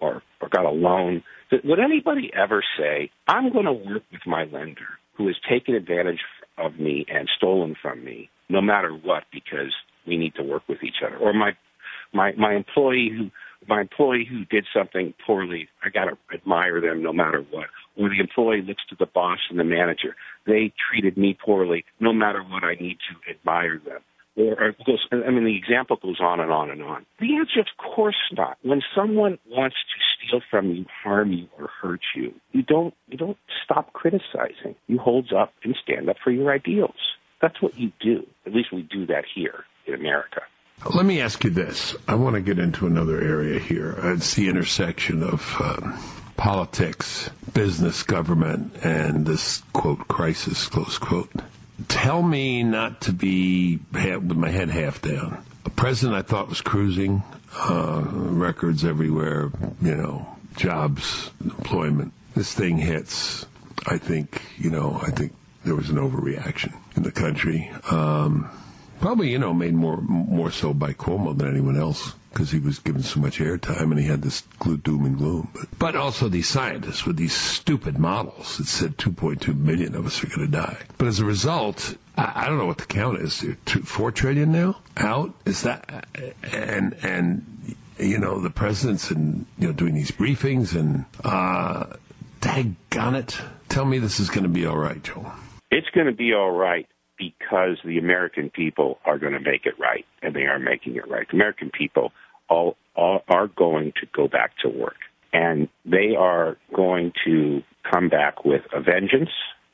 or, 0.00 0.22
or 0.40 0.48
got 0.48 0.64
a 0.64 0.70
loan, 0.70 1.22
would 1.64 1.80
anybody 1.80 2.30
ever 2.34 2.64
say, 2.78 3.10
I'm 3.28 3.52
going 3.52 3.66
to 3.66 3.72
work 3.72 4.02
with 4.10 4.22
my 4.26 4.44
lender 4.44 4.98
who 5.16 5.26
has 5.26 5.36
taken 5.48 5.74
advantage 5.74 6.20
of 6.58 6.78
me 6.78 7.04
and 7.08 7.28
stolen 7.36 7.74
from 7.80 8.04
me, 8.04 8.30
no 8.48 8.60
matter 8.60 8.90
what, 8.90 9.24
because 9.32 9.72
we 10.06 10.16
need 10.16 10.34
to 10.36 10.42
work 10.42 10.62
with 10.68 10.82
each 10.82 11.02
other? 11.04 11.16
Or 11.16 11.32
my 11.32 11.52
my 12.12 12.32
my 12.32 12.54
employee 12.54 13.10
who 13.16 13.30
my 13.68 13.80
employee 13.80 14.26
who 14.28 14.44
did 14.44 14.66
something 14.76 15.14
poorly, 15.26 15.68
I 15.82 15.88
got 15.88 16.04
to 16.04 16.18
admire 16.34 16.80
them 16.80 17.02
no 17.02 17.12
matter 17.12 17.44
what. 17.50 17.66
Or 17.96 18.08
the 18.08 18.20
employee 18.20 18.62
looks 18.62 18.82
to 18.90 18.96
the 18.98 19.06
boss 19.06 19.38
and 19.50 19.58
the 19.58 19.64
manager, 19.64 20.16
they 20.46 20.72
treated 20.90 21.16
me 21.16 21.36
poorly, 21.44 21.84
no 22.00 22.12
matter 22.12 22.42
what. 22.42 22.64
I 22.64 22.74
need 22.74 22.98
to 23.08 23.30
admire 23.30 23.80
them. 23.84 24.00
Or, 24.36 24.74
goes, 24.84 25.06
I 25.12 25.30
mean, 25.30 25.44
the 25.44 25.56
example 25.56 25.96
goes 26.02 26.18
on 26.20 26.40
and 26.40 26.50
on 26.50 26.68
and 26.70 26.82
on. 26.82 27.06
The 27.20 27.36
answer, 27.36 27.60
of 27.60 27.66
course 27.78 28.16
not. 28.32 28.58
When 28.62 28.82
someone 28.94 29.38
wants 29.48 29.76
to 29.76 30.28
steal 30.28 30.40
from 30.50 30.70
you, 30.72 30.86
harm 31.04 31.32
you, 31.32 31.46
or 31.56 31.68
hurt 31.80 32.00
you, 32.16 32.34
you 32.50 32.62
don't 32.62 32.94
you 33.08 33.16
don't 33.16 33.38
stop 33.64 33.92
criticizing. 33.92 34.74
You 34.88 34.98
hold 34.98 35.32
up 35.32 35.52
and 35.62 35.76
stand 35.82 36.08
up 36.08 36.16
for 36.22 36.32
your 36.32 36.52
ideals. 36.52 36.96
That's 37.40 37.62
what 37.62 37.78
you 37.78 37.92
do. 38.00 38.26
At 38.44 38.54
least 38.54 38.72
we 38.72 38.82
do 38.82 39.06
that 39.06 39.24
here 39.32 39.64
in 39.86 39.94
America. 39.94 40.40
Let 40.92 41.06
me 41.06 41.20
ask 41.20 41.44
you 41.44 41.50
this. 41.50 41.94
I 42.08 42.16
want 42.16 42.34
to 42.34 42.40
get 42.40 42.58
into 42.58 42.86
another 42.86 43.20
area 43.20 43.60
here. 43.60 43.94
It's 44.02 44.34
the 44.34 44.48
intersection 44.48 45.22
of 45.22 45.56
um, 45.60 45.98
politics, 46.36 47.30
business, 47.52 48.02
government, 48.02 48.74
and 48.82 49.26
this 49.26 49.62
quote 49.72 50.08
crisis 50.08 50.66
close 50.66 50.98
quote. 50.98 51.30
Tell 51.88 52.22
me 52.22 52.62
not 52.62 53.00
to 53.02 53.12
be 53.12 53.80
with 53.92 54.36
my 54.36 54.50
head 54.50 54.70
half 54.70 55.02
down. 55.02 55.44
A 55.64 55.70
president 55.70 56.16
I 56.16 56.22
thought 56.22 56.48
was 56.48 56.60
cruising, 56.60 57.22
uh, 57.56 58.02
records 58.04 58.84
everywhere, 58.84 59.50
you 59.82 59.94
know, 59.94 60.36
jobs, 60.56 61.30
employment. 61.42 62.12
This 62.34 62.54
thing 62.54 62.78
hits. 62.78 63.46
I 63.86 63.98
think, 63.98 64.42
you 64.56 64.70
know, 64.70 65.00
I 65.02 65.10
think 65.10 65.34
there 65.64 65.74
was 65.74 65.90
an 65.90 65.96
overreaction 65.96 66.74
in 66.96 67.02
the 67.02 67.12
country. 67.12 67.70
Um, 67.90 68.50
Probably, 69.00 69.30
you 69.30 69.38
know, 69.38 69.52
made 69.52 69.74
more 69.74 69.98
more 70.00 70.50
so 70.50 70.72
by 70.72 70.94
Cuomo 70.94 71.36
than 71.36 71.48
anyone 71.48 71.76
else 71.76 72.14
because 72.34 72.50
he 72.50 72.58
was 72.58 72.80
given 72.80 73.02
so 73.02 73.20
much 73.20 73.38
airtime 73.38 73.92
and 73.92 73.98
he 74.00 74.06
had 74.06 74.22
this 74.22 74.42
doom 74.82 75.06
and 75.06 75.16
gloom. 75.16 75.48
But, 75.54 75.78
but 75.78 75.96
also 75.96 76.28
these 76.28 76.48
scientists 76.48 77.06
with 77.06 77.16
these 77.16 77.32
stupid 77.32 77.96
models 77.96 78.58
that 78.58 78.66
said 78.66 78.98
2.2 78.98 79.56
million 79.56 79.94
of 79.94 80.04
us 80.04 80.22
are 80.22 80.26
going 80.26 80.40
to 80.40 80.48
die. 80.48 80.78
But 80.98 81.06
as 81.06 81.20
a 81.20 81.24
result, 81.24 81.96
I, 82.18 82.32
I 82.34 82.46
don't 82.46 82.58
know 82.58 82.66
what 82.66 82.78
the 82.78 82.86
count 82.86 83.20
is. 83.20 83.44
Two, 83.64 83.82
four 83.82 84.10
trillion 84.10 84.50
now 84.50 84.80
out. 84.96 85.32
Is 85.46 85.62
that 85.62 86.08
and 86.52 86.96
and 87.02 87.76
you 87.98 88.18
know 88.18 88.40
the 88.40 88.50
president's 88.50 89.10
and 89.10 89.46
you 89.58 89.68
know 89.68 89.72
doing 89.72 89.94
these 89.94 90.10
briefings 90.10 90.78
and 90.78 91.04
uh, 91.22 91.86
daggone 92.40 93.14
it, 93.14 93.38
tell 93.68 93.84
me 93.84 93.98
this 93.98 94.18
is 94.18 94.28
going 94.28 94.42
to 94.42 94.48
be 94.48 94.66
all 94.66 94.76
right, 94.76 95.02
Joel. 95.02 95.32
It's 95.70 95.88
going 95.94 96.06
to 96.06 96.12
be 96.12 96.34
all 96.34 96.50
right 96.50 96.88
because 97.16 97.78
the 97.84 97.98
American 97.98 98.50
people 98.50 98.98
are 99.04 99.18
going 99.18 99.34
to 99.34 99.40
make 99.40 99.66
it 99.66 99.78
right, 99.78 100.04
and 100.20 100.34
they 100.34 100.42
are 100.42 100.58
making 100.58 100.96
it 100.96 101.08
right. 101.08 101.28
The 101.28 101.36
American 101.36 101.70
people 101.70 102.12
all, 102.48 102.76
all 102.94 103.22
are 103.28 103.48
going 103.48 103.92
to 104.00 104.06
go 104.14 104.28
back 104.28 104.52
to 104.62 104.68
work, 104.68 104.96
and 105.32 105.68
they 105.84 106.14
are 106.16 106.56
going 106.74 107.12
to 107.24 107.62
come 107.90 108.08
back 108.08 108.44
with 108.44 108.62
a 108.72 108.80
vengeance. 108.80 109.30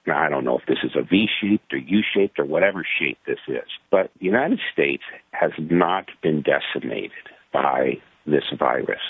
Now, 0.06 0.22
I 0.22 0.28
don't 0.28 0.44
know 0.44 0.58
if 0.58 0.66
this 0.66 0.78
is 0.82 0.92
a 0.96 1.02
V-shaped 1.02 1.72
or 1.72 1.76
U-shaped 1.76 2.38
or 2.38 2.44
whatever 2.44 2.86
shape 2.98 3.18
this 3.26 3.38
is, 3.46 3.68
but 3.90 4.10
the 4.18 4.26
United 4.26 4.60
States 4.72 5.02
has 5.32 5.52
not 5.58 6.06
been 6.22 6.42
decimated 6.42 7.12
by 7.52 8.00
this 8.26 8.44
virus. 8.58 9.00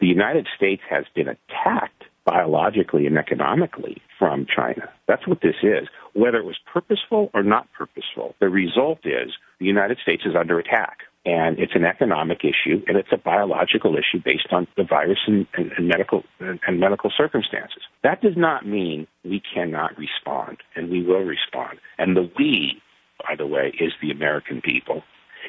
The 0.00 0.06
United 0.06 0.48
States 0.56 0.82
has 0.90 1.04
been 1.14 1.28
attacked 1.28 2.04
biologically 2.24 3.06
and 3.06 3.18
economically 3.18 4.02
from 4.18 4.46
China. 4.54 4.90
That's 5.06 5.26
what 5.26 5.40
this 5.40 5.56
is. 5.62 5.88
Whether 6.14 6.38
it 6.38 6.44
was 6.44 6.58
purposeful 6.72 7.30
or 7.32 7.42
not 7.42 7.66
purposeful, 7.72 8.34
the 8.40 8.48
result 8.48 9.00
is 9.04 9.32
the 9.58 9.66
United 9.66 9.98
States 10.02 10.24
is 10.26 10.34
under 10.38 10.58
attack. 10.58 10.98
And 11.26 11.58
it's 11.58 11.74
an 11.74 11.84
economic 11.84 12.44
issue, 12.44 12.82
and 12.86 12.96
it's 12.96 13.12
a 13.12 13.18
biological 13.18 13.94
issue 13.94 14.22
based 14.24 14.48
on 14.52 14.66
the 14.78 14.84
virus 14.84 15.18
and, 15.26 15.46
and, 15.54 15.70
and 15.72 15.86
medical 15.86 16.24
and, 16.38 16.58
and 16.66 16.80
medical 16.80 17.12
circumstances. 17.14 17.82
That 18.02 18.22
does 18.22 18.36
not 18.36 18.66
mean 18.66 19.06
we 19.22 19.42
cannot 19.54 19.98
respond, 19.98 20.58
and 20.74 20.90
we 20.90 21.02
will 21.02 21.20
respond. 21.20 21.78
And 21.98 22.16
the 22.16 22.30
we, 22.38 22.80
by 23.18 23.36
the 23.36 23.46
way, 23.46 23.72
is 23.78 23.92
the 24.00 24.10
American 24.10 24.62
people. 24.62 25.02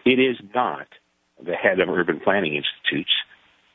It 0.03 0.19
is 0.19 0.37
not 0.53 0.87
the 1.41 1.55
head 1.55 1.79
of 1.79 1.87
urban 1.87 2.19
planning 2.19 2.55
institutes, 2.55 3.11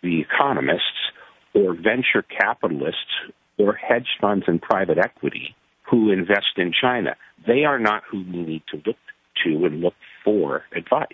the 0.02 0.20
economists, 0.20 1.12
or 1.54 1.74
venture 1.74 2.22
capitalists 2.22 3.32
or 3.58 3.72
hedge 3.72 4.08
funds 4.20 4.44
and 4.46 4.60
private 4.60 4.98
equity 4.98 5.54
who 5.90 6.10
invest 6.10 6.58
in 6.58 6.72
China. 6.78 7.16
They 7.46 7.64
are 7.64 7.78
not 7.78 8.02
who 8.10 8.18
we 8.18 8.42
need 8.42 8.62
to 8.70 8.82
look 8.84 8.96
to 9.44 9.64
and 9.64 9.80
look 9.80 9.94
for 10.24 10.64
advice. 10.74 11.06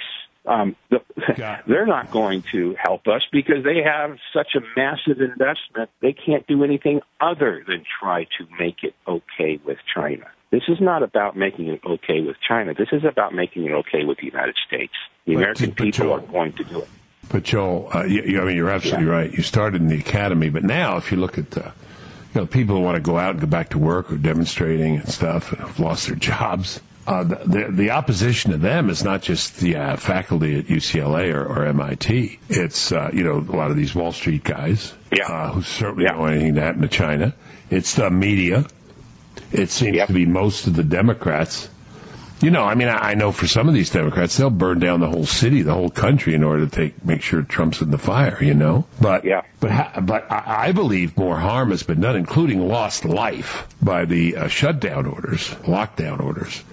Um, 0.45 0.75
the, 0.91 1.01
they're 1.67 1.87
not 1.87 2.11
going 2.11 2.43
to 2.53 2.75
help 2.83 3.07
us 3.07 3.23
because 3.31 3.65
they 3.65 3.83
have 3.83 4.19
such 4.33 4.55
a 4.57 4.61
massive 4.77 5.21
investment. 5.21 5.91
They 6.01 6.13
can't 6.13 6.47
do 6.47 6.65
anything 6.65 7.01
other 7.21 7.65
than 7.67 7.85
try 8.01 8.25
to 8.39 8.47
make 8.59 8.83
it 8.83 8.95
okay 9.07 9.61
with 9.65 9.79
China. 9.95 10.27
This 10.51 10.65
is 10.69 10.81
not 10.81 11.03
about 11.03 11.37
making 11.37 11.69
it 11.69 11.81
okay 11.85 12.21
with 12.21 12.37
China. 12.47 12.75
This 12.75 12.89
is 12.93 13.05
about 13.05 13.35
making 13.35 13.65
it 13.65 13.73
okay 13.73 14.05
with 14.05 14.19
the 14.19 14.27
United 14.27 14.57
States. 14.67 14.93
The 15.27 15.35
American 15.35 15.73
people 15.73 16.13
are 16.13 16.21
going 16.21 16.53
to 16.55 16.65
do 16.65 16.81
it. 16.81 16.89
But 17.31 17.45
Joel, 17.45 17.89
uh, 17.95 18.05
you, 18.05 18.23
you, 18.23 18.41
I 18.43 18.45
mean, 18.45 18.57
you're 18.57 18.69
absolutely 18.69 19.07
yeah. 19.07 19.13
right. 19.13 19.33
You 19.33 19.43
started 19.43 19.81
in 19.81 19.89
the 19.89 19.99
academy, 19.99 20.51
but 20.51 20.65
now 20.65 20.99
if 20.99 21.11
you 21.11 21.17
look 21.17 21.39
at 21.39 21.53
the, 21.53 21.73
you 22.35 22.41
know, 22.41 22.47
people 22.47 22.77
who 22.77 22.83
want 22.83 22.97
to 22.97 23.01
go 23.01 23.17
out 23.17 23.31
and 23.31 23.41
go 23.41 23.47
back 23.47 23.71
to 23.71 23.79
work 23.79 24.13
or 24.13 24.17
demonstrating 24.17 24.97
and 24.97 25.09
stuff 25.09 25.53
and 25.53 25.61
have 25.61 25.79
lost 25.79 26.09
their 26.09 26.17
jobs. 26.17 26.81
Uh, 27.05 27.25
the, 27.25 27.69
the, 27.71 27.91
opposition 27.91 28.53
to 28.53 28.57
them 28.57 28.89
is 28.89 29.03
not 29.03 29.23
just 29.23 29.57
the 29.57 29.75
uh, 29.75 29.97
faculty 29.97 30.57
at 30.59 30.67
UCLA 30.67 31.35
or, 31.35 31.45
or 31.45 31.67
MIT. 31.67 32.39
It's 32.49 32.93
uh, 32.93 33.11
you 33.13 33.25
know 33.25 33.39
a 33.39 33.57
lot 33.57 33.73
of 33.73 33.77
these 33.77 33.93
Wall 33.93 34.13
Street 34.13 34.45
guys 34.45 34.95
yeah. 35.11 35.27
Uh, 35.27 35.51
who 35.51 35.63
certainly 35.63 36.05
yeah. 36.05 36.13
don't 36.13 36.21
want 36.21 36.35
anything 36.35 36.55
to 36.55 36.61
happen 36.61 36.83
to 36.83 36.89
China. 36.89 37.35
It's 37.71 37.95
the 37.95 38.09
media. 38.09 38.67
It 39.51 39.71
seems 39.71 39.97
yep. 39.97 40.07
to 40.07 40.13
be 40.13 40.27
most 40.27 40.69
of 40.69 40.77
the 40.77 40.85
Democrats 40.85 41.69
you 42.43 42.51
know, 42.51 42.65
I 42.65 42.75
mean, 42.75 42.89
I, 42.89 43.15
know 43.15 43.31
for 43.31 43.47
some 43.47 43.69
of 43.69 43.75
these 43.75 43.89
Democrats, 43.91 44.37
they'll 44.37 44.51
burn 44.51 44.81
down 44.81 44.99
the 44.99 45.09
whole 45.09 45.27
city, 45.27 45.63
the 45.63 45.75
whole 45.75 45.91
country, 45.91 46.35
in 46.35 46.43
order 46.43 46.67
to 46.67 46.71
take 46.71 47.05
make 47.05 47.23
sure 47.23 47.43
Trump's 47.43 47.81
in 47.81 47.93
the 47.93 47.99
fire. 47.99 48.43
You 48.43 48.55
know, 48.55 48.85
but 49.01 49.25
yeah, 49.25 49.43
but 49.61 50.05
but 50.05 50.31
I, 50.31 50.67
I, 50.67 50.73
believe 50.73 51.17
more 51.17 51.39
harm 51.39 51.71
has 51.71 51.85
been 51.85 52.01
done, 52.01 52.17
including 52.17 52.67
lost 52.67 53.05
life 53.05 53.69
by 53.81 54.05
the 54.05 54.37
uh, 54.37 54.49
shutdown 54.49 55.07
orders, 55.07 55.51
lockdown 55.63 56.21
orders, 56.21 56.65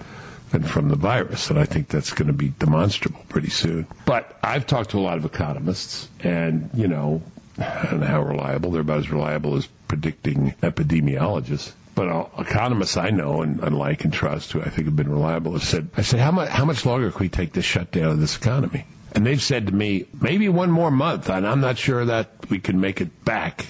than 0.51 0.63
from 0.63 0.89
the 0.89 0.95
virus. 0.95 1.49
And 1.49 1.59
I 1.59 1.65
think 1.65 1.89
that's 1.89 2.13
going 2.13 2.27
to 2.27 2.33
be 2.33 2.53
demonstrable 2.59 3.23
pretty 3.29 3.49
soon. 3.49 3.87
But 4.05 4.37
I've 4.43 4.65
talked 4.65 4.91
to 4.91 4.99
a 4.99 5.01
lot 5.01 5.17
of 5.17 5.25
economists, 5.25 6.09
and 6.21 6.69
you 6.73 6.87
know, 6.87 7.21
and 7.57 8.03
how 8.03 8.21
reliable 8.21 8.71
they're 8.71 8.81
about 8.81 8.99
as 8.99 9.11
reliable 9.11 9.55
as 9.55 9.67
predicting 9.87 10.53
epidemiologists 10.61 11.73
but 11.99 12.07
uh, 12.07 12.25
economists 12.37 12.95
I 12.95 13.09
know 13.09 13.41
and, 13.41 13.59
and, 13.61 13.77
like 13.77 14.05
and 14.05 14.13
trust, 14.13 14.53
who 14.53 14.61
I 14.61 14.69
think 14.69 14.85
have 14.85 14.95
been 14.95 15.11
reliable, 15.11 15.51
have 15.51 15.65
said, 15.65 15.89
I 15.97 16.01
said, 16.01 16.21
how 16.21 16.31
much, 16.31 16.47
how 16.47 16.63
much 16.63 16.85
longer 16.85 17.11
can 17.11 17.19
we 17.19 17.27
take 17.27 17.51
this 17.51 17.65
shutdown 17.65 18.11
of 18.11 18.19
this 18.21 18.37
economy? 18.37 18.85
And 19.11 19.25
they've 19.25 19.41
said 19.41 19.65
to 19.67 19.73
me, 19.73 20.05
maybe 20.21 20.47
one 20.47 20.71
more 20.71 20.91
month, 20.91 21.29
and 21.29 21.45
I'm 21.45 21.59
not 21.59 21.77
sure 21.77 22.05
that 22.05 22.49
we 22.49 22.59
can 22.59 22.79
make 22.79 23.01
it 23.01 23.25
back 23.25 23.65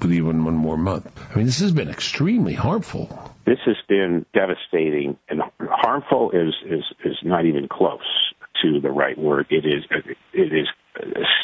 with 0.00 0.12
even 0.12 0.44
one 0.44 0.54
more 0.54 0.76
month. 0.76 1.10
I 1.32 1.36
mean, 1.36 1.46
this 1.46 1.58
has 1.58 1.72
been 1.72 1.88
extremely 1.88 2.54
harmful. 2.54 3.21
This 3.44 3.58
has 3.66 3.76
been 3.88 4.24
devastating, 4.34 5.18
and 5.28 5.42
harmful 5.60 6.30
is 6.30 6.54
is 6.64 6.84
is 7.04 7.16
not 7.22 7.44
even 7.44 7.68
close 7.68 8.00
to 8.62 8.80
the 8.80 8.90
right 8.90 9.18
word. 9.18 9.46
It 9.50 9.64
is 9.66 9.84
it 10.32 10.52
is 10.52 10.68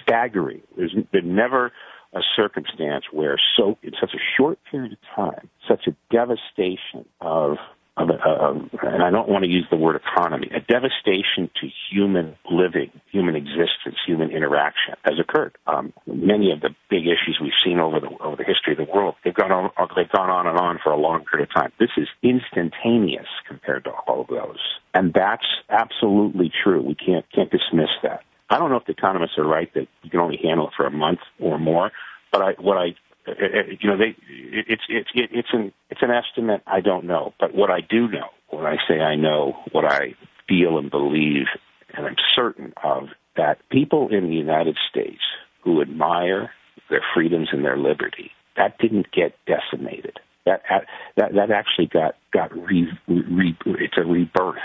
staggering. 0.03 0.63
There's 0.77 0.95
been 1.13 1.35
never 1.35 1.73
a 2.15 2.21
circumstance 2.37 3.05
where 3.13 3.39
so 3.57 3.77
in 3.83 3.93
such 4.01 4.15
a 4.15 4.23
short 4.37 4.59
period 4.71 4.93
of 4.93 4.99
time, 5.15 5.51
such 5.69 5.87
a 5.87 5.97
devastation 6.11 7.05
of 7.21 7.57
of, 7.99 8.11
of, 8.11 8.71
and 8.83 9.03
I 9.03 9.11
don't 9.11 9.29
want 9.29 9.45
to 9.45 9.51
use 9.51 9.67
the 9.71 9.77
word 9.77 9.97
economy, 9.97 10.49
a 10.55 10.61
devastation 10.61 11.51
to 11.61 11.69
human 11.91 12.37
living, 12.51 12.91
human 13.11 13.35
existence, 13.35 13.97
human 14.07 14.31
interaction 14.31 14.95
has 15.05 15.15
occurred. 15.21 15.57
Um, 15.67 15.93
many 16.07 16.53
of 16.53 16.61
the 16.61 16.71
big 16.91 17.07
issues 17.07 17.39
we've 17.41 17.53
seen 17.65 17.79
over 17.79 18.01
the 18.01 18.09
over 18.21 18.37
the 18.37 18.45
history 18.45 18.73
of 18.73 18.79
the 18.79 18.93
world, 18.93 19.17
they've 19.25 19.35
gone 19.35 19.53
on, 19.53 19.71
they've 19.97 20.11
gone 20.11 20.31
on 20.31 20.47
and 20.47 20.59
on 20.59 20.79
for 20.83 20.93
a 20.93 20.97
long 20.97 21.25
period 21.25 21.49
of 21.49 21.55
time. 21.55 21.73
This 21.79 21.91
is 21.97 22.09
instantaneous 22.23 23.29
compared 23.47 23.85
to 23.85 23.91
all 23.91 24.23
of 24.23 24.29
those. 24.29 24.59
And 24.95 25.13
that's 25.13 25.47
absolutely 25.69 26.51
true. 26.63 26.83
We 26.83 26.95
can't 26.95 27.25
can't 27.35 27.51
dismiss 27.51 27.91
that. 28.03 28.21
I 28.51 28.59
don't 28.59 28.71
know 28.71 28.77
if 28.77 28.87
the 28.87 28.93
economists 28.93 29.37
are 29.37 29.47
right 29.47 29.73
that 29.75 29.89
you 30.03 30.11
can 30.11 30.21
only 30.21 30.39
handle 30.43 30.69
it 30.69 30.75
for 30.77 30.87
a 30.87 30.91
month 30.91 31.21
or 31.39 31.59
more, 31.59 31.93
but 32.33 32.43
I, 32.43 32.53
what 32.61 32.79
I, 32.79 32.95
Uh, 33.29 33.45
uh, 33.45 33.63
you 33.81 33.91
know, 33.91 33.97
they, 33.97 34.17
it's 34.29 34.83
it's 34.89 35.11
it's 35.15 35.49
an 35.53 35.73
it's 35.91 36.03
an 36.03 36.11
estimate. 36.11 36.63
I 36.67 36.81
don't 36.81 37.05
know, 37.05 37.35
but 37.39 37.55
what 37.55 37.71
I 37.71 37.81
do 37.81 38.09
know, 38.09 38.29
when 38.51 38.65
I 38.65 38.77
say 38.89 39.01
I 39.01 39.17
know, 39.17 39.57
what 39.73 39.85
I 39.85 40.15
feel 40.49 40.79
and 40.79 40.91
believe, 40.91 41.47
and 41.95 42.07
I'm 42.07 42.17
certain 42.35 42.73
of, 42.83 43.09
that 43.37 43.59
people 43.71 44.09
in 44.11 44.29
the 44.29 44.37
United 44.37 44.77
States 44.91 45.21
who 45.63 45.83
admire 45.83 46.51
their 46.91 47.03
freedoms 47.15 47.49
and 47.53 47.65
their 47.65 47.77
liberty, 47.77 48.31
that 48.57 48.79
didn't 48.79 49.09
get 49.13 49.35
decimated. 49.47 50.19
That 50.47 50.63
uh, 50.71 50.81
that 51.17 51.35
that 51.35 51.51
actually 51.51 51.87
got 51.87 52.15
got 52.33 52.57
re, 52.57 52.89
re, 53.07 53.57
it's 53.67 53.99
a 53.99 54.05
rebirth. 54.05 54.57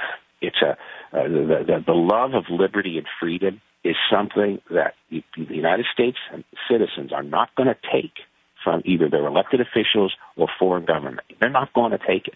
It's 0.42 0.62
a 0.62 0.72
uh, 1.18 1.24
the, 1.28 1.64
the 1.68 1.84
the 1.86 1.94
love 1.94 2.34
of 2.34 2.46
liberty 2.50 2.98
and 2.98 3.08
freedom 3.20 3.62
is 3.84 3.96
something 4.10 4.62
that 4.72 4.94
the 5.12 5.24
United 5.36 5.86
States 5.94 6.18
citizens 6.72 7.12
are 7.12 7.24
not 7.24 7.54
going 7.56 7.68
to 7.68 7.76
take 7.92 8.14
from 8.64 8.82
either 8.86 9.10
their 9.10 9.26
elected 9.26 9.62
officials 9.62 10.14
or 10.38 10.48
foreign 10.60 10.86
government. 10.86 11.28
They're 11.40 11.50
not 11.50 11.74
going 11.74 11.92
to 11.92 11.98
take 11.98 12.28
it, 12.28 12.36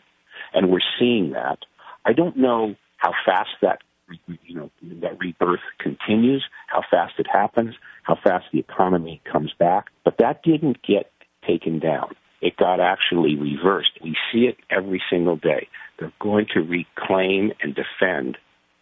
and 0.53 0.69
we're 0.69 0.79
seeing 0.99 1.31
that. 1.31 1.59
I 2.05 2.13
don't 2.13 2.37
know 2.37 2.75
how 2.97 3.13
fast 3.25 3.49
that 3.61 3.79
you 4.27 4.55
know 4.55 4.71
that 5.01 5.19
rebirth 5.19 5.59
continues, 5.79 6.45
how 6.67 6.81
fast 6.89 7.13
it 7.17 7.27
happens, 7.31 7.75
how 8.03 8.17
fast 8.23 8.45
the 8.51 8.59
economy 8.59 9.21
comes 9.29 9.53
back, 9.59 9.87
but 10.05 10.17
that 10.19 10.43
didn't 10.43 10.77
get 10.81 11.11
taken 11.45 11.79
down. 11.79 12.15
It 12.41 12.55
got 12.55 12.79
actually 12.79 13.35
reversed. 13.35 13.91
We 14.03 14.15
see 14.31 14.45
it 14.45 14.57
every 14.69 15.01
single 15.09 15.37
day. 15.37 15.67
They're 15.99 16.13
going 16.19 16.45
to 16.53 16.61
reclaim 16.61 17.51
and 17.61 17.75
defend 17.75 18.37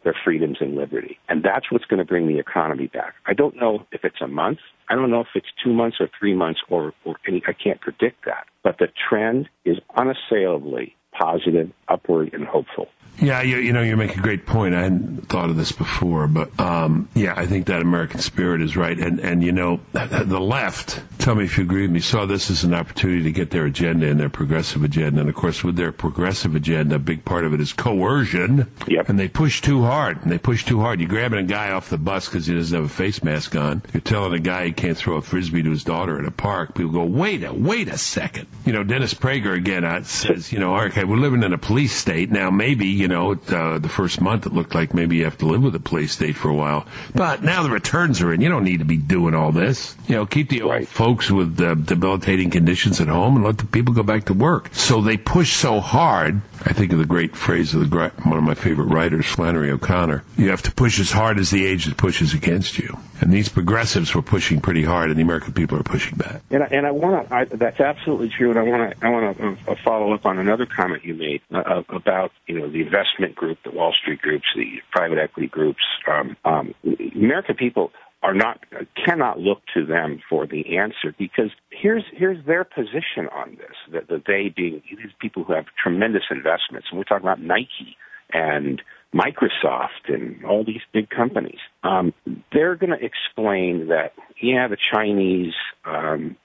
their 0.06 0.16
freedoms 0.24 0.58
and 0.62 0.76
liberty. 0.76 1.20
And 1.28 1.44
that's 1.44 1.70
what's 1.72 1.84
going 1.84 1.98
to 1.98 2.06
bring 2.06 2.28
the 2.28 2.40
economy 2.40 2.88
back. 2.88 3.16
I 3.26 3.34
don't 3.34 3.58
know 3.58 3.86
if 3.92 4.06
it's 4.06 4.22
a 4.22 4.28
month. 4.28 4.60
I 4.88 4.96
don't 4.96 5.12
know 5.12 5.22
if 5.22 5.28
it's 5.36 5.48
two 5.62 5.74
months 5.74 5.98
or 6.00 6.08
three 6.18 6.34
months 6.34 6.62
or, 6.70 6.94
or 7.04 7.18
any, 7.28 7.44
I 7.48 7.54
can't 7.54 7.82
predict 7.82 8.24
that. 8.26 8.46
But 8.64 8.78
the 8.78 8.88
trend 9.10 9.50
is 9.66 9.78
unassailably 9.98 10.96
positive, 11.18 11.72
upward, 11.88 12.34
and 12.34 12.46
hopeful. 12.46 12.88
Yeah, 13.20 13.42
you, 13.42 13.58
you 13.58 13.72
know, 13.72 13.82
you 13.82 13.96
make 13.96 14.18
a 14.18 14.20
great 14.20 14.46
point. 14.46 14.76
I 14.76 14.84
hadn't 14.84 15.30
thought 15.30 15.50
of 15.50 15.56
this 15.56 15.72
before, 15.72 16.28
but 16.28 16.58
um, 16.60 17.08
yeah, 17.14 17.34
I 17.36 17.46
think 17.46 17.68
that 17.68 17.82
American 17.82 18.20
spirit 18.20 18.62
is 18.62 18.76
right. 18.76 18.98
And 18.98 19.20
and 19.20 19.44
you 19.44 19.52
know, 19.52 19.80
the 19.94 20.40
left. 20.40 21.02
Tell 21.18 21.34
me 21.34 21.46
if 21.46 21.58
you 21.58 21.64
agree 21.64 21.84
with 21.84 21.92
me. 21.92 22.02
Saw 22.02 22.26
this 22.26 22.52
as 22.52 22.64
an 22.64 22.74
opportunity 22.74 23.24
to 23.24 23.32
get 23.32 23.50
their 23.52 23.66
agenda 23.66 24.08
and 24.08 24.20
their 24.20 24.30
progressive 24.30 24.84
agenda. 24.84 25.22
And 25.22 25.30
of 25.30 25.36
course, 25.36 25.64
with 25.64 25.76
their 25.76 25.92
progressive 25.92 26.56
agenda, 26.56 26.96
a 26.96 27.00
big 27.00 27.26
part 27.26 27.46
of 27.46 27.54
it 27.54 27.62
is 27.62 27.74
coercion. 27.74 28.70
Yep. 28.88 29.10
And 29.10 29.18
they 29.18 29.28
push 29.28 29.62
too 29.62 29.82
hard. 29.82 30.22
And 30.22 30.32
they 30.32 30.38
push 30.38 30.66
too 30.66 30.82
hard. 30.82 31.00
You're 31.00 31.10
grabbing 31.10 31.40
a 31.40 31.44
guy 31.44 31.72
off 31.72 31.90
the 31.90 31.98
bus 31.98 32.28
because 32.28 32.46
he 32.46 32.54
doesn't 32.54 32.76
have 32.76 32.86
a 32.86 32.94
face 32.94 33.24
mask 33.24 33.56
on. 33.56 33.82
You're 33.94 34.02
telling 34.02 34.34
a 34.34 34.40
guy 34.40 34.66
he 34.66 34.72
can't 34.74 34.98
throw 34.98 35.16
a 35.16 35.22
frisbee 35.22 35.64
to 35.64 35.72
his 35.72 35.84
daughter 35.84 36.20
in 36.20 36.26
a 36.26 36.32
park. 36.32 36.76
People 36.76 36.92
go, 36.92 37.06
wait 37.06 37.44
a 37.44 37.54
wait 37.54 37.88
a 37.88 37.98
second. 37.98 38.48
You 38.66 38.74
know, 38.74 38.84
Dennis 38.84 39.14
Prager 39.14 39.56
again 39.56 39.84
uh, 39.84 40.04
says, 40.04 40.52
you 40.52 40.60
know, 40.60 40.76
okay, 41.06 41.12
we're 41.12 41.18
living 41.20 41.44
in 41.44 41.54
a 41.54 41.58
police 41.58 41.94
state 41.96 42.32
now. 42.32 42.50
Maybe 42.50 42.88
you 42.88 43.08
know, 43.08 43.34
uh, 43.50 43.80
the 43.80 43.90
first 43.90 44.20
month 44.22 44.46
it 44.46 44.54
looked 44.54 44.76
like 44.76 44.94
maybe 44.94 45.18
you 45.18 45.24
have 45.26 45.38
to 45.40 45.46
live 45.46 45.64
with 45.64 45.76
a 45.76 45.80
police 45.80 46.12
state 46.12 46.36
for 46.36 46.50
a 46.50 46.54
while. 46.54 46.86
But 47.14 47.44
now 47.44 47.64
the 47.64 47.70
returns 47.70 48.22
are 48.22 48.34
in. 48.34 48.42
You 48.42 48.50
don't 48.50 48.64
need 48.64 48.80
to 48.80 48.86
be 48.86 48.98
doing 48.98 49.34
all 49.36 49.52
this. 49.52 49.96
You 50.08 50.16
know, 50.16 50.26
keep 50.26 50.50
the 50.50 50.62
old 50.62 50.72
Right. 50.72 50.88
folks 50.88 51.30
with 51.32 51.60
uh, 51.62 51.76
debilitating 51.76 52.50
conditions 52.50 53.00
at 53.00 53.08
home 53.08 53.36
and 53.38 53.46
let 53.46 53.58
the 53.60 53.66
people 53.66 53.94
go 53.94 54.04
back 54.04 54.26
to 54.26 54.34
work. 54.34 54.70
So 54.74 55.00
they 55.02 55.18
push 55.18 55.54
so 55.54 55.80
hard. 55.80 56.42
I 56.66 56.74
think 56.74 56.92
of 56.92 57.00
the 57.00 57.06
great 57.06 57.36
phrase 57.36 57.74
of 57.74 57.88
the 57.90 58.12
one 58.24 58.38
of 58.38 58.44
my 58.44 58.56
favorite 58.56 58.86
writers, 58.86 59.26
Flannery 59.28 59.72
O'Connor. 59.72 60.24
You 60.38 60.50
have 60.50 60.64
to 60.64 60.72
push 60.72 61.00
as 61.00 61.12
hard 61.12 61.38
as 61.38 61.52
the 61.52 61.66
age 61.66 61.86
that 61.86 61.98
pushes 61.98 62.34
against 62.34 62.78
you. 62.80 62.98
And 63.22 63.32
these 63.32 63.48
progressives 63.50 64.14
were 64.14 64.22
pushing 64.22 64.60
pretty 64.60 64.84
hard, 64.84 65.10
and 65.10 65.18
the 65.18 65.24
American 65.24 65.54
people 65.54 65.78
are 65.78 65.84
pushing 65.84 66.18
back. 66.18 66.42
And 66.52 66.64
I, 66.64 66.68
and 66.68 66.86
I 66.86 66.92
want 66.92 67.30
to. 67.30 67.58
That's 67.58 67.80
absolutely 67.80 68.30
true. 68.30 68.50
And 68.50 68.60
I 68.60 68.64
want 68.64 68.92
to. 68.92 69.06
I 69.06 69.10
want 69.10 69.38
to 69.38 69.72
uh, 69.72 69.76
follow 69.84 70.14
up 70.14 70.26
on 70.26 70.38
another 70.38 70.66
comment 70.66 71.06
you 71.06 71.14
made 71.14 71.42
uh, 71.54 71.84
about 71.90 72.32
you 72.48 72.60
know 72.60 72.70
the 72.70 72.82
investment 72.82 73.36
group, 73.36 73.58
the 73.64 73.72
Wall 73.72 73.94
Street 73.94 74.22
groups, 74.22 74.46
the 74.56 74.82
private 74.92 75.18
equity 75.18 75.48
groups. 75.48 75.82
Um, 76.08 76.36
um, 76.44 76.76
American 77.16 77.56
people 77.56 77.92
are 78.22 78.34
not 78.34 78.60
cannot 79.06 79.40
look 79.40 79.62
to 79.74 79.86
them 79.86 80.22
for 80.30 80.48
the 80.48 80.78
answer 80.78 81.14
because 81.18 81.52
here's 81.70 82.04
here's 82.12 82.44
their 82.46 82.64
position 82.64 83.30
on 83.32 83.56
this. 83.58 83.76
That, 83.94 84.08
that 84.08 84.24
they 84.26 84.54
being 84.56 84.82
these 84.90 85.14
people 85.20 85.44
who 85.44 85.54
have 85.54 85.66
tremendous 85.82 86.24
investments, 86.32 86.88
and 86.90 86.98
we're 86.98 87.06
talking 87.06 87.26
about 87.26 87.42
Nike 87.42 87.98
and 88.34 88.82
Microsoft 89.16 90.10
and 90.14 90.44
all 90.44 90.66
these 90.66 90.82
big 90.94 91.10
companies. 91.10 91.60
Um, 91.84 92.14
they're 92.52 92.76
going 92.76 92.98
to 92.98 93.06
explain 93.06 93.88
that 93.88 94.14
yeah, 94.42 94.68
the 94.68 94.78
Chinese. 94.94 95.54
Um, 95.86 96.36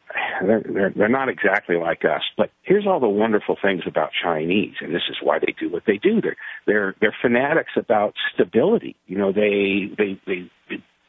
they're, 0.43 0.63
they're, 0.63 0.93
they're 0.97 1.09
not 1.09 1.29
exactly 1.29 1.77
like 1.77 2.05
us, 2.05 2.23
but 2.37 2.51
here's 2.63 2.87
all 2.87 3.01
the 3.01 3.09
wonderful 3.09 3.57
things 3.61 3.83
about 3.87 4.11
Chinese, 4.23 4.75
and 4.81 4.95
this 4.95 5.03
is 5.09 5.17
why 5.23 5.39
they 5.39 5.55
do 5.59 5.71
what 5.71 5.85
they 5.87 5.99
do. 5.99 6.21
They're 6.21 6.37
they're 6.67 6.95
they're 7.01 7.17
fanatics 7.21 7.73
about 7.77 8.15
stability. 8.35 8.97
You 9.07 9.19
know, 9.19 9.33
they 9.33 9.91
they 9.97 10.21
they 10.27 10.51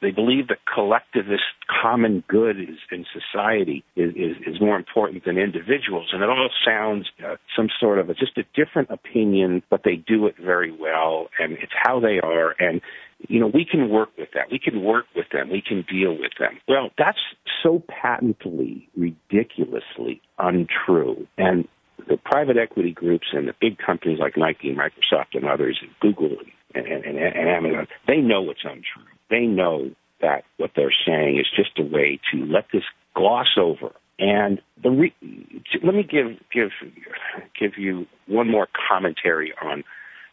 they 0.02 0.12
believe 0.12 0.48
that 0.48 0.58
collectivist 0.74 1.44
common 1.82 2.24
good 2.28 2.60
is, 2.60 2.78
in 2.92 3.06
society 3.14 3.84
is, 3.96 4.12
is, 4.16 4.56
is 4.56 4.62
more 4.62 4.76
important 4.76 5.26
than 5.26 5.38
individuals. 5.38 6.10
And 6.12 6.24
it 6.24 6.30
all 6.30 6.50
sounds 6.66 7.08
uh, 7.24 7.36
some 7.56 7.70
sort 7.80 8.00
of 8.00 8.10
a, 8.10 8.14
just 8.14 8.38
a 8.38 8.44
different 8.56 8.90
opinion, 8.90 9.62
but 9.70 9.82
they 9.84 9.96
do 9.96 10.26
it 10.26 10.36
very 10.44 10.72
well, 10.72 11.28
and 11.40 11.54
it's 11.54 11.74
how 11.84 12.00
they 12.00 12.20
are. 12.20 12.56
And 12.60 12.82
you 13.28 13.40
know, 13.40 13.48
we 13.48 13.66
can 13.70 13.90
work 13.90 14.10
with 14.18 14.30
that. 14.34 14.52
We 14.52 14.60
can 14.60 14.84
work 14.84 15.06
with 15.16 15.28
them. 15.32 15.50
We 15.52 15.62
can 15.62 15.86
deal 15.90 16.12
with 16.12 16.32
them. 16.40 16.60
Well, 16.68 16.90
that's 16.98 17.20
so 17.62 17.84
patently, 17.88 18.90
ridiculously 18.98 20.22
untrue. 20.40 21.28
And 21.38 21.68
the 22.08 22.18
private 22.18 22.58
equity 22.58 22.92
groups 22.92 23.28
and 23.34 23.48
the 23.48 23.54
big 23.62 23.78
companies 23.78 24.20
like 24.20 24.38
Nike 24.38 24.70
and 24.70 24.78
Microsoft 24.78 25.34
and 25.36 25.46
others 25.46 25.80
and 25.82 25.92
Google 26.00 26.36
and, 26.74 26.88
and, 26.88 27.06
and, 27.06 27.18
and 27.18 27.50
Amazon, 27.50 27.88
they 28.08 28.18
know 28.18 28.50
it's 28.50 28.64
untrue. 28.64 29.11
They 29.32 29.48
know 29.48 29.92
that 30.22 30.44
what 30.58 30.72
they're 30.76 30.94
saying 31.06 31.40
is 31.40 31.48
just 31.56 31.80
a 31.80 31.84
way 31.84 32.20
to 32.32 32.46
let 32.46 32.66
this 32.72 32.84
gloss 33.16 33.58
over. 33.58 33.92
And 34.20 34.62
the 34.84 34.92
re- 34.92 35.16
let 35.84 35.96
me 35.96 36.04
give 36.04 36.38
give 36.54 36.70
give 37.60 37.78
you 37.78 38.06
one 38.28 38.52
more 38.52 38.68
commentary 38.90 39.54
on 39.64 39.84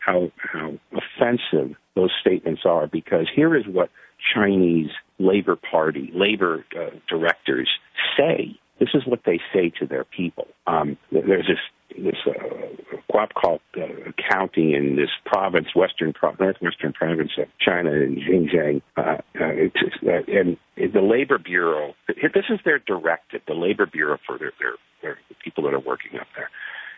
how 0.01 0.31
how 0.37 0.75
offensive 0.93 1.77
those 1.95 2.13
statements 2.21 2.63
are 2.67 2.87
because 2.87 3.27
here 3.35 3.57
is 3.57 3.65
what 3.67 3.91
Chinese 4.35 4.91
Labor 5.19 5.57
Party 5.57 6.11
labor 6.15 6.65
uh, 6.79 6.91
directors 7.09 7.71
say. 8.17 8.59
This 8.79 8.91
is 8.95 9.07
what 9.07 9.21
they 9.25 9.41
say 9.53 9.71
to 9.81 9.87
their 9.87 10.05
people. 10.05 10.47
Um, 10.67 10.97
there's 11.11 11.47
this 11.47 11.59
this 11.97 12.17
uh, 12.27 13.27
called 13.35 13.61
uh, 13.77 13.83
accounting 14.07 14.73
in 14.73 14.97
this 14.97 15.11
province, 15.25 15.69
western 15.75 16.13
pro- 16.13 16.35
northwestern 16.39 16.93
province 16.93 17.33
of 17.39 17.49
China 17.61 17.91
in 17.91 18.17
Xinjiang, 18.17 18.83
uh, 18.97 19.01
uh, 19.01 19.21
it's, 19.35 19.77
uh, 20.07 20.31
and 20.31 20.57
the 20.77 21.01
labor 21.01 21.39
bureau. 21.39 21.95
This 22.07 22.45
is 22.49 22.61
their 22.65 22.79
directive. 22.79 23.43
The 23.47 23.55
labor 23.55 23.87
bureau 23.87 24.19
for 24.27 24.39
their 24.39 24.53
their, 24.61 24.75
their 25.03 25.19
people 25.43 25.65
that 25.65 25.75
are 25.75 25.81
working 25.81 26.19
up 26.19 26.27
there. 26.37 26.51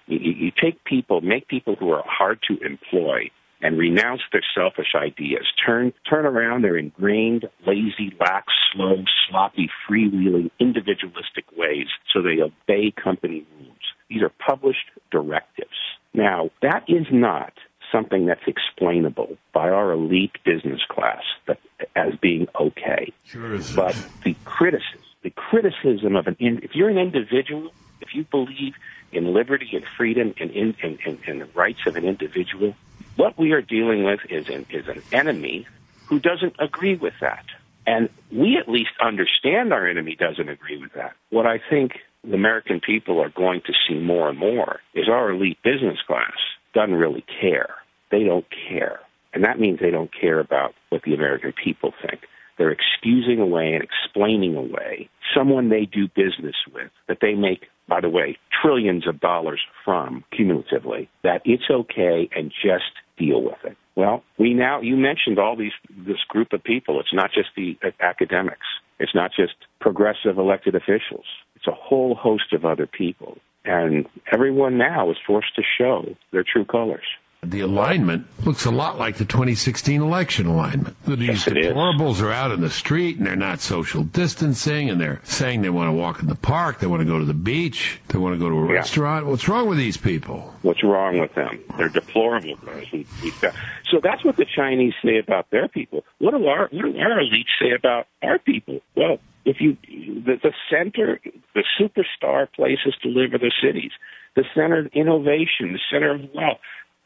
You, 0.06 0.18
you 0.18 0.52
take 0.60 0.82
people, 0.84 1.20
make 1.20 1.48
people 1.48 1.76
who 1.76 1.90
are 1.90 2.04
hard 2.06 2.40
to 2.48 2.58
employ, 2.64 3.30
and 3.62 3.78
renounce 3.78 4.22
their 4.32 4.44
selfish 4.54 4.94
ideas. 4.94 5.46
Turn 5.64 5.92
turn 6.08 6.26
around 6.26 6.62
their 6.62 6.76
ingrained, 6.76 7.48
lazy, 7.66 8.14
lax, 8.18 8.52
slow, 8.72 9.04
sloppy, 9.28 9.68
freewheeling, 9.88 10.50
individualistic 10.58 11.44
ways 11.56 11.86
so 12.12 12.22
they 12.22 12.40
obey 12.40 12.92
company 12.92 13.46
rules. 13.58 13.76
These 14.08 14.22
are 14.22 14.32
published 14.44 14.90
directives. 15.10 15.70
Now, 16.12 16.50
that 16.62 16.84
is 16.88 17.06
not 17.12 17.52
something 17.92 18.26
that's 18.26 18.46
explainable 18.46 19.36
by 19.52 19.68
our 19.68 19.92
elite 19.92 20.36
business 20.44 20.80
class 20.88 21.22
that, 21.46 21.58
as 21.96 22.14
being 22.20 22.46
okay. 22.58 23.12
Sure 23.24 23.54
is. 23.54 23.72
But 23.72 23.96
the 24.24 24.34
criticism, 24.44 25.00
the 25.22 25.30
criticism 25.30 26.16
of 26.16 26.26
an, 26.26 26.36
if 26.38 26.74
you're 26.74 26.88
an 26.88 26.98
individual, 26.98 27.70
if 28.00 28.14
you 28.14 28.24
believe 28.24 28.74
in 29.12 29.34
liberty 29.34 29.70
and 29.72 29.84
freedom 29.96 30.34
and, 30.40 30.50
in, 30.50 30.74
and, 30.82 30.98
and, 31.04 31.18
and 31.26 31.40
the 31.40 31.46
rights 31.46 31.80
of 31.86 31.96
an 31.96 32.04
individual, 32.04 32.74
what 33.16 33.38
we 33.38 33.52
are 33.52 33.62
dealing 33.62 34.04
with 34.04 34.20
is 34.28 34.48
an, 34.48 34.66
is 34.70 34.88
an 34.88 35.02
enemy 35.12 35.66
who 36.06 36.18
doesn't 36.18 36.54
agree 36.58 36.96
with 36.96 37.14
that. 37.20 37.44
And 37.86 38.08
we 38.30 38.56
at 38.56 38.68
least 38.68 38.90
understand 39.02 39.72
our 39.72 39.88
enemy 39.88 40.16
doesn't 40.16 40.48
agree 40.48 40.76
with 40.76 40.92
that. 40.94 41.14
What 41.30 41.46
I 41.46 41.60
think 41.70 41.92
the 42.24 42.34
American 42.34 42.80
people 42.80 43.20
are 43.20 43.30
going 43.30 43.62
to 43.66 43.72
see 43.88 43.98
more 43.98 44.28
and 44.28 44.38
more 44.38 44.80
is 44.94 45.08
our 45.08 45.30
elite 45.30 45.58
business 45.62 45.98
class 46.06 46.36
doesn't 46.74 46.94
really 46.94 47.24
care. 47.40 47.74
They 48.10 48.24
don't 48.24 48.46
care. 48.68 49.00
And 49.32 49.44
that 49.44 49.58
means 49.58 49.78
they 49.80 49.90
don't 49.90 50.10
care 50.12 50.40
about 50.40 50.74
what 50.90 51.02
the 51.02 51.14
American 51.14 51.52
people 51.52 51.92
think. 52.02 52.20
They're 52.58 52.72
excusing 52.72 53.40
away 53.40 53.72
and 53.72 53.82
explaining 53.82 54.56
away 54.56 55.08
someone 55.34 55.70
they 55.70 55.86
do 55.86 56.08
business 56.08 56.56
with 56.72 56.90
that 57.08 57.18
they 57.22 57.34
make, 57.34 57.66
by 57.90 58.00
the 58.00 58.08
way, 58.08 58.38
trillions 58.62 59.06
of 59.06 59.20
dollars 59.20 59.60
from 59.84 60.24
cumulatively, 60.34 61.10
that 61.24 61.42
it's 61.44 61.64
okay 61.70 62.30
and 62.34 62.50
just 62.50 62.92
deal 63.18 63.42
with 63.42 63.58
it. 63.64 63.76
Well, 63.96 64.22
we 64.38 64.54
now, 64.54 64.80
you 64.80 64.96
mentioned 64.96 65.38
all 65.38 65.56
these, 65.56 65.72
this 66.06 66.22
group 66.28 66.52
of 66.52 66.62
people. 66.64 67.00
It's 67.00 67.12
not 67.12 67.32
just 67.32 67.50
the 67.56 67.76
academics. 68.00 68.66
It's 68.98 69.14
not 69.14 69.32
just 69.36 69.54
progressive 69.80 70.38
elected 70.38 70.74
officials. 70.74 71.26
It's 71.56 71.66
a 71.66 71.72
whole 71.72 72.14
host 72.14 72.52
of 72.52 72.64
other 72.64 72.86
people. 72.86 73.38
And 73.64 74.06
everyone 74.32 74.78
now 74.78 75.10
is 75.10 75.16
forced 75.26 75.54
to 75.56 75.62
show 75.76 76.16
their 76.32 76.44
true 76.44 76.64
colors. 76.64 77.04
The 77.42 77.60
alignment 77.60 78.26
looks 78.44 78.66
a 78.66 78.70
lot 78.70 78.98
like 78.98 79.16
the 79.16 79.24
2016 79.24 80.02
election 80.02 80.44
alignment. 80.46 80.94
These 81.06 81.20
Yes, 81.26 81.44
deplorables 81.48 82.20
are 82.22 82.30
out 82.30 82.50
in 82.50 82.60
the 82.60 82.68
street 82.68 83.16
and 83.16 83.26
they're 83.26 83.34
not 83.34 83.60
social 83.60 84.02
distancing 84.02 84.90
and 84.90 85.00
they're 85.00 85.20
saying 85.24 85.62
they 85.62 85.70
want 85.70 85.88
to 85.88 85.92
walk 85.92 86.20
in 86.20 86.26
the 86.26 86.34
park, 86.34 86.80
they 86.80 86.86
want 86.86 87.00
to 87.00 87.06
go 87.06 87.18
to 87.18 87.24
the 87.24 87.32
beach, 87.32 87.98
they 88.08 88.18
want 88.18 88.34
to 88.34 88.38
go 88.38 88.50
to 88.50 88.56
a 88.56 88.66
Yeah. 88.66 88.72
restaurant. 88.74 89.24
What's 89.24 89.48
wrong 89.48 89.70
with 89.70 89.78
these 89.78 89.96
people? 89.96 90.54
What's 90.60 90.82
wrong 90.84 91.18
with 91.18 91.34
them? 91.34 91.60
They're 91.78 91.88
deplorable. 91.88 92.56
guys. 92.56 92.84
We- 92.92 93.06
we've 93.22 93.40
got- 93.40 93.54
So 93.90 94.00
that's 94.02 94.22
what 94.22 94.36
the 94.36 94.44
Chinese 94.44 94.92
say 95.02 95.16
about 95.16 95.48
their 95.50 95.66
people. 95.68 96.04
What 96.18 96.32
do 96.32 96.46
our 96.46 96.68
what 96.70 96.82
do 96.92 96.98
our 96.98 97.20
elites 97.20 97.48
say 97.58 97.70
about 97.70 98.06
our 98.22 98.38
people? 98.38 98.82
Well, 98.96 99.18
if 99.46 99.62
you 99.62 99.78
the, 99.88 100.36
the 100.42 100.52
center, 100.68 101.18
the 101.54 101.64
superstar 101.80 102.52
places 102.52 102.94
to 103.02 103.08
live 103.08 103.32
are 103.32 103.38
the 103.38 103.50
cities, 103.62 103.92
the 104.36 104.44
center 104.54 104.80
of 104.80 104.86
innovation, 104.92 105.72
the 105.72 105.80
center 105.90 106.10
of 106.10 106.28
wealth. 106.34 106.58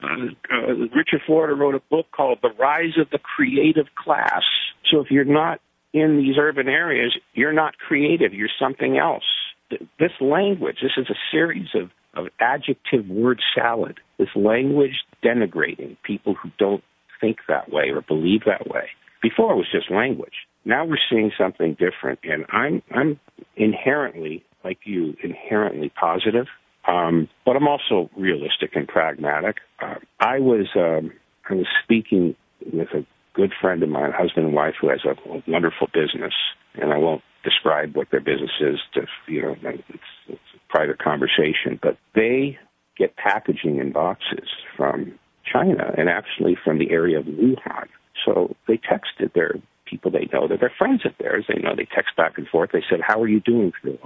Uh, 0.02 0.06
uh, 0.52 0.72
Richard 0.94 1.22
Florida 1.26 1.54
wrote 1.54 1.74
a 1.74 1.82
book 1.90 2.06
called 2.14 2.38
"The 2.42 2.50
Rise 2.58 2.98
of 2.98 3.10
the 3.10 3.18
Creative 3.18 3.86
Class." 3.96 4.42
So 4.90 5.00
if 5.00 5.10
you're 5.10 5.24
not 5.24 5.60
in 5.92 6.18
these 6.18 6.36
urban 6.38 6.68
areas, 6.68 7.16
you're 7.34 7.52
not 7.52 7.78
creative. 7.78 8.34
You're 8.34 8.48
something 8.58 8.98
else. 8.98 9.24
This 9.70 10.12
language, 10.20 10.78
this 10.82 10.92
is 10.96 11.08
a 11.08 11.18
series 11.30 11.68
of, 11.74 11.90
of 12.14 12.30
adjective 12.40 13.08
word 13.08 13.40
salad. 13.54 13.98
This 14.18 14.28
language 14.36 15.04
denigrating 15.24 15.96
people 16.02 16.34
who 16.34 16.50
don't 16.58 16.84
think 17.20 17.38
that 17.48 17.72
way 17.72 17.90
or 17.90 18.02
believe 18.02 18.42
that 18.46 18.68
way. 18.68 18.88
Before 19.22 19.52
it 19.52 19.56
was 19.56 19.68
just 19.72 19.90
language. 19.90 20.34
Now 20.64 20.84
we're 20.84 20.98
seeing 21.10 21.30
something 21.38 21.76
different, 21.78 22.18
and 22.24 22.44
I'm 22.50 22.82
I'm 22.90 23.20
inherently, 23.56 24.44
like 24.64 24.78
you, 24.84 25.14
inherently 25.22 25.90
positive. 25.90 26.46
Um, 26.86 27.28
but 27.46 27.56
I'm 27.56 27.68
also 27.68 28.10
realistic 28.16 28.72
and 28.74 28.86
pragmatic. 28.86 29.56
Uh, 29.80 29.96
I 30.20 30.38
was 30.38 30.66
um, 30.76 31.12
I 31.48 31.54
was 31.54 31.66
speaking 31.82 32.36
with 32.72 32.88
a 32.94 33.06
good 33.34 33.52
friend 33.60 33.82
of 33.82 33.88
mine, 33.88 34.12
husband 34.12 34.46
and 34.46 34.54
wife, 34.54 34.74
who 34.80 34.88
has 34.88 35.00
a, 35.04 35.10
a 35.30 35.42
wonderful 35.46 35.88
business, 35.92 36.34
and 36.74 36.92
I 36.92 36.98
won't 36.98 37.22
describe 37.42 37.96
what 37.96 38.10
their 38.10 38.20
business 38.20 38.50
is. 38.60 38.78
To 38.94 39.06
you 39.28 39.42
know, 39.42 39.56
it's, 39.62 40.02
it's 40.28 40.40
a 40.54 40.72
private 40.72 40.98
conversation, 40.98 41.78
but 41.82 41.96
they 42.14 42.58
get 42.96 43.16
packaging 43.16 43.78
in 43.78 43.92
boxes 43.92 44.48
from 44.76 45.18
China 45.50 45.92
and 45.96 46.08
actually 46.08 46.56
from 46.64 46.78
the 46.78 46.90
area 46.90 47.18
of 47.18 47.26
Wuhan. 47.26 47.88
So 48.24 48.54
they 48.68 48.78
texted 48.78 49.32
their 49.34 49.54
people 49.84 50.10
they 50.10 50.28
know 50.32 50.48
that 50.48 50.60
they're 50.60 50.72
friends 50.78 51.02
of 51.04 51.12
theirs. 51.18 51.44
They 51.48 51.60
know 51.60 51.74
they 51.76 51.86
text 51.94 52.16
back 52.16 52.38
and 52.38 52.48
forth. 52.48 52.70
They 52.72 52.84
said, 52.88 53.00
"How 53.00 53.20
are 53.22 53.28
you 53.28 53.40
doing 53.40 53.72
this?" 53.82 53.98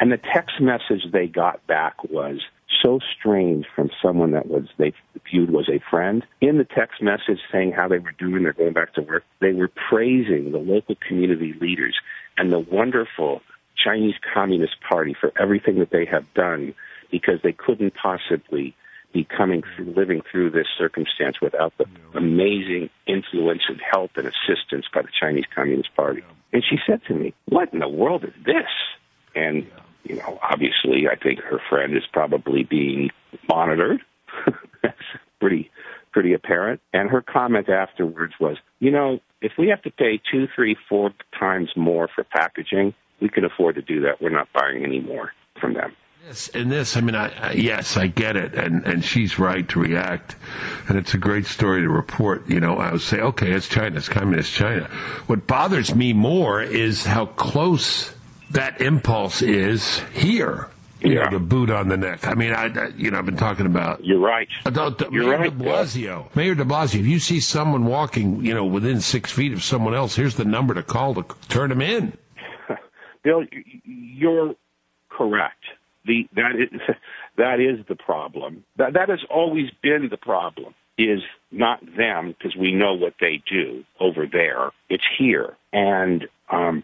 And 0.00 0.10
the 0.10 0.16
text 0.16 0.60
message 0.60 1.12
they 1.12 1.26
got 1.26 1.64
back 1.66 2.02
was 2.04 2.40
so 2.82 3.00
strange 3.18 3.66
from 3.76 3.90
someone 4.02 4.30
that 4.30 4.46
was 4.46 4.64
they 4.78 4.94
viewed 5.30 5.50
was 5.50 5.68
a 5.68 5.78
friend. 5.90 6.24
In 6.40 6.56
the 6.56 6.64
text 6.64 7.02
message 7.02 7.38
saying 7.52 7.72
how 7.72 7.86
they 7.86 7.98
were 7.98 8.12
doing, 8.12 8.42
they're 8.44 8.54
going 8.54 8.72
back 8.72 8.94
to 8.94 9.02
work. 9.02 9.24
They 9.40 9.52
were 9.52 9.68
praising 9.68 10.52
the 10.52 10.58
local 10.58 10.96
community 11.06 11.54
leaders 11.60 11.96
and 12.38 12.50
the 12.50 12.58
wonderful 12.58 13.42
Chinese 13.76 14.14
Communist 14.34 14.76
Party 14.88 15.14
for 15.18 15.32
everything 15.38 15.78
that 15.80 15.90
they 15.90 16.06
have 16.06 16.24
done 16.32 16.74
because 17.10 17.40
they 17.42 17.52
couldn't 17.52 17.92
possibly 17.94 18.74
be 19.12 19.24
coming 19.24 19.62
through, 19.74 19.92
living 19.94 20.22
through 20.30 20.50
this 20.50 20.68
circumstance 20.78 21.40
without 21.42 21.74
the 21.76 21.84
amazing 22.14 22.88
influence 23.06 23.62
and 23.68 23.80
help 23.92 24.12
and 24.16 24.26
assistance 24.26 24.86
by 24.94 25.02
the 25.02 25.08
Chinese 25.20 25.44
Communist 25.54 25.94
Party. 25.94 26.22
And 26.54 26.64
she 26.64 26.78
said 26.86 27.02
to 27.08 27.14
me, 27.14 27.34
"What 27.46 27.72
in 27.74 27.80
the 27.80 27.88
world 27.88 28.24
is 28.24 28.34
this?" 28.44 28.70
And 29.34 29.66
you 30.04 30.16
know, 30.16 30.38
obviously, 30.42 31.08
I 31.10 31.16
think 31.16 31.40
her 31.40 31.60
friend 31.68 31.96
is 31.96 32.04
probably 32.12 32.64
being 32.64 33.10
monitored. 33.48 34.00
That's 34.82 34.96
pretty 35.40 35.70
pretty 36.12 36.32
apparent. 36.34 36.80
And 36.92 37.08
her 37.10 37.22
comment 37.22 37.68
afterwards 37.68 38.34
was, 38.40 38.56
"You 38.78 38.90
know, 38.90 39.20
if 39.40 39.52
we 39.58 39.68
have 39.68 39.82
to 39.82 39.90
pay 39.90 40.20
two, 40.30 40.48
three, 40.54 40.76
four 40.88 41.12
times 41.38 41.70
more 41.76 42.08
for 42.14 42.24
packaging, 42.24 42.94
we 43.20 43.28
can 43.28 43.44
afford 43.44 43.76
to 43.76 43.82
do 43.82 44.00
that. 44.02 44.20
We're 44.20 44.30
not 44.30 44.48
buying 44.52 44.84
any 44.84 45.00
more 45.00 45.32
from 45.60 45.74
them." 45.74 45.94
This 46.26 46.48
and 46.50 46.70
this, 46.70 46.98
I 46.98 47.00
mean, 47.00 47.14
I, 47.14 47.32
I, 47.48 47.52
yes, 47.52 47.96
I 47.96 48.06
get 48.06 48.36
it, 48.36 48.54
and 48.54 48.84
and 48.86 49.02
she's 49.02 49.38
right 49.38 49.66
to 49.70 49.80
react, 49.80 50.36
and 50.86 50.98
it's 50.98 51.14
a 51.14 51.18
great 51.18 51.46
story 51.46 51.80
to 51.80 51.88
report. 51.88 52.48
You 52.48 52.60
know, 52.60 52.76
I 52.76 52.92
would 52.92 53.00
say, 53.00 53.20
okay, 53.20 53.52
it's 53.52 53.68
China, 53.68 53.96
it's 53.96 54.08
communist 54.08 54.52
China. 54.52 54.84
What 55.26 55.46
bothers 55.46 55.94
me 55.94 56.12
more 56.12 56.60
is 56.62 57.06
how 57.06 57.26
close 57.26 58.12
that 58.50 58.80
impulse 58.80 59.42
is 59.42 60.00
here. 60.12 60.68
You 61.00 61.14
Yeah. 61.14 61.24
know, 61.30 61.38
the 61.38 61.44
boot 61.44 61.70
on 61.70 61.88
the 61.88 61.96
neck. 61.96 62.26
I 62.26 62.34
mean, 62.34 62.52
I, 62.52 62.66
I 62.66 62.88
you 62.96 63.10
know, 63.10 63.18
I've 63.18 63.24
been 63.24 63.36
talking 63.38 63.64
about 63.64 64.04
You're 64.04 64.18
right. 64.20 64.48
The- 64.64 65.08
You're 65.10 65.24
Mayor 65.28 65.38
right, 65.38 65.58
de 65.58 65.64
Blasio. 65.64 66.34
Mayor 66.36 66.54
de 66.54 66.64
Blasio, 66.64 67.00
if 67.00 67.06
you 67.06 67.18
see 67.18 67.40
someone 67.40 67.86
walking, 67.86 68.44
you 68.44 68.52
know, 68.52 68.66
within 68.66 69.00
six 69.00 69.32
feet 69.32 69.52
of 69.54 69.62
someone 69.62 69.94
else, 69.94 70.14
here's 70.14 70.34
the 70.34 70.44
number 70.44 70.74
to 70.74 70.82
call 70.82 71.14
to 71.14 71.24
turn 71.48 71.70
them 71.70 71.80
in. 71.80 72.12
Bill, 73.24 73.44
you're 73.84 74.54
correct. 75.08 75.64
The 76.04 76.28
that 76.34 76.52
is 76.56 76.80
that 77.36 77.60
is 77.60 77.84
the 77.88 77.94
problem. 77.96 78.64
That 78.76 78.92
that 78.94 79.08
has 79.08 79.20
always 79.30 79.70
been 79.82 80.08
the 80.10 80.16
problem. 80.18 80.74
Is 80.98 81.22
not 81.50 81.80
them 81.96 82.34
because 82.36 82.54
we 82.54 82.72
know 82.72 82.92
what 82.92 83.14
they 83.20 83.42
do 83.50 83.84
over 83.98 84.26
there. 84.30 84.70
It's 84.90 85.04
here, 85.18 85.56
and 85.72 86.26
um, 86.52 86.82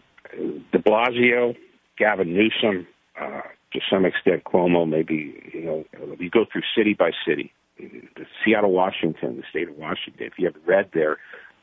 De 0.71 0.79
Blasio, 0.79 1.55
Gavin 1.97 2.33
Newsom, 2.33 2.87
uh, 3.19 3.41
to 3.73 3.79
some 3.89 4.05
extent 4.05 4.43
Cuomo. 4.43 4.87
Maybe 4.87 5.51
you 5.53 5.63
know 5.63 5.85
you 6.19 6.29
go 6.29 6.45
through 6.51 6.63
city 6.75 6.93
by 6.93 7.11
city. 7.27 7.53
Seattle, 8.43 8.71
Washington, 8.71 9.37
the 9.37 9.43
state 9.49 9.69
of 9.69 9.75
Washington. 9.75 10.25
If 10.25 10.33
you 10.37 10.45
have 10.45 10.55
read 10.65 10.89
their 10.93 11.17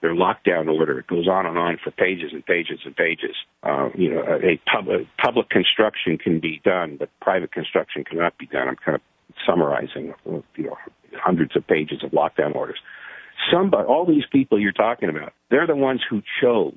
their 0.05 0.15
lockdown 0.15 0.69
order. 0.69 0.99
It 0.99 1.07
goes 1.07 1.27
on 1.27 1.47
and 1.47 1.57
on 1.57 1.79
for 1.83 1.91
pages 1.91 2.33
and 2.35 2.45
pages 2.45 2.81
and 2.85 2.95
pages. 2.95 3.35
Uh, 3.63 3.89
you 3.95 4.11
know, 4.11 4.21
a 4.21 4.61
public 4.71 5.07
public 5.17 5.49
construction 5.49 6.19
can 6.19 6.41
be 6.41 6.61
done, 6.63 6.97
but 6.99 7.09
private 7.23 7.53
construction 7.53 8.05
cannot 8.05 8.37
be 8.37 8.45
done. 8.45 8.69
I'm 8.69 8.77
kind 8.77 8.97
of 8.97 9.01
summarizing, 9.47 10.13
you 10.27 10.43
know, 10.59 10.77
hundreds 11.15 11.57
of 11.57 11.67
pages 11.67 12.05
of 12.05 12.11
lockdown 12.11 12.55
orders. 12.55 12.79
Somebody, 13.51 13.85
all 13.85 14.05
these 14.05 14.25
people 14.31 14.61
you're 14.61 14.73
talking 14.73 15.09
about, 15.09 15.33
they're 15.51 15.67
the 15.67 15.75
ones 15.75 16.03
who 16.09 16.23
chose 16.39 16.75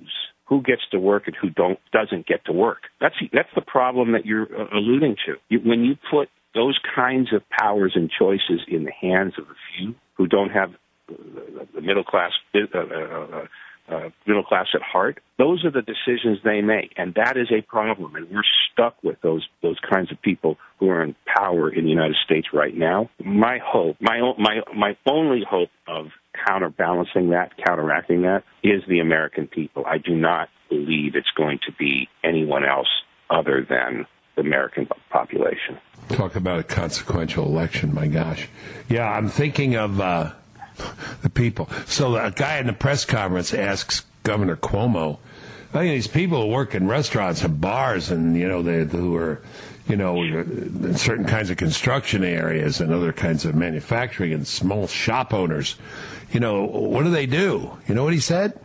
who 0.47 0.61
gets 0.61 0.81
to 0.91 0.99
work 0.99 1.23
and 1.27 1.35
who 1.39 1.49
don't 1.49 1.79
doesn't 1.91 2.25
get 2.25 2.45
to 2.45 2.53
work. 2.53 2.83
That's 2.99 3.15
that's 3.33 3.49
the 3.55 3.61
problem 3.61 4.13
that 4.13 4.25
you're 4.25 4.43
uh, 4.43 4.67
alluding 4.73 5.17
to. 5.25 5.35
You, 5.49 5.59
when 5.59 5.83
you 5.83 5.95
put 6.09 6.29
those 6.53 6.79
kinds 6.95 7.33
of 7.33 7.41
powers 7.49 7.93
and 7.95 8.09
choices 8.09 8.61
in 8.67 8.83
the 8.83 8.91
hands 8.91 9.33
of 9.37 9.45
a 9.45 9.57
few 9.77 9.95
who 10.15 10.27
don't 10.27 10.49
have 10.49 10.71
the 11.07 11.81
middle 11.81 12.03
class 12.03 12.31
uh, 12.55 12.77
uh, 12.77 13.45
uh, 13.89 14.09
middle 14.25 14.43
class 14.43 14.67
at 14.73 14.81
heart. 14.81 15.19
Those 15.37 15.63
are 15.63 15.71
the 15.71 15.81
decisions 15.81 16.39
they 16.43 16.61
make, 16.61 16.93
and 16.97 17.13
that 17.15 17.37
is 17.37 17.47
a 17.51 17.61
problem. 17.61 18.15
And 18.15 18.29
we're 18.29 18.41
stuck 18.71 19.01
with 19.03 19.15
those 19.21 19.47
those 19.61 19.77
kinds 19.79 20.11
of 20.11 20.21
people 20.21 20.57
who 20.79 20.89
are 20.89 21.03
in 21.03 21.15
power 21.25 21.69
in 21.69 21.85
the 21.85 21.89
United 21.89 22.17
States 22.25 22.47
right 22.53 22.75
now. 22.75 23.09
My 23.23 23.59
hope, 23.63 23.95
my 24.01 24.19
my 24.37 24.59
my 24.75 24.97
only 25.05 25.43
hope 25.49 25.69
of 25.87 26.07
counterbalancing 26.45 27.29
that, 27.31 27.51
counteracting 27.57 28.23
that, 28.23 28.43
is 28.63 28.83
the 28.87 28.99
American 28.99 29.47
people. 29.47 29.83
I 29.85 29.97
do 29.97 30.15
not 30.15 30.49
believe 30.69 31.15
it's 31.15 31.31
going 31.35 31.59
to 31.65 31.71
be 31.73 32.07
anyone 32.23 32.65
else 32.65 32.87
other 33.29 33.65
than 33.67 34.05
the 34.35 34.41
American 34.41 34.87
population. 35.09 35.77
Talk 36.09 36.35
about 36.35 36.59
a 36.59 36.63
consequential 36.63 37.45
election, 37.45 37.93
my 37.93 38.07
gosh. 38.07 38.47
Yeah, 38.87 39.09
I'm 39.09 39.29
thinking 39.29 39.75
of 39.75 39.99
uh, 39.99 40.31
the 41.21 41.29
people. 41.29 41.69
So 41.85 42.15
a 42.15 42.31
guy 42.31 42.59
in 42.59 42.67
the 42.67 42.73
press 42.73 43.05
conference 43.05 43.53
asks 43.53 44.05
Governor 44.23 44.55
Cuomo, 44.55 45.19
I 45.73 45.79
think 45.79 45.95
these 45.95 46.07
people 46.07 46.43
who 46.43 46.47
work 46.47 46.75
in 46.75 46.87
restaurants 46.87 47.43
and 47.43 47.59
bars 47.59 48.09
and, 48.09 48.37
you 48.37 48.47
know, 48.47 48.61
they, 48.61 48.85
who 48.85 49.15
are, 49.17 49.41
you 49.87 49.95
know, 49.95 50.21
uh, 50.23 50.93
certain 50.93 51.25
kinds 51.25 51.49
of 51.49 51.57
construction 51.57 52.23
areas 52.23 52.81
and 52.81 52.91
other 52.93 53.13
kinds 53.13 53.45
of 53.45 53.55
manufacturing 53.55 54.33
and 54.33 54.45
small 54.47 54.87
shop 54.87 55.33
owners, 55.33 55.75
you 56.31 56.39
know, 56.39 56.65
what 56.65 57.03
do 57.03 57.09
they 57.11 57.25
do? 57.25 57.71
You 57.87 57.95
know 57.95 58.03
what 58.03 58.13
he 58.13 58.19
said? 58.19 58.59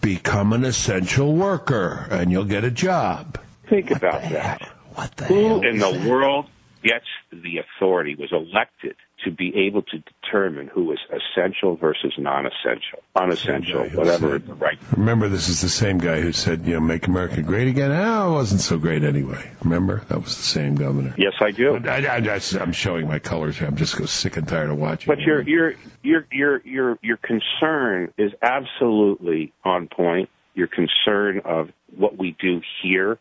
Become 0.00 0.52
an 0.52 0.64
essential 0.64 1.34
worker 1.34 2.06
and 2.10 2.30
you'll 2.32 2.44
get 2.44 2.64
a 2.64 2.70
job. 2.70 3.38
Think 3.68 3.90
about 3.90 4.22
that. 4.30 4.62
What 4.94 5.14
the 5.16 5.24
Who 5.26 5.46
hell? 5.46 5.60
in 5.62 5.78
the 5.78 5.92
that? 5.92 6.08
world 6.08 6.46
gets 6.82 7.04
the 7.30 7.58
authority, 7.58 8.14
was 8.16 8.32
elected 8.32 8.96
to 9.24 9.30
be 9.30 9.54
able 9.66 9.82
to 9.82 9.98
determine 9.98 10.68
who 10.68 10.92
is 10.92 10.98
essential 11.10 11.76
versus 11.76 12.12
non-essential, 12.18 13.02
unessential, 13.16 13.84
whatever 13.90 14.38
said- 14.38 14.60
right. 14.60 14.78
Remember, 14.96 15.28
this 15.28 15.48
is 15.48 15.60
the 15.60 15.68
same 15.68 15.98
guy 15.98 16.20
who 16.20 16.32
said, 16.32 16.66
you 16.66 16.74
know, 16.74 16.80
make 16.80 17.06
America 17.06 17.42
great 17.42 17.68
again. 17.68 17.90
Oh, 17.92 18.30
it 18.30 18.34
wasn't 18.34 18.60
so 18.60 18.78
great 18.78 19.04
anyway. 19.04 19.50
Remember? 19.62 20.02
That 20.08 20.22
was 20.22 20.36
the 20.36 20.42
same 20.42 20.74
governor. 20.74 21.14
Yes, 21.18 21.34
I 21.40 21.50
do. 21.50 21.76
I, 21.76 22.40
am 22.60 22.72
showing 22.72 23.06
my 23.06 23.18
colors 23.18 23.58
here. 23.58 23.68
I'm 23.68 23.76
just 23.76 23.96
so 23.96 24.06
sick 24.06 24.36
and 24.36 24.46
tired 24.46 24.70
of 24.70 24.78
watching. 24.78 25.12
But 25.12 25.20
your 25.20 25.42
your 25.42 25.74
your 26.02 26.26
your 26.30 26.60
your 26.64 26.98
your 27.02 27.16
concern 27.18 28.12
is 28.16 28.32
absolutely 28.42 29.52
on 29.64 29.88
point. 29.88 30.28
Your 30.54 30.68
concern 30.68 31.40
of 31.44 31.70
what 31.96 32.18
we 32.18 32.36
do 32.40 32.60
here, 32.82 33.18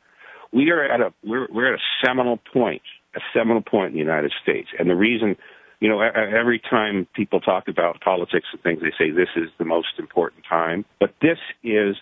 we 0.51 0.71
are 0.71 0.83
at 0.83 1.01
a 1.01 1.13
we're 1.23 1.47
we're 1.51 1.73
at 1.73 1.79
a 1.79 2.05
seminal 2.05 2.37
point, 2.53 2.81
a 3.15 3.19
seminal 3.33 3.61
point 3.61 3.87
in 3.87 3.93
the 3.93 3.99
United 3.99 4.33
States, 4.41 4.69
and 4.77 4.89
the 4.89 4.95
reason. 4.95 5.35
You 5.79 5.87
know, 5.87 6.01
every 6.01 6.59
time 6.59 7.07
people 7.13 7.39
talk 7.39 7.67
about 7.69 8.01
politics 8.01 8.47
and 8.51 8.61
things, 8.61 8.81
they 8.81 8.91
say 8.97 9.11
this 9.11 9.29
is 9.35 9.49
the 9.57 9.65
most 9.65 9.97
important 9.97 10.43
time. 10.43 10.83
But 10.99 11.13
this 11.21 11.37
is 11.63 11.95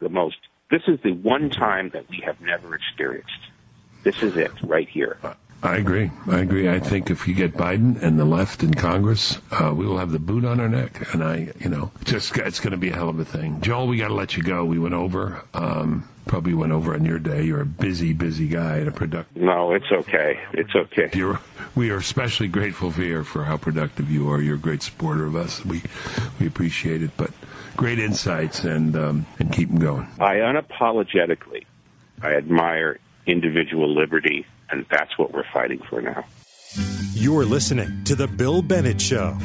the 0.00 0.10
most, 0.10 0.36
this 0.70 0.82
is 0.86 1.00
the 1.02 1.12
one 1.12 1.48
time 1.48 1.90
that 1.90 2.08
we 2.10 2.22
have 2.26 2.40
never 2.40 2.74
experienced. 2.74 3.32
This 4.02 4.22
is 4.22 4.36
it, 4.36 4.52
right 4.62 4.88
here. 4.88 5.16
I 5.62 5.76
agree. 5.76 6.10
I 6.26 6.40
agree. 6.40 6.68
I 6.68 6.80
think 6.80 7.08
if 7.08 7.28
you 7.28 7.34
get 7.34 7.54
Biden 7.54 8.02
and 8.02 8.18
the 8.18 8.24
left 8.24 8.64
in 8.64 8.74
Congress, 8.74 9.38
uh, 9.52 9.72
we 9.74 9.86
will 9.86 9.98
have 9.98 10.10
the 10.10 10.18
boot 10.18 10.44
on 10.44 10.58
our 10.58 10.68
neck. 10.68 11.12
And 11.14 11.22
I, 11.22 11.52
you 11.60 11.68
know, 11.68 11.92
just 12.04 12.36
it's 12.36 12.58
going 12.58 12.72
to 12.72 12.76
be 12.76 12.90
a 12.90 12.94
hell 12.94 13.08
of 13.08 13.18
a 13.20 13.24
thing. 13.24 13.60
Joel, 13.60 13.86
we 13.86 13.96
got 13.96 14.08
to 14.08 14.14
let 14.14 14.36
you 14.36 14.42
go. 14.42 14.64
We 14.64 14.80
went 14.80 14.94
over. 14.94 15.42
Um, 15.54 16.08
probably 16.26 16.54
went 16.54 16.72
over 16.72 16.94
on 16.94 17.04
your 17.04 17.18
day. 17.18 17.42
You're 17.42 17.60
a 17.60 17.66
busy, 17.66 18.12
busy 18.12 18.48
guy 18.48 18.78
and 18.78 18.88
a 18.88 18.92
productive. 18.92 19.40
No, 19.40 19.72
it's 19.72 19.90
okay. 19.90 20.40
It's 20.52 20.74
okay. 20.74 21.10
You're, 21.14 21.40
we 21.74 21.90
are 21.90 21.98
especially 21.98 22.48
grateful 22.48 22.90
for 22.90 23.02
you 23.02 23.22
for 23.24 23.44
how 23.44 23.56
productive 23.56 24.10
you 24.10 24.30
are. 24.30 24.40
You're 24.40 24.56
a 24.56 24.58
great 24.58 24.82
supporter 24.82 25.26
of 25.26 25.36
us. 25.36 25.64
We 25.64 25.82
we 26.40 26.46
appreciate 26.46 27.02
it. 27.02 27.10
But 27.16 27.30
great 27.76 27.98
insights 27.98 28.64
and 28.64 28.96
um, 28.96 29.26
and 29.38 29.52
keep 29.52 29.68
them 29.68 29.78
going. 29.78 30.08
I 30.18 30.36
unapologetically, 30.36 31.66
I 32.20 32.34
admire 32.34 32.98
individual 33.26 33.94
liberty, 33.94 34.46
and 34.72 34.84
that's 34.90 35.16
what 35.18 35.32
we're 35.32 35.44
fighting 35.52 35.80
for 35.88 36.02
now. 36.02 36.24
You're 37.14 37.44
listening 37.44 38.04
to 38.04 38.14
The 38.14 38.26
Bill 38.26 38.62
Bennett 38.62 38.98
Show. 39.00 39.36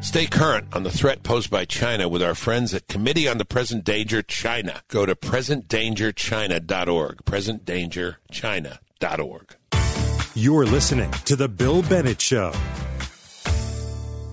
Stay 0.00 0.26
current 0.26 0.68
on 0.72 0.84
the 0.84 0.90
threat 0.90 1.24
posed 1.24 1.50
by 1.50 1.64
China 1.64 2.08
with 2.08 2.22
our 2.22 2.36
friends 2.36 2.72
at 2.72 2.86
Committee 2.86 3.26
on 3.26 3.38
the 3.38 3.44
Present 3.44 3.82
Danger 3.84 4.22
China. 4.22 4.82
Go 4.88 5.04
to 5.04 5.16
presentdangerchina.org. 5.16 7.24
Presentdangerchina.org. 7.24 9.56
You're 10.34 10.66
listening 10.66 11.10
to 11.10 11.34
The 11.34 11.48
Bill 11.48 11.82
Bennett 11.82 12.20
Show. 12.20 12.52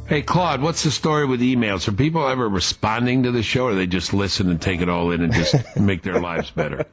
Hey, 0.07 0.21
Claude, 0.21 0.61
what's 0.61 0.83
the 0.83 0.91
story 0.91 1.25
with 1.25 1.41
emails? 1.41 1.87
Are 1.87 1.91
people 1.91 2.27
ever 2.27 2.47
responding 2.47 3.23
to 3.23 3.31
the 3.31 3.41
show, 3.41 3.65
or 3.65 3.73
they 3.73 3.87
just 3.87 4.13
listen 4.13 4.51
and 4.51 4.61
take 4.61 4.79
it 4.81 4.87
all 4.87 5.09
in 5.09 5.23
and 5.23 5.33
just 5.33 5.55
make 5.77 6.03
their 6.03 6.19
lives 6.19 6.51
better? 6.51 6.85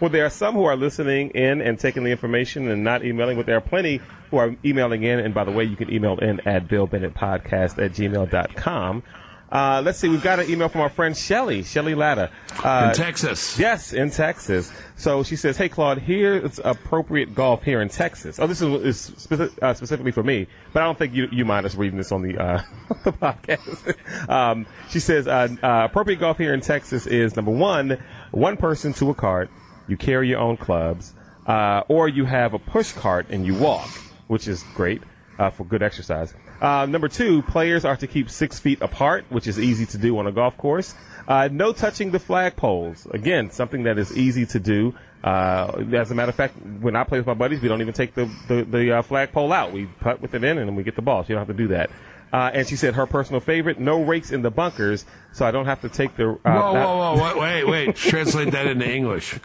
Well, 0.00 0.10
there 0.10 0.26
are 0.26 0.30
some 0.30 0.54
who 0.54 0.64
are 0.64 0.76
listening 0.76 1.30
in 1.30 1.62
and 1.62 1.78
taking 1.78 2.04
the 2.04 2.10
information 2.10 2.68
and 2.68 2.84
not 2.84 3.06
emailing, 3.06 3.38
but 3.38 3.46
there 3.46 3.56
are 3.56 3.62
plenty 3.62 4.02
who 4.30 4.36
are 4.36 4.54
emailing 4.66 5.02
in. 5.02 5.18
And 5.18 5.32
by 5.32 5.44
the 5.44 5.50
way, 5.50 5.64
you 5.64 5.76
can 5.76 5.90
email 5.90 6.18
in 6.18 6.40
at 6.46 6.68
billbennettpodcast 6.68 7.82
at 7.82 7.92
gmail.com. 7.92 9.02
Uh, 9.50 9.80
let's 9.82 9.98
see, 9.98 10.08
we've 10.08 10.22
got 10.22 10.38
an 10.38 10.50
email 10.50 10.68
from 10.68 10.82
our 10.82 10.90
friend 10.90 11.16
Shelly, 11.16 11.62
Shelly 11.62 11.94
Latta. 11.94 12.30
Uh, 12.62 12.88
In 12.90 12.94
Texas. 12.94 13.58
Yes, 13.58 13.92
in 13.94 14.10
Texas. 14.10 14.70
So 14.96 15.22
she 15.22 15.36
says, 15.36 15.56
"Hey 15.56 15.68
Claude, 15.70 15.98
here's 15.98 16.58
appropriate 16.62 17.34
golf 17.34 17.62
here 17.62 17.80
in 17.80 17.88
Texas." 17.88 18.38
Oh, 18.38 18.46
this 18.46 18.60
is, 18.60 18.82
is 18.84 19.10
speci- 19.16 19.62
uh, 19.62 19.72
specifically 19.72 20.10
for 20.12 20.22
me, 20.22 20.46
but 20.72 20.82
I 20.82 20.86
don't 20.86 20.98
think 20.98 21.14
you 21.14 21.28
you 21.32 21.44
mind 21.46 21.64
us 21.64 21.76
reading 21.76 21.96
this 21.96 22.12
on 22.12 22.20
the 22.22 22.36
uh, 22.36 22.62
the 23.04 23.12
podcast. 23.12 23.94
um, 24.28 24.66
she 24.90 25.00
says, 25.00 25.26
uh, 25.26 25.48
uh, 25.62 25.82
"Appropriate 25.88 26.20
golf 26.20 26.36
here 26.36 26.52
in 26.52 26.60
Texas 26.60 27.06
is 27.06 27.34
number 27.36 27.52
one, 27.52 27.96
one 28.32 28.56
person 28.58 28.92
to 28.94 29.08
a 29.10 29.14
cart. 29.14 29.48
You 29.86 29.96
carry 29.96 30.28
your 30.28 30.40
own 30.40 30.56
clubs, 30.58 31.14
uh, 31.46 31.84
or 31.88 32.08
you 32.08 32.26
have 32.26 32.52
a 32.52 32.58
push 32.58 32.92
cart 32.92 33.26
and 33.30 33.46
you 33.46 33.54
walk, 33.54 33.88
which 34.26 34.46
is 34.46 34.62
great 34.74 35.00
uh, 35.38 35.48
for 35.50 35.64
good 35.64 35.82
exercise." 35.82 36.34
Uh, 36.60 36.86
number 36.86 37.08
two, 37.08 37.42
players 37.42 37.84
are 37.84 37.96
to 37.96 38.06
keep 38.06 38.28
six 38.30 38.58
feet 38.58 38.80
apart, 38.82 39.24
which 39.28 39.46
is 39.46 39.58
easy 39.58 39.86
to 39.86 39.98
do 39.98 40.18
on 40.18 40.26
a 40.26 40.32
golf 40.32 40.56
course. 40.56 40.94
Uh, 41.28 41.48
no 41.52 41.72
touching 41.72 42.10
the 42.10 42.18
flagpoles. 42.18 43.08
Again, 43.12 43.50
something 43.50 43.84
that 43.84 43.98
is 43.98 44.16
easy 44.16 44.46
to 44.46 44.58
do. 44.58 44.94
Uh, 45.22 45.84
as 45.92 46.10
a 46.10 46.14
matter 46.14 46.30
of 46.30 46.34
fact, 46.34 46.54
when 46.80 46.96
I 46.96 47.04
play 47.04 47.18
with 47.18 47.26
my 47.26 47.34
buddies, 47.34 47.60
we 47.60 47.68
don't 47.68 47.80
even 47.80 47.94
take 47.94 48.14
the 48.14 48.30
the, 48.48 48.62
the 48.64 48.98
uh, 48.98 49.02
flagpole 49.02 49.52
out. 49.52 49.72
We 49.72 49.86
putt 49.86 50.20
with 50.20 50.34
it 50.34 50.42
in, 50.44 50.58
and 50.58 50.68
then 50.68 50.74
we 50.74 50.82
get 50.84 50.96
the 50.96 51.02
ball. 51.02 51.22
So 51.24 51.28
you 51.28 51.34
don't 51.34 51.46
have 51.46 51.56
to 51.56 51.62
do 51.62 51.68
that. 51.68 51.90
Uh, 52.32 52.50
and 52.54 52.66
she 52.66 52.76
said 52.76 52.94
her 52.94 53.06
personal 53.06 53.40
favorite: 53.40 53.78
no 53.78 54.02
rakes 54.02 54.30
in 54.30 54.42
the 54.42 54.50
bunkers, 54.50 55.04
so 55.32 55.44
I 55.46 55.50
don't 55.50 55.66
have 55.66 55.80
to 55.82 55.88
take 55.88 56.16
the. 56.16 56.30
Uh, 56.30 56.36
Whoa, 56.44 56.72
whoa, 56.72 57.14
whoa! 57.16 57.22
Wait, 57.22 57.64
wait, 57.64 57.86
wait. 57.86 57.96
Translate 58.10 58.52
that 58.52 58.66
into 58.66 58.88
English. 58.88 59.38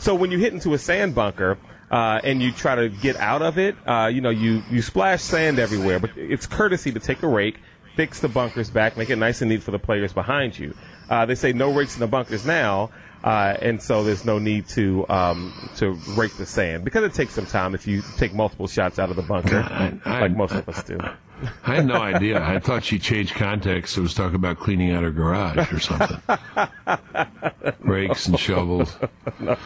so 0.00 0.14
when 0.14 0.30
you 0.30 0.38
hit 0.38 0.52
into 0.52 0.74
a 0.74 0.78
sand 0.78 1.14
bunker 1.14 1.56
uh, 1.92 2.20
and 2.24 2.42
you 2.42 2.50
try 2.50 2.74
to 2.74 2.88
get 2.88 3.16
out 3.16 3.42
of 3.42 3.58
it, 3.58 3.76
uh, 3.86 4.06
you 4.12 4.20
know 4.20 4.30
you 4.30 4.62
you 4.70 4.82
splash 4.82 5.22
sand 5.22 5.58
everywhere. 5.60 6.00
But 6.00 6.10
it's 6.16 6.46
courtesy 6.46 6.90
to 6.92 6.98
take 6.98 7.22
a 7.22 7.28
rake, 7.28 7.58
fix 7.94 8.18
the 8.20 8.28
bunkers 8.28 8.70
back, 8.70 8.96
make 8.96 9.10
it 9.10 9.16
nice 9.16 9.42
and 9.42 9.50
neat 9.50 9.62
for 9.62 9.70
the 9.70 9.78
players 9.78 10.12
behind 10.12 10.58
you. 10.58 10.74
Uh, 11.10 11.26
they 11.26 11.34
say 11.36 11.52
no 11.52 11.70
rakes 11.72 11.94
in 11.94 12.00
the 12.00 12.06
bunkers 12.08 12.44
now. 12.44 12.90
Uh, 13.22 13.56
and 13.62 13.80
so 13.80 14.02
there's 14.02 14.24
no 14.24 14.40
need 14.40 14.66
to 14.66 15.06
um, 15.08 15.52
to 15.76 15.92
rake 16.16 16.34
the 16.38 16.46
sand 16.46 16.84
because 16.84 17.04
it 17.04 17.14
takes 17.14 17.32
some 17.32 17.46
time 17.46 17.72
if 17.72 17.86
you 17.86 18.02
take 18.16 18.34
multiple 18.34 18.66
shots 18.66 18.98
out 18.98 19.10
of 19.10 19.14
the 19.16 19.22
bunker, 19.22 19.58
I- 19.70 19.96
I- 20.04 20.20
like 20.22 20.36
most 20.36 20.52
of 20.54 20.68
us 20.68 20.82
do. 20.82 20.98
I 21.66 21.76
had 21.76 21.86
no 21.86 21.96
idea. 21.96 22.42
I 22.42 22.58
thought 22.58 22.84
she 22.84 22.98
changed 22.98 23.34
context. 23.34 23.96
It 23.96 24.00
was 24.00 24.14
talking 24.14 24.36
about 24.36 24.58
cleaning 24.58 24.92
out 24.92 25.02
her 25.02 25.10
garage 25.10 25.72
or 25.72 25.80
something. 25.80 26.20
Rakes 27.80 28.26
and 28.26 28.38
shovels. 28.38 28.96
All 29.40 29.56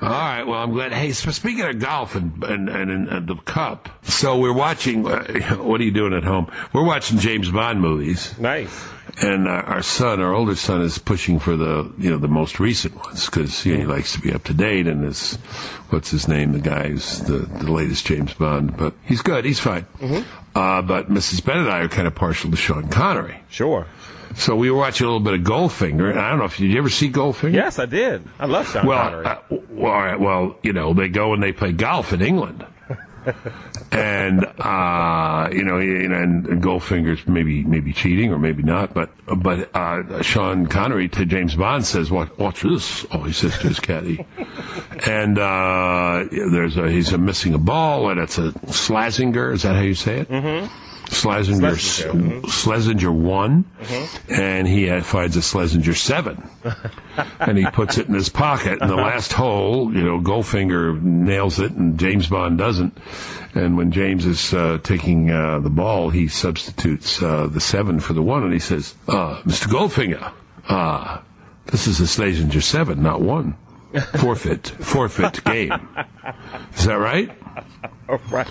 right. 0.00 0.42
Well, 0.42 0.62
I'm 0.62 0.72
glad. 0.72 0.92
Hey, 0.92 1.12
so 1.12 1.30
speaking 1.30 1.64
of 1.64 1.78
golf 1.78 2.14
and 2.14 2.42
and, 2.44 2.68
and, 2.68 3.08
and 3.08 3.26
the 3.26 3.36
cup, 3.36 3.88
so 4.02 4.38
we're 4.38 4.52
watching. 4.52 5.06
Uh, 5.06 5.24
what 5.56 5.80
are 5.80 5.84
you 5.84 5.92
doing 5.92 6.14
at 6.14 6.24
home? 6.24 6.50
We're 6.72 6.84
watching 6.84 7.18
James 7.18 7.50
Bond 7.50 7.80
movies. 7.80 8.38
Nice. 8.38 8.88
And 9.18 9.48
our 9.48 9.82
son, 9.82 10.20
our 10.20 10.32
older 10.32 10.54
son, 10.54 10.82
is 10.82 10.98
pushing 10.98 11.38
for 11.40 11.56
the 11.56 11.92
you 11.98 12.10
know 12.10 12.16
the 12.16 12.28
most 12.28 12.60
recent 12.60 12.94
ones 12.96 13.26
because 13.26 13.66
you 13.66 13.74
know, 13.74 13.80
he 13.80 13.86
likes 13.86 14.12
to 14.14 14.20
be 14.20 14.32
up 14.32 14.44
to 14.44 14.54
date. 14.54 14.86
And 14.86 15.02
this, 15.02 15.34
what's 15.90 16.10
his 16.10 16.28
name? 16.28 16.52
The 16.52 16.60
guy 16.60 16.88
who's 16.88 17.18
the 17.20 17.38
the 17.38 17.70
latest 17.70 18.06
James 18.06 18.32
Bond, 18.34 18.76
but 18.76 18.94
he's 19.04 19.20
good. 19.20 19.44
He's 19.44 19.60
fine. 19.60 19.86
Uh, 20.54 20.82
but 20.82 21.08
Mrs. 21.08 21.44
Bennett 21.44 21.64
and 21.66 21.72
I 21.72 21.80
are 21.80 21.88
kind 21.88 22.06
of 22.08 22.14
partial 22.14 22.50
to 22.50 22.56
Sean 22.56 22.88
Connery. 22.88 23.40
Sure. 23.48 23.86
So 24.36 24.54
we 24.56 24.70
were 24.70 24.78
watching 24.78 25.06
a 25.06 25.10
little 25.10 25.20
bit 25.24 25.34
of 25.34 25.40
Goldfinger. 25.40 26.10
And 26.10 26.18
I 26.20 26.30
don't 26.30 26.38
know 26.38 26.44
if 26.44 26.56
did 26.56 26.70
you 26.70 26.78
ever 26.78 26.90
see 26.90 27.10
Goldfinger? 27.10 27.52
Yes, 27.54 27.78
I 27.78 27.86
did. 27.86 28.22
I 28.38 28.46
love 28.46 28.68
Sean 28.70 28.86
Well, 28.86 28.98
Connery. 29.02 29.26
uh, 29.26 29.36
well, 29.70 29.92
all 29.92 30.00
right, 30.02 30.18
well, 30.20 30.56
you 30.62 30.72
know, 30.72 30.92
they 30.94 31.08
go 31.08 31.34
and 31.34 31.42
they 31.42 31.52
play 31.52 31.72
golf 31.72 32.12
in 32.12 32.22
England. 32.22 32.64
And 33.92 34.44
uh, 34.58 35.48
you 35.52 35.64
know, 35.64 35.78
and, 35.78 36.46
and 36.46 36.62
Goldfinger's 36.62 37.26
maybe 37.26 37.64
maybe 37.64 37.92
cheating 37.92 38.32
or 38.32 38.38
maybe 38.38 38.62
not, 38.62 38.94
but 38.94 39.10
but 39.26 39.74
uh, 39.74 40.22
Sean 40.22 40.66
Connery 40.66 41.08
to 41.10 41.24
James 41.24 41.54
Bond 41.54 41.84
says, 41.84 42.10
"Watch, 42.10 42.30
watch 42.38 42.62
this." 42.62 43.04
Oh, 43.10 43.24
he 43.24 43.32
says 43.32 43.58
to 43.58 43.68
his 43.68 43.80
caddy, 43.80 44.24
and 45.06 45.38
uh, 45.38 46.24
there's 46.30 46.76
a 46.76 46.90
he's 46.90 47.12
a 47.12 47.18
missing 47.18 47.54
a 47.54 47.58
ball, 47.58 48.10
and 48.10 48.20
it's 48.20 48.38
a 48.38 48.52
Slazenger. 48.66 49.52
Is 49.54 49.62
that 49.62 49.74
how 49.76 49.82
you 49.82 49.94
say 49.94 50.20
it? 50.20 50.28
Mm-hmm. 50.28 50.89
Schlesinger, 51.10 51.76
Schlesinger, 51.76 52.48
Schlesinger 52.48 53.12
one, 53.12 53.64
and 54.28 54.66
he 54.66 54.88
uh, 54.88 55.02
finds 55.02 55.36
a 55.36 55.42
Schlesinger 55.42 55.94
seven, 55.94 56.48
and 57.40 57.58
he 57.58 57.66
puts 57.66 57.98
it 57.98 58.06
in 58.06 58.14
his 58.14 58.28
pocket. 58.28 58.80
And 58.80 58.88
the 58.88 58.96
last 58.96 59.32
hole, 59.32 59.92
you 59.92 60.02
know, 60.02 60.20
Goldfinger 60.20 61.02
nails 61.02 61.58
it, 61.58 61.72
and 61.72 61.98
James 61.98 62.28
Bond 62.28 62.58
doesn't. 62.58 62.96
And 63.54 63.76
when 63.76 63.90
James 63.90 64.24
is 64.24 64.54
uh, 64.54 64.78
taking 64.82 65.30
uh, 65.30 65.58
the 65.58 65.70
ball, 65.70 66.10
he 66.10 66.28
substitutes 66.28 67.20
uh, 67.20 67.48
the 67.48 67.60
seven 67.60 67.98
for 67.98 68.12
the 68.12 68.22
one, 68.22 68.44
and 68.44 68.52
he 68.52 68.60
says, 68.60 68.94
uh, 69.08 69.42
"Mr. 69.42 69.66
Goldfinger, 69.66 70.32
uh, 70.68 71.20
this 71.66 71.88
is 71.88 72.00
a 72.00 72.06
Schlesinger 72.06 72.60
seven, 72.60 73.02
not 73.02 73.20
one. 73.20 73.56
Forfeit, 74.18 74.68
forfeit 74.68 75.42
game. 75.44 75.72
Is 76.76 76.84
that 76.86 76.94
right?" 76.98 77.30
right. 78.30 78.46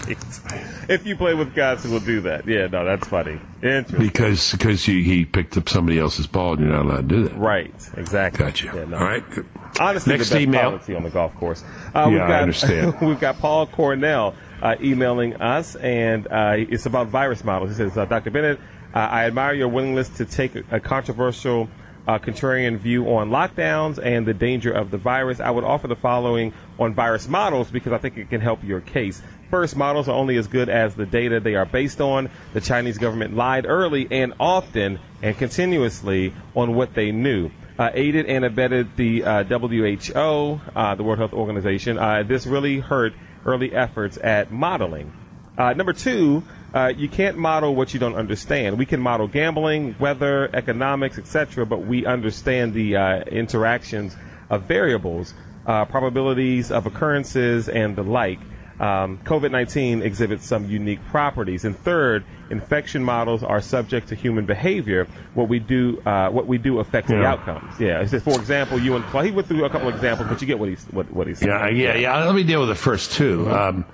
If 0.90 1.06
you 1.06 1.16
play 1.16 1.34
with 1.34 1.54
guys 1.56 1.84
who 1.84 1.92
will 1.92 2.00
do 2.00 2.22
that, 2.22 2.48
yeah, 2.48 2.68
no, 2.68 2.84
that's 2.86 3.08
funny. 3.08 3.40
Interesting. 3.62 4.00
Because 4.00 4.52
because 4.52 4.84
he, 4.86 5.04
he 5.04 5.26
picked 5.26 5.58
up 5.58 5.70
somebody 5.70 6.00
else's 6.00 6.28
ball 6.28 6.54
and 6.54 6.62
you're 6.62 6.72
not 6.72 6.86
allowed 6.86 7.10
to 7.10 7.16
do 7.16 7.24
that. 7.30 7.38
Right, 7.38 7.74
exactly. 7.98 8.46
Gotcha. 8.46 8.66
Yeah, 8.74 8.86
no. 8.86 8.98
All 8.98 9.04
right. 9.04 9.30
Good. 9.30 9.46
Honestly, 9.80 10.14
Next 10.18 10.30
the 10.30 10.36
best 10.36 10.42
email. 10.42 10.62
policy 10.72 10.96
on 10.96 11.04
the 11.04 11.10
golf 11.10 11.34
course. 11.36 11.64
Uh, 11.96 12.06
Yeah, 12.06 12.08
we've 12.10 12.22
I 12.22 12.28
got, 12.28 12.42
understand. 12.42 12.96
we've 13.02 13.20
got 13.20 13.38
Paul 13.40 13.68
Cornell 13.68 14.36
uh, 14.62 14.76
emailing 14.82 15.36
us, 15.36 15.76
and 15.76 16.28
uh, 16.28 16.56
it's 16.58 16.86
about 16.86 17.08
virus 17.08 17.44
models. 17.44 17.70
He 17.72 17.76
says, 17.76 17.98
uh, 17.98 18.06
Dr. 18.06 18.32
Bennett, 18.32 18.60
uh, 18.94 19.00
I 19.00 19.26
admire 19.26 19.54
your 19.54 19.68
willingness 19.70 20.10
to 20.18 20.26
take 20.26 20.56
a 20.72 20.80
controversial 20.80 21.70
uh, 22.10 22.18
contrarian 22.18 22.80
view 22.80 23.06
on 23.08 23.30
lockdowns 23.30 24.04
and 24.04 24.26
the 24.26 24.34
danger 24.34 24.72
of 24.72 24.90
the 24.90 24.98
virus. 24.98 25.40
I 25.40 25.52
would 25.52 25.64
offer 25.64 25.88
the 25.88 25.96
following 25.96 26.54
on 26.80 26.96
virus 26.96 27.28
models 27.28 27.70
because 27.70 27.94
I 27.94 28.00
think 28.00 28.18
it 28.18 28.32
can 28.32 28.42
help 28.42 28.64
your 28.64 28.82
case. 28.82 29.22
First, 29.52 29.76
models 29.76 30.10
are 30.10 30.16
only 30.16 30.36
as 30.38 30.48
good 30.48 30.70
as 30.70 30.96
the 30.96 31.06
data 31.06 31.40
they 31.40 31.54
are 31.54 31.68
based 31.68 32.02
on. 32.02 32.32
The 32.54 32.62
Chinese 32.62 32.98
government 32.98 33.36
lied 33.36 33.68
early 33.68 34.08
and 34.10 34.34
often 34.40 35.00
and 35.22 35.38
continuously 35.38 36.34
on 36.56 36.74
what 36.74 36.96
they 36.96 37.12
knew. 37.12 37.52
Uh, 37.78 37.92
aided 37.94 38.26
and 38.26 38.44
abetted 38.44 38.96
the 38.96 39.24
uh, 39.24 39.44
WHO, 39.44 40.60
uh, 40.76 40.96
the 40.96 41.04
World 41.04 41.20
Health 41.20 41.34
Organization. 41.34 42.00
Uh, 42.00 42.24
this 42.24 42.48
really 42.48 42.80
hurt 42.80 43.14
early 43.46 43.72
efforts 43.72 44.18
at 44.18 44.52
modeling. 44.52 45.14
Uh, 45.60 45.74
number 45.74 45.94
two, 45.94 46.42
uh, 46.74 46.94
you 46.96 47.10
can't 47.10 47.38
model 47.38 47.76
what 47.76 47.94
you 47.94 48.00
don't 48.00 48.16
understand. 48.16 48.78
We 48.78 48.86
can 48.86 49.00
model 49.00 49.28
gambling, 49.28 49.96
weather, 50.00 50.50
economics, 50.54 51.18
etc., 51.18 51.66
but 51.66 51.86
we 51.86 52.06
understand 52.06 52.74
the 52.74 52.96
uh, 52.96 53.22
interactions 53.22 54.16
of 54.50 54.64
variables, 54.64 55.34
uh, 55.66 55.86
probabilities 55.86 56.72
of 56.72 56.86
occurrences, 56.86 57.70
and 57.70 57.96
the 57.96 58.04
like. 58.04 58.40
Um, 58.80 59.18
COVID 59.26 59.52
19 59.52 60.04
exhibits 60.04 60.46
some 60.48 60.70
unique 60.70 61.06
properties. 61.08 61.66
And 61.66 61.78
third, 61.78 62.24
infection 62.50 63.04
models 63.04 63.44
are 63.44 63.60
subject 63.60 64.08
to 64.10 64.16
human 64.16 64.46
behavior. 64.46 65.06
What 65.34 65.50
we 65.50 65.60
do, 65.60 66.02
uh, 66.06 66.30
what 66.30 66.48
we 66.48 66.58
do 66.58 66.80
affects 66.80 67.10
the 67.10 67.26
outcomes. 67.26 67.78
Yeah. 67.78 68.02
Just, 68.06 68.24
for 68.24 68.40
example, 68.40 68.80
you 68.80 68.96
and 68.96 69.04
well, 69.12 69.24
he 69.24 69.32
went 69.32 69.50
through 69.50 69.66
a 69.66 69.70
couple 69.70 69.90
of 69.90 69.96
examples, 69.96 70.30
but 70.30 70.40
you 70.40 70.48
get 70.48 70.60
what 70.60 70.70
he's 70.70 70.86
what, 70.86 71.12
what 71.12 71.28
he's 71.28 71.40
saying. 71.40 71.78
Yeah, 71.78 71.94
yeah, 71.94 71.98
yeah. 71.98 72.24
Let 72.24 72.36
me 72.36 72.44
deal 72.44 72.62
with 72.62 72.70
the 72.70 72.76
first 72.76 73.12
two. 73.12 73.52
Um, 73.52 73.86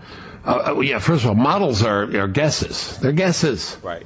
uh, 0.45 0.75
uh, 0.75 0.79
yeah, 0.81 0.99
first 0.99 1.23
of 1.23 1.29
all, 1.29 1.35
models 1.35 1.83
are, 1.83 2.03
are 2.17 2.27
guesses. 2.27 2.97
They're 2.99 3.11
guesses. 3.11 3.77
Right. 3.81 4.05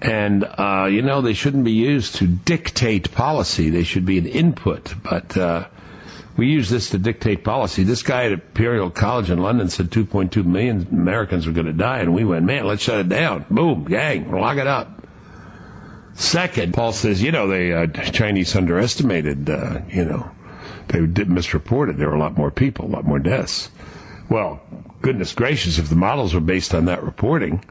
And, 0.00 0.44
uh, 0.44 0.88
you 0.90 1.02
know, 1.02 1.20
they 1.20 1.34
shouldn't 1.34 1.64
be 1.64 1.72
used 1.72 2.16
to 2.16 2.26
dictate 2.26 3.12
policy. 3.12 3.70
They 3.70 3.84
should 3.84 4.04
be 4.04 4.18
an 4.18 4.26
input. 4.26 4.94
But 5.02 5.36
uh, 5.36 5.68
we 6.36 6.46
use 6.46 6.70
this 6.70 6.90
to 6.90 6.98
dictate 6.98 7.42
policy. 7.42 7.82
This 7.82 8.02
guy 8.02 8.26
at 8.26 8.32
Imperial 8.32 8.90
College 8.90 9.30
in 9.30 9.40
London 9.40 9.68
said 9.68 9.90
2.2 9.90 10.44
million 10.44 10.86
Americans 10.92 11.46
were 11.46 11.52
going 11.52 11.66
to 11.66 11.72
die. 11.72 11.98
And 11.98 12.14
we 12.14 12.24
went, 12.24 12.44
man, 12.44 12.66
let's 12.66 12.82
shut 12.82 13.00
it 13.00 13.08
down. 13.08 13.44
Boom, 13.50 13.84
gang, 13.84 14.30
lock 14.30 14.56
it 14.56 14.66
up. 14.66 15.04
Second, 16.14 16.74
Paul 16.74 16.92
says, 16.92 17.22
you 17.22 17.30
know, 17.30 17.46
the 17.46 17.82
uh, 17.82 17.86
Chinese 18.10 18.54
underestimated, 18.56 19.48
uh, 19.48 19.80
you 19.88 20.04
know, 20.04 20.30
they 20.88 21.00
misreported. 21.00 21.96
There 21.96 22.08
were 22.08 22.16
a 22.16 22.18
lot 22.18 22.36
more 22.36 22.50
people, 22.50 22.86
a 22.86 22.90
lot 22.90 23.04
more 23.04 23.20
deaths. 23.20 23.70
Well, 24.28 24.60
goodness 25.02 25.32
gracious, 25.34 25.78
if 25.78 25.88
the 25.88 25.96
models 25.96 26.34
were 26.34 26.40
based 26.40 26.74
on 26.74 26.86
that 26.86 27.02
reporting, 27.02 27.64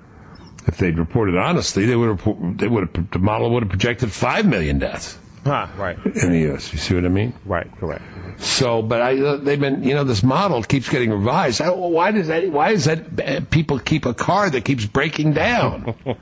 if 0.68 0.78
they'd 0.78 0.98
reported 0.98 1.38
honestly, 1.38 1.86
they 1.86 1.96
would 1.96 2.20
have, 2.20 2.58
they 2.58 2.68
would 2.68 2.96
have, 2.96 3.12
the 3.12 3.20
model 3.20 3.50
would 3.52 3.64
have 3.64 3.70
projected 3.70 4.12
5 4.12 4.46
million 4.46 4.80
deaths 4.80 5.18
Huh, 5.46 5.68
right. 5.78 5.98
in 6.06 6.32
the 6.32 6.40
U.S. 6.50 6.74
You 6.74 6.80
see 6.80 6.94
what 6.96 7.06
I 7.06 7.10
mean? 7.10 7.34
Right. 7.46 7.72
Correct. 7.78 8.04
So, 8.40 8.82
but 8.82 9.02
I, 9.02 9.18
uh, 9.18 9.38
they've 9.38 9.60
been, 9.60 9.82
you 9.84 9.96
know, 9.96 10.04
this 10.04 10.22
model 10.22 10.62
keeps 10.62 10.90
getting 10.90 11.10
revised. 11.10 11.62
I, 11.62 11.70
why 11.70 12.12
does 12.12 12.28
that, 12.28 12.50
why 12.52 12.72
is 12.72 12.84
that 12.86 13.20
uh, 13.20 13.40
people 13.50 13.80
keep 13.80 14.06
a 14.06 14.14
car 14.14 14.50
that 14.50 14.66
keeps 14.66 14.86
breaking 14.86 15.34
down? 15.34 15.96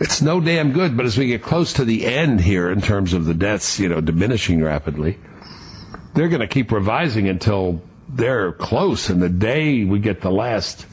it's 0.00 0.20
no 0.20 0.40
damn 0.40 0.72
good, 0.72 0.94
but 0.96 1.06
as 1.06 1.16
we 1.16 1.26
get 1.28 1.42
close 1.42 1.72
to 1.74 1.84
the 1.86 2.04
end 2.04 2.40
here 2.40 2.70
in 2.70 2.82
terms 2.82 3.14
of 3.14 3.24
the 3.24 3.34
deaths, 3.34 3.80
you 3.80 3.88
know, 3.88 4.00
diminishing 4.02 4.62
rapidly, 4.62 5.18
they're 6.14 6.28
going 6.28 6.40
to 6.40 6.46
keep 6.46 6.70
revising 6.70 7.28
until 7.28 7.80
they're 8.12 8.52
close. 8.52 9.08
And 9.10 9.22
the 9.22 9.28
day 9.28 9.84
we 9.84 9.98
get 9.98 10.20
the 10.20 10.30
last, 10.30 10.86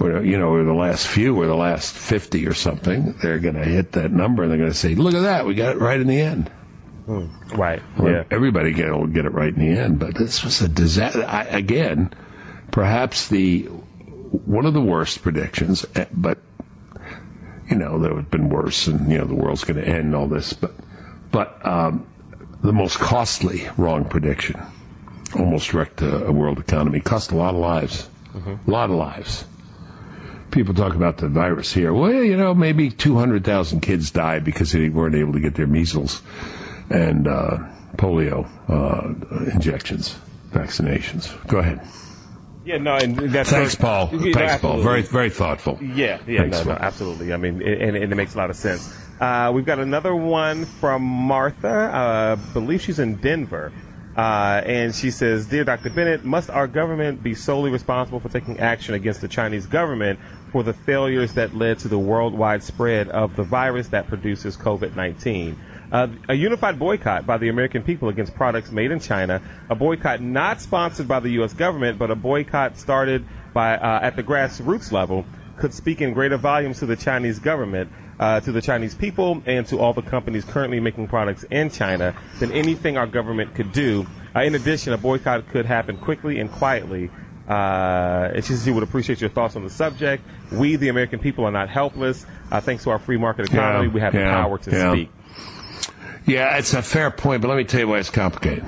you 0.00 0.38
know, 0.38 0.48
or 0.48 0.64
the 0.64 0.72
last 0.72 1.06
few 1.06 1.40
or 1.40 1.46
the 1.46 1.56
last 1.56 1.94
50 1.94 2.46
or 2.46 2.54
something, 2.54 3.12
they're 3.22 3.38
going 3.38 3.54
to 3.54 3.64
hit 3.64 3.92
that 3.92 4.10
number 4.12 4.42
and 4.42 4.50
they're 4.50 4.58
going 4.58 4.70
to 4.70 4.76
say, 4.76 4.94
look 4.94 5.14
at 5.14 5.22
that, 5.22 5.46
we 5.46 5.54
got 5.54 5.76
it 5.76 5.80
right 5.80 6.00
in 6.00 6.06
the 6.06 6.20
end. 6.20 6.50
Right. 7.06 7.82
Well, 7.96 8.12
Yeah. 8.12 8.24
Everybody 8.30 8.72
get, 8.72 8.90
will 8.90 9.06
get 9.06 9.26
it 9.26 9.32
right 9.32 9.54
in 9.54 9.60
the 9.60 9.78
end, 9.80 9.98
but 10.00 10.14
this 10.16 10.42
was 10.42 10.60
a 10.60 10.68
disaster. 10.68 11.24
I, 11.24 11.44
again, 11.44 12.12
perhaps 12.72 13.28
the 13.28 13.68
one 14.44 14.66
of 14.66 14.74
the 14.74 14.80
worst 14.80 15.22
predictions, 15.22 15.86
eh, 15.94 16.06
but 16.12 16.38
you 17.70 17.76
know 17.76 17.98
there 18.00 18.14
have 18.14 18.30
been 18.30 18.48
worse, 18.48 18.88
and 18.88 19.10
you 19.10 19.18
know 19.18 19.24
the 19.24 19.34
world's 19.36 19.62
going 19.64 19.80
to 19.80 19.86
end 19.86 20.06
and 20.06 20.14
all 20.16 20.26
this, 20.26 20.52
but 20.52 20.74
but 21.30 21.64
um, 21.64 22.06
the 22.62 22.72
most 22.72 22.98
costly 22.98 23.68
wrong 23.76 24.04
prediction, 24.04 24.60
almost 25.34 25.74
wrecked 25.74 26.02
a, 26.02 26.26
a 26.26 26.32
world 26.32 26.58
economy, 26.58 27.00
cost 27.00 27.32
a 27.32 27.36
lot 27.36 27.54
of 27.54 27.60
lives, 27.60 28.08
a 28.34 28.70
lot 28.70 28.90
of 28.90 28.96
lives. 28.96 29.44
People 30.50 30.74
talk 30.74 30.94
about 30.94 31.18
the 31.18 31.28
virus 31.28 31.72
here. 31.72 31.92
Well, 31.92 32.22
you 32.22 32.36
know, 32.36 32.54
maybe 32.54 32.90
200,000 32.90 33.80
kids 33.80 34.10
died 34.10 34.44
because 34.44 34.72
they 34.72 34.88
weren't 34.88 35.14
able 35.14 35.32
to 35.32 35.40
get 35.40 35.54
their 35.54 35.66
measles 35.66 36.22
and 36.88 37.26
uh, 37.26 37.58
polio 37.96 38.48
uh, 38.68 39.50
injections, 39.50 40.16
vaccinations. 40.52 41.34
Go 41.48 41.58
ahead. 41.58 41.80
Yeah, 42.64 42.78
no, 42.78 42.96
and 42.96 43.16
that's 43.16 43.50
Thanks, 43.50 43.76
Paul. 43.76 44.10
Yeah, 44.12 44.18
no, 44.18 44.32
Thanks, 44.32 44.60
Paul. 44.60 44.80
Very, 44.82 45.02
very 45.02 45.30
thoughtful. 45.30 45.78
Yeah, 45.80 46.18
yeah, 46.26 46.40
Thanks, 46.40 46.64
no, 46.64 46.72
no, 46.72 46.78
absolutely. 46.80 47.32
I 47.32 47.36
mean, 47.36 47.62
it, 47.62 47.80
and, 47.80 47.96
and 47.96 48.12
it 48.12 48.16
makes 48.16 48.34
a 48.34 48.38
lot 48.38 48.50
of 48.50 48.56
sense. 48.56 48.92
Uh, 49.20 49.52
we've 49.54 49.64
got 49.64 49.78
another 49.78 50.14
one 50.16 50.64
from 50.64 51.02
Martha. 51.02 51.68
Uh, 51.68 52.36
I 52.36 52.52
believe 52.52 52.82
she's 52.82 52.98
in 52.98 53.16
Denver. 53.16 53.72
Uh, 54.16 54.62
and 54.64 54.94
she 54.94 55.10
says, 55.10 55.46
Dear 55.46 55.64
Dr. 55.64 55.90
Bennett, 55.90 56.24
must 56.24 56.48
our 56.48 56.66
government 56.66 57.22
be 57.22 57.34
solely 57.34 57.70
responsible 57.70 58.18
for 58.18 58.30
taking 58.30 58.58
action 58.58 58.94
against 58.94 59.20
the 59.20 59.28
Chinese 59.28 59.66
government 59.66 60.18
for 60.52 60.62
the 60.62 60.72
failures 60.72 61.34
that 61.34 61.54
led 61.54 61.78
to 61.80 61.88
the 61.88 61.98
worldwide 61.98 62.62
spread 62.62 63.08
of 63.10 63.36
the 63.36 63.42
virus 63.42 63.88
that 63.88 64.06
produces 64.06 64.56
COVID 64.56 64.96
19? 64.96 65.58
Uh, 65.92 66.08
a 66.28 66.34
unified 66.34 66.78
boycott 66.78 67.26
by 67.26 67.36
the 67.36 67.48
American 67.48 67.82
people 67.82 68.08
against 68.08 68.34
products 68.34 68.72
made 68.72 68.90
in 68.90 68.98
China, 68.98 69.40
a 69.68 69.74
boycott 69.74 70.20
not 70.20 70.60
sponsored 70.60 71.06
by 71.06 71.20
the 71.20 71.30
U.S. 71.30 71.52
government, 71.52 71.98
but 71.98 72.10
a 72.10 72.16
boycott 72.16 72.78
started 72.78 73.24
by 73.52 73.76
uh, 73.76 74.00
at 74.02 74.16
the 74.16 74.22
grassroots 74.22 74.90
level, 74.90 75.24
could 75.58 75.72
speak 75.72 76.00
in 76.00 76.12
greater 76.12 76.36
volumes 76.36 76.78
to 76.78 76.86
the 76.86 76.96
Chinese 76.96 77.38
government, 77.38 77.90
uh, 78.18 78.40
to 78.40 78.52
the 78.52 78.62
Chinese 78.62 78.94
people, 78.94 79.42
and 79.46 79.66
to 79.66 79.78
all 79.78 79.92
the 79.92 80.02
companies 80.02 80.44
currently 80.44 80.80
making 80.80 81.08
products 81.08 81.44
in 81.50 81.70
China 81.70 82.14
than 82.38 82.52
anything 82.52 82.96
our 82.96 83.06
government 83.06 83.54
could 83.54 83.72
do. 83.72 84.06
Uh, 84.34 84.40
in 84.40 84.54
addition, 84.54 84.92
a 84.92 84.98
boycott 84.98 85.48
could 85.48 85.66
happen 85.66 85.96
quickly 85.96 86.38
and 86.40 86.50
quietly. 86.50 87.10
Uh, 87.48 88.32
and 88.34 88.44
she 88.44 88.52
says 88.54 88.64
she 88.64 88.70
would 88.72 88.82
appreciate 88.82 89.20
your 89.20 89.30
thoughts 89.30 89.54
on 89.54 89.62
the 89.62 89.70
subject. 89.70 90.24
We, 90.50 90.76
the 90.76 90.88
American 90.88 91.20
people, 91.20 91.44
are 91.44 91.52
not 91.52 91.68
helpless. 91.68 92.26
Uh, 92.50 92.60
thanks 92.60 92.84
to 92.84 92.90
our 92.90 92.98
free 92.98 93.18
market 93.18 93.46
economy, 93.46 93.86
Yeah, 93.86 93.92
we 93.94 94.00
have 94.00 94.12
the 94.12 94.18
power 94.20 94.58
to 94.58 94.70
yeah. 94.70 94.92
speak. 94.92 95.10
Yeah, 96.26 96.56
it's 96.58 96.74
a 96.74 96.82
fair 96.82 97.10
point, 97.12 97.42
but 97.42 97.48
let 97.48 97.56
me 97.56 97.64
tell 97.64 97.80
you 97.80 97.88
why 97.88 97.98
it's 97.98 98.10
complicated. 98.10 98.64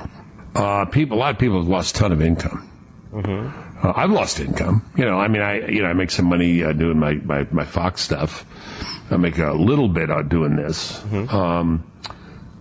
Uh, 0.55 0.84
people, 0.84 1.16
a 1.16 1.20
lot 1.20 1.34
of 1.34 1.38
people 1.40 1.59
have 1.59 1.68
lost 1.68 1.96
a 1.96 2.01
ton 2.01 2.12
of 2.12 2.22
income. 2.22 2.70
Uh, 3.12 3.92
I've 3.96 4.11
lost 4.11 4.38
income. 4.38 4.88
You 4.96 5.05
know, 5.07 5.18
I 5.18 5.28
mean, 5.28 5.42
I 5.42 5.66
you 5.66 5.82
know 5.82 5.88
I 5.88 5.92
make 5.92 6.11
some 6.11 6.26
money 6.26 6.62
uh, 6.62 6.72
doing 6.72 6.99
my, 6.99 7.14
my 7.14 7.46
my 7.51 7.64
Fox 7.64 8.01
stuff. 8.03 8.44
I 9.11 9.16
make 9.16 9.38
a 9.38 9.52
little 9.52 9.88
bit 9.88 10.11
on 10.11 10.28
doing 10.28 10.56
this. 10.56 11.02
Um, 11.32 11.84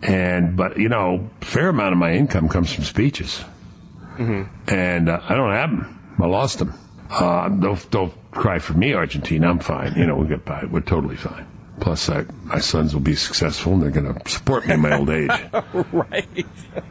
and 0.02 0.56
but 0.56 0.78
you 0.78 0.90
know, 0.90 1.30
fair 1.42 1.70
amount 1.70 1.94
of 1.94 2.00
my 2.00 2.14
income 2.14 2.50
comes 2.50 2.72
from 2.74 2.84
speeches, 2.84 3.44
and 4.18 5.10
uh, 5.10 5.20
I 5.28 5.36
don't 5.36 5.52
have 5.52 5.72
them. 5.72 6.16
I 6.22 6.26
lost 6.28 6.60
them. 6.60 6.74
Uh, 7.10 7.50
don't 7.50 7.92
don't 7.92 8.32
cry 8.32 8.60
for 8.60 8.74
me, 8.74 8.94
Argentina. 8.94 9.50
I'm 9.50 9.60
fine. 9.60 9.94
You 9.96 10.06
know, 10.06 10.16
we'll 10.16 10.28
get 10.28 10.46
by. 10.46 10.66
We're 10.66 10.82
totally 10.82 11.16
fine. 11.16 11.46
Plus, 11.80 12.10
I, 12.10 12.26
my 12.44 12.60
sons 12.60 12.94
will 12.94 13.02
be 13.02 13.16
successful, 13.16 13.74
and 13.74 13.84
they're 13.84 13.92
going 13.92 14.12
to 14.12 14.30
support 14.30 14.66
me 14.68 14.74
in 14.74 14.82
my 14.82 14.98
old 14.98 15.12
age 15.12 15.30
right. 15.92 16.46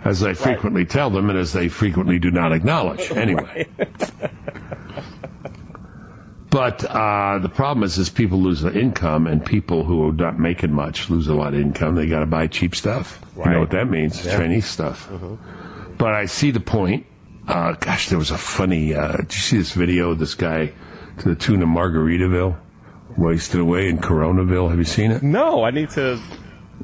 as 0.04 0.22
I 0.22 0.32
frequently 0.34 0.84
tell 0.84 1.10
them 1.10 1.28
and 1.28 1.36
as 1.36 1.52
they 1.52 1.68
frequently 1.68 2.20
do 2.20 2.30
not 2.30 2.52
acknowledge. 2.52 3.10
Anyway. 3.16 3.66
but 6.56 6.84
uh, 6.86 7.38
the 7.38 7.50
problem 7.50 7.84
is, 7.84 7.98
is 7.98 8.08
people 8.08 8.40
lose 8.40 8.62
their 8.62 8.72
income, 8.76 9.26
and 9.26 9.44
people 9.44 9.84
who 9.84 10.08
are 10.08 10.12
not 10.12 10.38
making 10.38 10.72
much 10.72 11.10
lose 11.10 11.28
a 11.28 11.34
lot 11.34 11.52
of 11.52 11.60
income. 11.60 11.96
They 11.96 12.06
got 12.06 12.20
to 12.20 12.26
buy 12.26 12.46
cheap 12.46 12.74
stuff. 12.74 13.20
You 13.36 13.44
know 13.50 13.60
what 13.60 13.70
that 13.72 13.90
means? 13.90 14.22
Chinese 14.22 14.64
stuff. 14.66 15.10
But 15.98 16.14
I 16.14 16.24
see 16.24 16.50
the 16.52 16.60
point. 16.60 17.04
Uh, 17.46 17.72
gosh, 17.72 18.08
there 18.08 18.16
was 18.18 18.30
a 18.30 18.38
funny. 18.38 18.94
Uh, 18.94 19.18
did 19.18 19.34
you 19.34 19.40
see 19.40 19.58
this 19.58 19.72
video 19.72 20.12
of 20.12 20.18
this 20.18 20.34
guy 20.34 20.72
to 21.18 21.28
the 21.28 21.34
tune 21.34 21.62
of 21.62 21.68
Margaritaville, 21.68 22.56
wasted 23.18 23.60
away 23.60 23.88
in 23.90 23.98
Coronaville? 23.98 24.70
Have 24.70 24.78
you 24.78 24.84
seen 24.84 25.10
it? 25.10 25.22
No, 25.22 25.62
I 25.62 25.70
need 25.70 25.90
to 25.90 26.18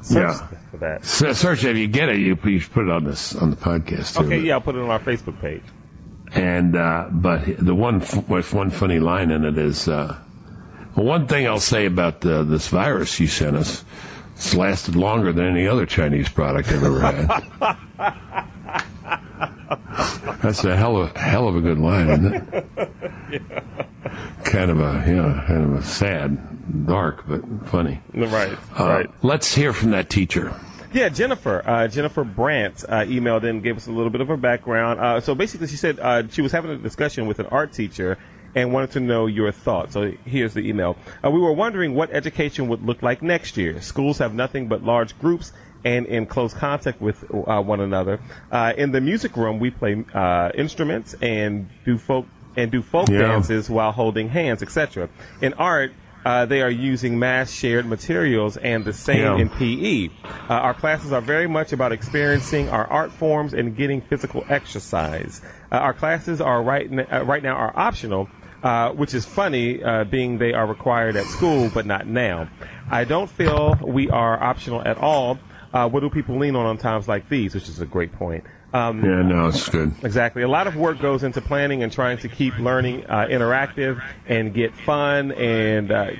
search 0.03 0.37
Yeah. 0.39 0.47
for 0.71 0.77
that. 0.77 1.01
S- 1.01 1.39
Search. 1.39 1.63
If 1.63 1.77
you 1.77 1.87
get 1.87 2.09
it, 2.09 2.19
you, 2.19 2.37
you 2.45 2.59
should 2.59 2.71
put 2.73 2.85
it 2.85 2.91
on 2.91 3.03
this 3.05 3.35
on 3.35 3.49
the 3.49 3.55
podcast. 3.55 4.17
Too. 4.19 4.25
Okay, 4.25 4.39
yeah, 4.39 4.53
I'll 4.53 4.61
put 4.61 4.75
it 4.75 4.81
on 4.81 4.89
our 4.91 4.99
Facebook 4.99 5.41
page. 5.41 5.63
And 6.35 6.75
uh, 6.75 7.07
but 7.11 7.43
the 7.57 7.75
one 7.75 7.99
with 8.27 8.53
one 8.53 8.71
funny 8.71 8.99
line 8.99 9.29
in 9.31 9.45
it 9.45 9.57
is 9.57 9.87
uh, 9.87 10.17
well, 10.95 11.05
one 11.05 11.27
thing 11.27 11.47
I'll 11.47 11.59
say 11.59 11.85
about 11.85 12.25
uh, 12.25 12.43
this 12.43 12.67
virus 12.69 13.19
you 13.19 13.27
sent 13.27 13.55
us. 13.55 13.83
It's 14.35 14.55
lasted 14.55 14.95
longer 14.95 15.31
than 15.31 15.45
any 15.45 15.67
other 15.67 15.85
Chinese 15.85 16.27
product 16.29 16.69
I've 16.71 16.83
ever 16.83 16.99
had. 16.99 17.27
That's 20.41 20.63
a 20.65 20.75
hell 20.75 20.97
of 20.97 21.15
hell 21.15 21.47
of 21.47 21.55
a 21.55 21.61
good 21.61 21.77
line, 21.77 22.09
isn't 22.09 22.53
it? 22.53 23.43
Kind 24.43 24.71
of 24.71 24.79
a 24.79 25.03
yeah, 25.07 25.43
kind 25.47 25.63
of 25.65 25.73
a 25.75 25.83
sad, 25.83 26.85
dark, 26.87 27.25
but 27.27 27.41
funny. 27.67 28.01
Right, 28.13 28.57
Uh, 28.79 28.85
right. 28.85 29.09
Let's 29.23 29.53
hear 29.53 29.71
from 29.71 29.91
that 29.91 30.09
teacher. 30.09 30.51
Yeah, 30.93 31.09
Jennifer. 31.09 31.63
Uh, 31.65 31.87
Jennifer 31.87 32.23
Brandt 32.23 32.83
uh, 32.87 33.01
emailed 33.01 33.43
in, 33.43 33.61
gave 33.61 33.77
us 33.77 33.87
a 33.87 33.91
little 33.91 34.11
bit 34.11 34.21
of 34.21 34.27
her 34.27 34.37
background. 34.37 34.99
Uh, 34.99 35.19
so 35.21 35.33
basically, 35.33 35.67
she 35.67 35.75
said 35.75 35.99
uh, 35.99 36.27
she 36.29 36.41
was 36.41 36.51
having 36.51 36.71
a 36.71 36.77
discussion 36.77 37.25
with 37.27 37.39
an 37.39 37.47
art 37.47 37.73
teacher 37.73 38.17
and 38.55 38.71
wanted 38.71 38.91
to 38.91 38.99
know 38.99 39.25
your 39.25 39.51
thoughts. 39.51 39.93
So 39.93 40.11
here's 40.25 40.53
the 40.53 40.67
email. 40.67 40.95
Uh, 41.25 41.31
we 41.31 41.39
were 41.39 41.53
wondering 41.53 41.95
what 41.95 42.11
education 42.11 42.67
would 42.67 42.83
look 42.83 43.01
like 43.01 43.23
next 43.23 43.57
year. 43.57 43.81
Schools 43.81 44.19
have 44.19 44.35
nothing 44.35 44.67
but 44.67 44.83
large 44.83 45.17
groups 45.17 45.51
and 45.83 46.05
in 46.05 46.27
close 46.27 46.53
contact 46.53 47.01
with 47.01 47.23
uh, 47.33 47.59
one 47.61 47.79
another. 47.81 48.19
Uh, 48.51 48.73
in 48.77 48.91
the 48.91 49.01
music 49.01 49.35
room, 49.35 49.59
we 49.59 49.71
play 49.71 50.05
uh, 50.13 50.51
instruments 50.55 51.15
and 51.21 51.67
do 51.85 51.97
folk 51.97 52.27
and 52.55 52.71
do 52.71 52.83
folk 52.83 53.09
Yeah. 53.09 53.17
dances 53.23 53.67
while 53.67 53.91
holding 53.91 54.29
hands, 54.29 54.61
etc. 54.61 55.09
In 55.41 55.53
art. 55.55 55.91
Uh, 56.25 56.45
they 56.45 56.61
are 56.61 56.69
using 56.69 57.19
mass 57.19 57.51
shared 57.51 57.85
materials 57.85 58.55
and 58.57 58.85
the 58.85 58.93
same 58.93 59.19
Yeah. 59.23 59.37
in 59.37 59.49
PE. 59.49 60.09
Uh, 60.49 60.53
our 60.53 60.73
classes 60.73 61.11
are 61.11 61.21
very 61.21 61.47
much 61.47 61.73
about 61.73 61.91
experiencing 61.91 62.69
our 62.69 62.85
art 62.87 63.11
forms 63.11 63.53
and 63.53 63.75
getting 63.75 63.99
physical 64.01 64.45
exercise. 64.49 65.41
Uh, 65.71 65.75
our 65.77 65.93
classes 65.93 66.39
are 66.39 66.61
right, 66.63 66.89
n- 66.91 67.05
uh, 67.11 67.23
right 67.25 67.43
now 67.43 67.55
are 67.55 67.73
optional, 67.75 68.29
uh, 68.63 68.91
which 68.91 69.13
is 69.13 69.25
funny, 69.25 69.83
uh, 69.83 70.05
being 70.05 70.37
they 70.37 70.53
are 70.53 70.65
required 70.65 71.15
at 71.17 71.25
school, 71.25 71.69
but 71.73 71.85
not 71.85 72.07
now. 72.07 72.47
I 72.89 73.03
don't 73.03 73.29
feel 73.29 73.77
we 73.85 74.09
are 74.09 74.41
optional 74.41 74.81
at 74.85 74.97
all. 74.97 75.39
Uh, 75.73 75.89
what 75.89 76.01
do 76.01 76.09
people 76.09 76.37
lean 76.37 76.55
on 76.55 76.65
on 76.65 76.77
times 76.77 77.07
like 77.07 77.27
these? 77.29 77.53
Which 77.55 77.67
is 77.67 77.81
a 77.81 77.85
great 77.85 78.13
point. 78.13 78.43
Um, 78.73 79.03
Yeah, 79.03 79.21
no, 79.21 79.47
it's 79.47 79.69
good. 79.69 79.93
Exactly. 80.03 80.41
A 80.41 80.47
lot 80.47 80.67
of 80.67 80.75
work 80.75 80.99
goes 80.99 81.23
into 81.23 81.41
planning 81.41 81.83
and 81.83 81.91
trying 81.91 82.17
to 82.19 82.27
keep 82.27 82.57
learning 82.57 83.05
uh, 83.05 83.27
interactive 83.29 84.03
and 84.27 84.53
get 84.53 84.73
fun 84.73 85.31
and 85.33 85.91
uh, 85.91 86.11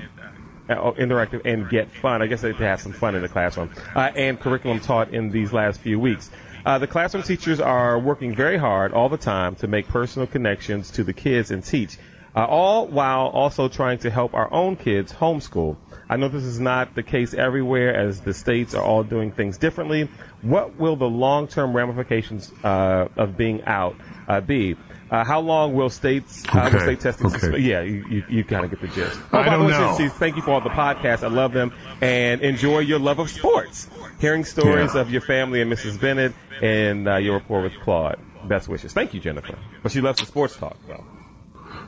uh, 0.70 0.92
interactive 0.94 1.42
and 1.46 1.68
get 1.70 1.92
fun. 1.92 2.22
I 2.22 2.28
guess 2.28 2.42
they 2.42 2.54
have 2.54 2.80
some 2.80 2.94
fun 2.94 3.16
in 3.16 3.22
the 3.22 3.30
classroom 3.30 3.72
uh, 3.96 4.12
and 4.16 4.40
curriculum 4.40 4.80
taught 4.80 5.14
in 5.14 5.32
these 5.32 5.52
last 5.52 5.82
few 5.82 6.00
weeks. 6.00 6.30
Uh, 6.66 6.78
the 6.78 6.88
classroom 6.88 7.24
teachers 7.24 7.60
are 7.60 8.00
working 8.00 8.34
very 8.34 8.58
hard 8.58 8.94
all 8.94 9.10
the 9.10 9.18
time 9.18 9.56
to 9.56 9.68
make 9.68 9.88
personal 9.88 10.28
connections 10.28 10.92
to 10.92 11.04
the 11.04 11.12
kids 11.12 11.52
and 11.52 11.64
teach, 11.66 11.98
uh, 12.36 12.46
all 12.46 12.88
while 12.88 13.28
also 13.28 13.68
trying 13.68 14.00
to 14.00 14.10
help 14.10 14.34
our 14.34 14.52
own 14.52 14.76
kids 14.76 15.12
homeschool. 15.14 15.78
I 16.10 16.18
know 16.18 16.28
this 16.28 16.44
is 16.44 16.60
not 16.60 16.96
the 16.96 17.04
case 17.04 17.34
everywhere 17.34 17.96
as 17.96 18.22
the 18.22 18.34
states 18.34 18.76
are 18.76 18.84
all 18.84 19.04
doing 19.04 19.32
things 19.32 19.58
differently. 19.58 20.10
What 20.42 20.76
will 20.78 20.96
the 20.96 21.08
long-term 21.10 21.76
ramifications 21.76 22.52
uh, 22.64 23.08
of 23.16 23.38
being 23.38 23.64
out 23.64 23.96
uh, 24.28 24.42
be? 24.42 24.76
Uh, 25.10 25.24
how 25.24 25.40
long 25.40 25.74
will 25.76 25.90
states 25.90 26.44
uh, 26.54 26.70
will 26.74 26.80
state 26.80 27.00
testing? 27.00 27.28
okay. 27.28 27.38
suspe- 27.38 27.64
yeah, 27.64 27.82
you, 27.82 28.06
you, 28.10 28.24
you 28.30 28.44
kind 28.44 28.66
of 28.66 28.72
get 28.72 28.82
the 28.82 28.88
gist. 28.88 29.20
I 29.32 29.40
Oh, 29.40 29.44
the 29.68 29.70
don't 29.74 30.00
know. 30.00 30.10
Thank 30.10 30.36
you 30.36 30.42
for 30.42 30.52
all 30.52 30.62
the 30.62 30.70
podcasts. 30.72 31.24
I 31.24 31.28
love 31.28 31.54
them 31.54 31.72
and 32.02 32.42
enjoy 32.42 32.80
your 32.80 33.00
love 33.00 33.20
of 33.20 33.30
sports. 33.30 33.88
Hearing 34.20 34.44
stories 34.44 34.96
Yeah. 34.96 35.02
of 35.02 35.12
your 35.12 35.22
family 35.22 35.62
and 35.62 35.72
Mrs. 35.72 36.00
Bennett 36.02 36.34
and 36.62 37.08
uh, 37.08 37.18
your 37.18 37.36
rapport 37.38 37.62
with 37.62 37.80
Claude. 37.82 38.20
Best 38.48 38.68
wishes. 38.68 38.92
Thank 38.92 39.14
you, 39.14 39.20
Jennifer. 39.20 39.58
But 39.84 39.92
she 39.92 40.02
loves 40.02 40.20
the 40.20 40.26
sports 40.26 40.58
talk, 40.58 40.78
though. 40.88 41.04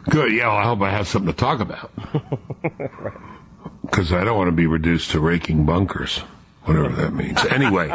Good. 0.10 0.34
Yeah, 0.34 0.48
well, 0.48 0.58
I 0.58 0.64
hope 0.64 0.82
I 0.82 0.90
have 0.92 1.08
something 1.08 1.32
to 1.32 1.38
talk 1.38 1.60
about. 1.60 1.92
Because 3.82 4.12
I 4.12 4.24
don't 4.24 4.36
want 4.36 4.48
to 4.48 4.52
be 4.52 4.66
reduced 4.66 5.12
to 5.12 5.20
raking 5.20 5.66
bunkers, 5.66 6.18
whatever 6.64 6.90
that 6.90 7.14
means. 7.14 7.46
Anyway, 7.46 7.92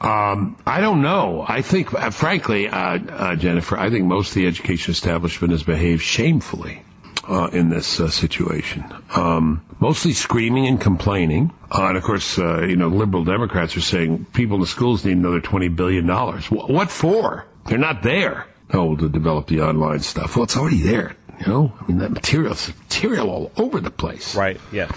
um, 0.00 0.56
I 0.66 0.80
don't 0.80 1.02
know. 1.02 1.44
I 1.48 1.62
think, 1.62 1.94
uh, 1.94 2.10
frankly, 2.10 2.66
uh, 2.68 2.98
uh, 2.98 3.36
Jennifer, 3.36 3.78
I 3.78 3.90
think 3.90 4.06
most 4.06 4.30
of 4.30 4.34
the 4.34 4.48
education 4.48 4.90
establishment 4.90 5.52
has 5.52 5.62
behaved 5.62 6.02
shamefully. 6.02 6.82
Uh, 7.28 7.48
in 7.52 7.68
this 7.68 8.00
uh, 8.00 8.08
situation, 8.10 8.82
um, 9.14 9.62
mostly 9.78 10.12
screaming 10.12 10.66
and 10.66 10.80
complaining, 10.80 11.52
uh, 11.70 11.84
and 11.84 11.96
of 11.96 12.02
course, 12.02 12.38
uh, 12.40 12.62
you 12.62 12.74
know, 12.74 12.88
liberal 12.88 13.22
Democrats 13.22 13.76
are 13.76 13.80
saying 13.82 14.24
people 14.32 14.56
in 14.56 14.60
the 14.62 14.66
schools 14.66 15.04
need 15.04 15.16
another 15.18 15.40
twenty 15.40 15.68
billion 15.68 16.06
dollars. 16.06 16.46
Wh- 16.46 16.68
what 16.68 16.90
for? 16.90 17.46
They're 17.66 17.78
not 17.78 18.02
there. 18.02 18.46
Oh, 18.72 18.96
to 18.96 19.08
develop 19.08 19.46
the 19.46 19.60
online 19.60 20.00
stuff. 20.00 20.34
Well, 20.34 20.44
it's 20.44 20.56
already 20.56 20.80
there. 20.80 21.14
You 21.40 21.46
know, 21.46 21.72
I 21.80 21.86
mean, 21.86 21.98
that 21.98 22.10
material's 22.10 22.68
material 22.68 23.28
all 23.30 23.52
over 23.56 23.80
the 23.80 23.90
place. 23.90 24.34
Right, 24.36 24.60
yes. 24.72 24.90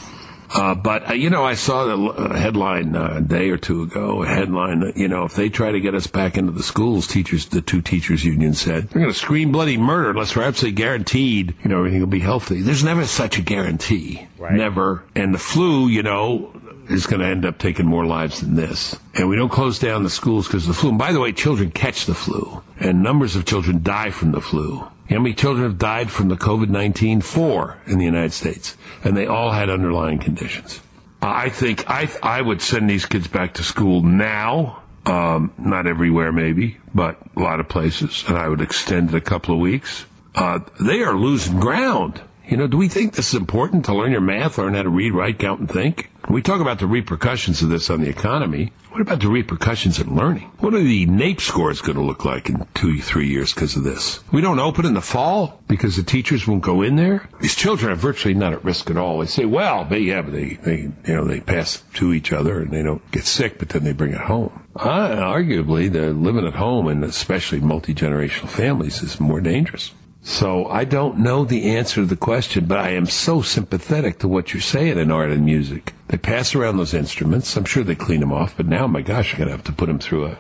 Uh, 0.56 0.76
but 0.76 1.10
uh, 1.10 1.14
you 1.14 1.32
know, 1.32 1.44
I 1.44 1.56
saw 1.56 1.86
the 1.86 1.98
uh, 1.98 2.36
headline 2.36 2.96
uh, 2.96 3.16
a 3.18 3.22
day 3.22 3.50
or 3.50 3.58
two 3.58 3.82
ago. 3.82 4.22
A 4.22 4.28
headline, 4.28 4.82
that, 4.82 4.96
you 4.98 5.08
know, 5.08 5.24
if 5.24 5.34
they 5.36 5.50
try 5.50 5.72
to 5.72 5.80
get 5.80 5.96
us 5.96 6.06
back 6.06 6.38
into 6.38 6.52
the 6.52 6.62
schools, 6.62 7.08
teachers, 7.08 7.48
the 7.48 7.62
two 7.62 7.82
teachers 7.82 8.24
union 8.24 8.54
said, 8.54 8.89
they're 8.89 9.02
going 9.02 9.12
to 9.12 9.18
scream 9.18 9.52
bloody 9.52 9.78
murder 9.78 10.12
unless 10.12 10.36
we're 10.36 10.44
absolutely 10.44 10.76
guaranteed, 10.76 11.56
you 11.64 11.70
know, 11.70 11.80
everything 11.80 12.02
will 12.02 12.08
be 12.08 12.20
healthy. 12.20 12.62
There's 12.62 12.84
never 12.84 13.06
such 13.08 13.39
a 13.39 13.41
guarantee, 13.41 14.28
Right. 14.38 14.54
never. 14.54 15.04
And 15.16 15.34
the 15.34 15.39
flu, 15.39 15.88
you 15.88 16.04
know, 16.04 16.52
is 16.88 17.08
going 17.08 17.22
to 17.22 17.26
end 17.28 17.46
up 17.46 17.58
taking 17.58 17.88
more 17.88 18.06
lives 18.06 18.41
than 18.41 18.54
this. 18.56 18.96
And 19.16 19.30
we 19.30 19.36
don't 19.38 19.50
close 19.50 19.80
down 19.80 20.04
the 20.04 20.10
schools 20.12 20.46
because 20.48 20.64
of 20.68 20.76
the 20.76 20.80
flu. 20.80 20.89
And 20.89 21.00
by 21.00 21.14
the 21.14 21.20
way, 21.20 21.32
children 21.32 21.72
catch 21.72 22.06
the 22.06 22.14
flu, 22.14 22.62
and 22.80 23.02
numbers 23.02 23.36
of 23.36 23.46
children 23.46 23.82
die 23.82 24.12
from 24.12 24.34
the 24.34 24.41
flu. 24.41 24.86
How 25.14 25.20
many 25.20 25.36
children 25.36 25.64
have 25.64 25.78
died 25.78 26.09
from 26.09 26.30
the 26.30 26.36
COVID-19? 26.36 27.24
Four 27.24 27.78
in 27.86 27.99
the 27.99 28.05
United 28.05 28.34
States. 28.34 28.76
And 29.03 29.16
they 29.16 29.28
all 29.28 29.51
had 29.51 29.70
underlying 29.70 30.18
conditions. 30.18 30.80
I 31.22 31.49
think 31.49 31.89
I, 31.89 32.09
I 32.22 32.41
would 32.41 32.61
send 32.61 32.89
these 32.89 33.05
kids 33.05 33.28
back 33.28 33.53
to 33.55 33.64
school 33.64 34.01
now. 34.01 34.82
Um, 35.05 35.53
not 35.57 35.86
everywhere, 35.86 36.32
maybe, 36.32 36.78
but 36.95 37.18
a 37.36 37.39
lot 37.39 37.59
of 37.59 37.70
places. 37.70 38.24
And 38.28 38.38
I 38.38 38.47
would 38.49 38.61
extend 38.61 39.09
it 39.09 39.16
a 39.16 39.22
couple 39.22 39.53
of 39.53 39.61
weeks. 39.61 40.05
Uh, 40.34 40.59
they 40.80 41.01
are 41.01 41.14
losing 41.14 41.59
ground. 41.59 42.22
You 42.48 42.58
know, 42.58 42.68
do 42.68 42.78
we 42.78 42.89
think 42.89 43.14
this 43.14 43.30
is 43.30 43.39
important 43.39 43.86
to 43.86 43.96
learn 43.96 44.12
your 44.12 44.22
math, 44.22 44.58
learn 44.58 44.74
how 44.74 44.84
to 44.84 44.89
read, 44.89 45.14
write, 45.14 45.39
count, 45.39 45.62
and 45.62 45.72
think? 45.72 46.10
We 46.30 46.41
talk 46.41 46.62
about 46.62 46.80
the 46.80 46.88
repercussions 46.88 47.62
of 47.62 47.70
this 47.70 47.89
on 47.89 48.02
the 48.02 48.10
economy. 48.10 48.74
What 48.91 49.02
about 49.02 49.22
the 49.22 49.28
repercussions 49.28 50.00
in 50.00 50.16
learning? 50.16 50.52
What 50.60 50.74
are 50.74 50.84
the 50.84 51.08
NAEP 51.08 51.41
scores 51.41 51.82
going 51.82 51.98
to 51.98 52.04
look 52.04 52.26
like 52.26 52.50
in 52.50 52.68
two, 52.76 53.02
three 53.02 53.28
years 53.28 53.54
because 53.54 53.76
of 53.76 53.84
this? 53.84 54.20
We 54.32 54.41
don't 54.41 54.60
open 54.60 54.86
in 54.86 54.94
the 54.94 55.02
fall 55.02 55.60
because 55.68 55.96
the 55.96 56.04
teachers 56.04 56.46
won't 56.46 56.62
go 56.62 56.82
in 56.82 56.96
there. 56.96 57.28
These 57.39 57.56
children 57.56 57.91
are 57.91 57.96
virtually 57.96 58.36
not 58.36 58.54
at 58.54 58.64
risk 58.64 58.89
at 58.91 58.98
all. 58.98 59.20
They 59.20 59.26
say, 59.26 59.46
well, 59.46 59.86
they, 59.86 60.00
yeah, 60.00 60.22
but 60.22 60.34
they, 60.34 60.56
they, 60.56 60.78
you 60.78 60.94
know, 61.08 61.26
they 61.26 61.39
pass 61.39 61.82
to 61.96 62.14
each 62.14 62.32
other 62.32 62.62
and 62.62 62.72
they 62.72 62.84
don't 62.84 63.10
get 63.12 63.26
sick, 63.26 63.58
but 63.58 63.70
then 63.70 63.84
they 63.84 63.94
bring 63.94 64.14
it 64.14 64.22
home. 64.22 64.68
Uh, 64.76 65.16
arguably, 65.16 65.91
the 65.91 66.14
living 66.14 66.46
at 66.46 66.56
home 66.56 66.88
and 66.88 67.04
especially 67.04 67.62
multi-generational 67.62 68.50
families 68.50 69.02
is 69.02 69.20
more 69.20 69.41
dangerous. 69.41 69.91
So 70.26 70.67
I 70.67 70.86
don't 70.86 71.19
know 71.19 71.43
the 71.43 71.76
answer 71.76 71.95
to 71.95 72.05
the 72.05 72.15
question, 72.15 72.65
but 72.65 72.80
I 72.80 72.91
am 72.91 73.05
so 73.05 73.41
sympathetic 73.41 74.19
to 74.19 74.28
what 74.30 74.53
you're 74.53 74.61
saying 74.61 74.97
in 74.97 75.11
art 75.11 75.32
and 75.32 75.45
music. 75.45 75.93
They 76.07 76.17
pass 76.17 76.55
around 76.55 76.78
those 76.78 76.93
instruments. 76.93 77.57
I'm 77.57 77.65
sure 77.65 77.84
they 77.84 77.95
clean 77.95 78.21
them 78.21 78.32
off, 78.32 78.55
but 78.55 78.65
now, 78.65 78.88
my 78.88 79.01
gosh, 79.01 79.34
I'm 79.34 79.39
going 79.39 79.49
to 79.49 79.55
have 79.55 79.65
to 79.65 79.74
put 79.74 79.88
them 79.88 79.99
through 79.99 80.28
a 80.28 80.38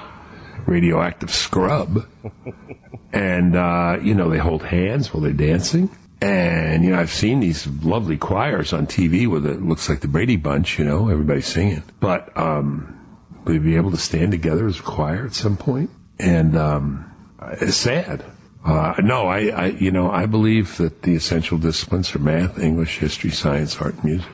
radioactive 0.65 1.31
scrub. 1.31 2.07
and, 3.13 3.57
uh, 3.57 3.99
you 4.01 4.15
know, 4.15 4.29
they 4.29 4.37
hold 4.37 4.63
hands 4.63 5.13
while 5.13 5.21
they're 5.21 5.33
dancing. 5.33 5.89
And, 6.21 6.85
you 6.85 6.91
know, 6.91 6.99
I've 6.99 7.11
seen 7.11 7.41
these 7.41 7.67
lovely 7.67 8.15
choirs 8.15 8.71
on 8.71 8.87
TV 8.87 9.27
where 9.27 9.45
it 9.45 9.61
looks 9.61 9.89
like 9.89 9.99
the 9.99 10.07
Brady 10.07 10.37
Bunch, 10.37 10.79
you 10.79 10.85
know, 10.85 11.09
everybody's 11.09 11.47
singing. 11.47 11.83
But, 11.99 12.35
um, 12.37 13.01
you 13.45 13.59
be 13.59 13.75
able 13.75 13.91
to 13.91 13.97
stand 13.97 14.31
together 14.31 14.65
as 14.65 14.79
a 14.79 14.83
choir 14.83 15.25
at 15.25 15.33
some 15.33 15.57
point? 15.57 15.89
And, 16.19 16.55
um, 16.55 17.11
it's 17.59 17.75
sad. 17.75 18.23
Uh, 18.63 18.93
no, 19.03 19.27
I, 19.27 19.47
I, 19.47 19.65
you 19.67 19.91
know, 19.91 20.09
I 20.09 20.25
believe 20.25 20.77
that 20.77 21.01
the 21.01 21.15
essential 21.15 21.57
disciplines 21.57 22.15
are 22.15 22.19
math, 22.19 22.57
English, 22.59 22.99
history, 22.99 23.31
science, 23.31 23.79
art, 23.81 23.95
and 23.95 24.03
music. 24.05 24.31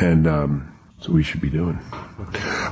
And, 0.00 0.26
um, 0.26 0.72
that's 1.02 1.08
what 1.08 1.16
we 1.16 1.24
should 1.24 1.40
be 1.40 1.50
doing. 1.50 1.80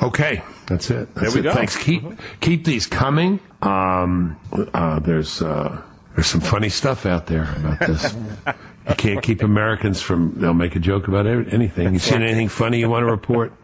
Okay, 0.04 0.40
that's 0.68 0.88
it. 0.88 1.12
That's 1.16 1.34
we 1.34 1.40
it. 1.40 1.42
go. 1.42 1.52
Thanks. 1.52 1.76
Keep 1.76 2.04
keep 2.38 2.64
these 2.64 2.86
coming. 2.86 3.40
Um, 3.60 4.38
uh, 4.72 5.00
there's 5.00 5.42
uh, 5.42 5.82
there's 6.14 6.28
some 6.28 6.40
funny 6.40 6.68
stuff 6.68 7.06
out 7.06 7.26
there 7.26 7.52
about 7.56 7.80
this. 7.80 8.14
you 8.88 8.94
can't 8.94 9.20
keep 9.20 9.42
Americans 9.42 10.00
from. 10.00 10.34
They'll 10.36 10.54
make 10.54 10.76
a 10.76 10.78
joke 10.78 11.08
about 11.08 11.26
anything. 11.26 11.92
You 11.92 11.98
seen 11.98 12.22
anything 12.22 12.46
funny 12.46 12.78
you 12.78 12.88
want 12.88 13.02
to 13.02 13.10
report? 13.10 13.52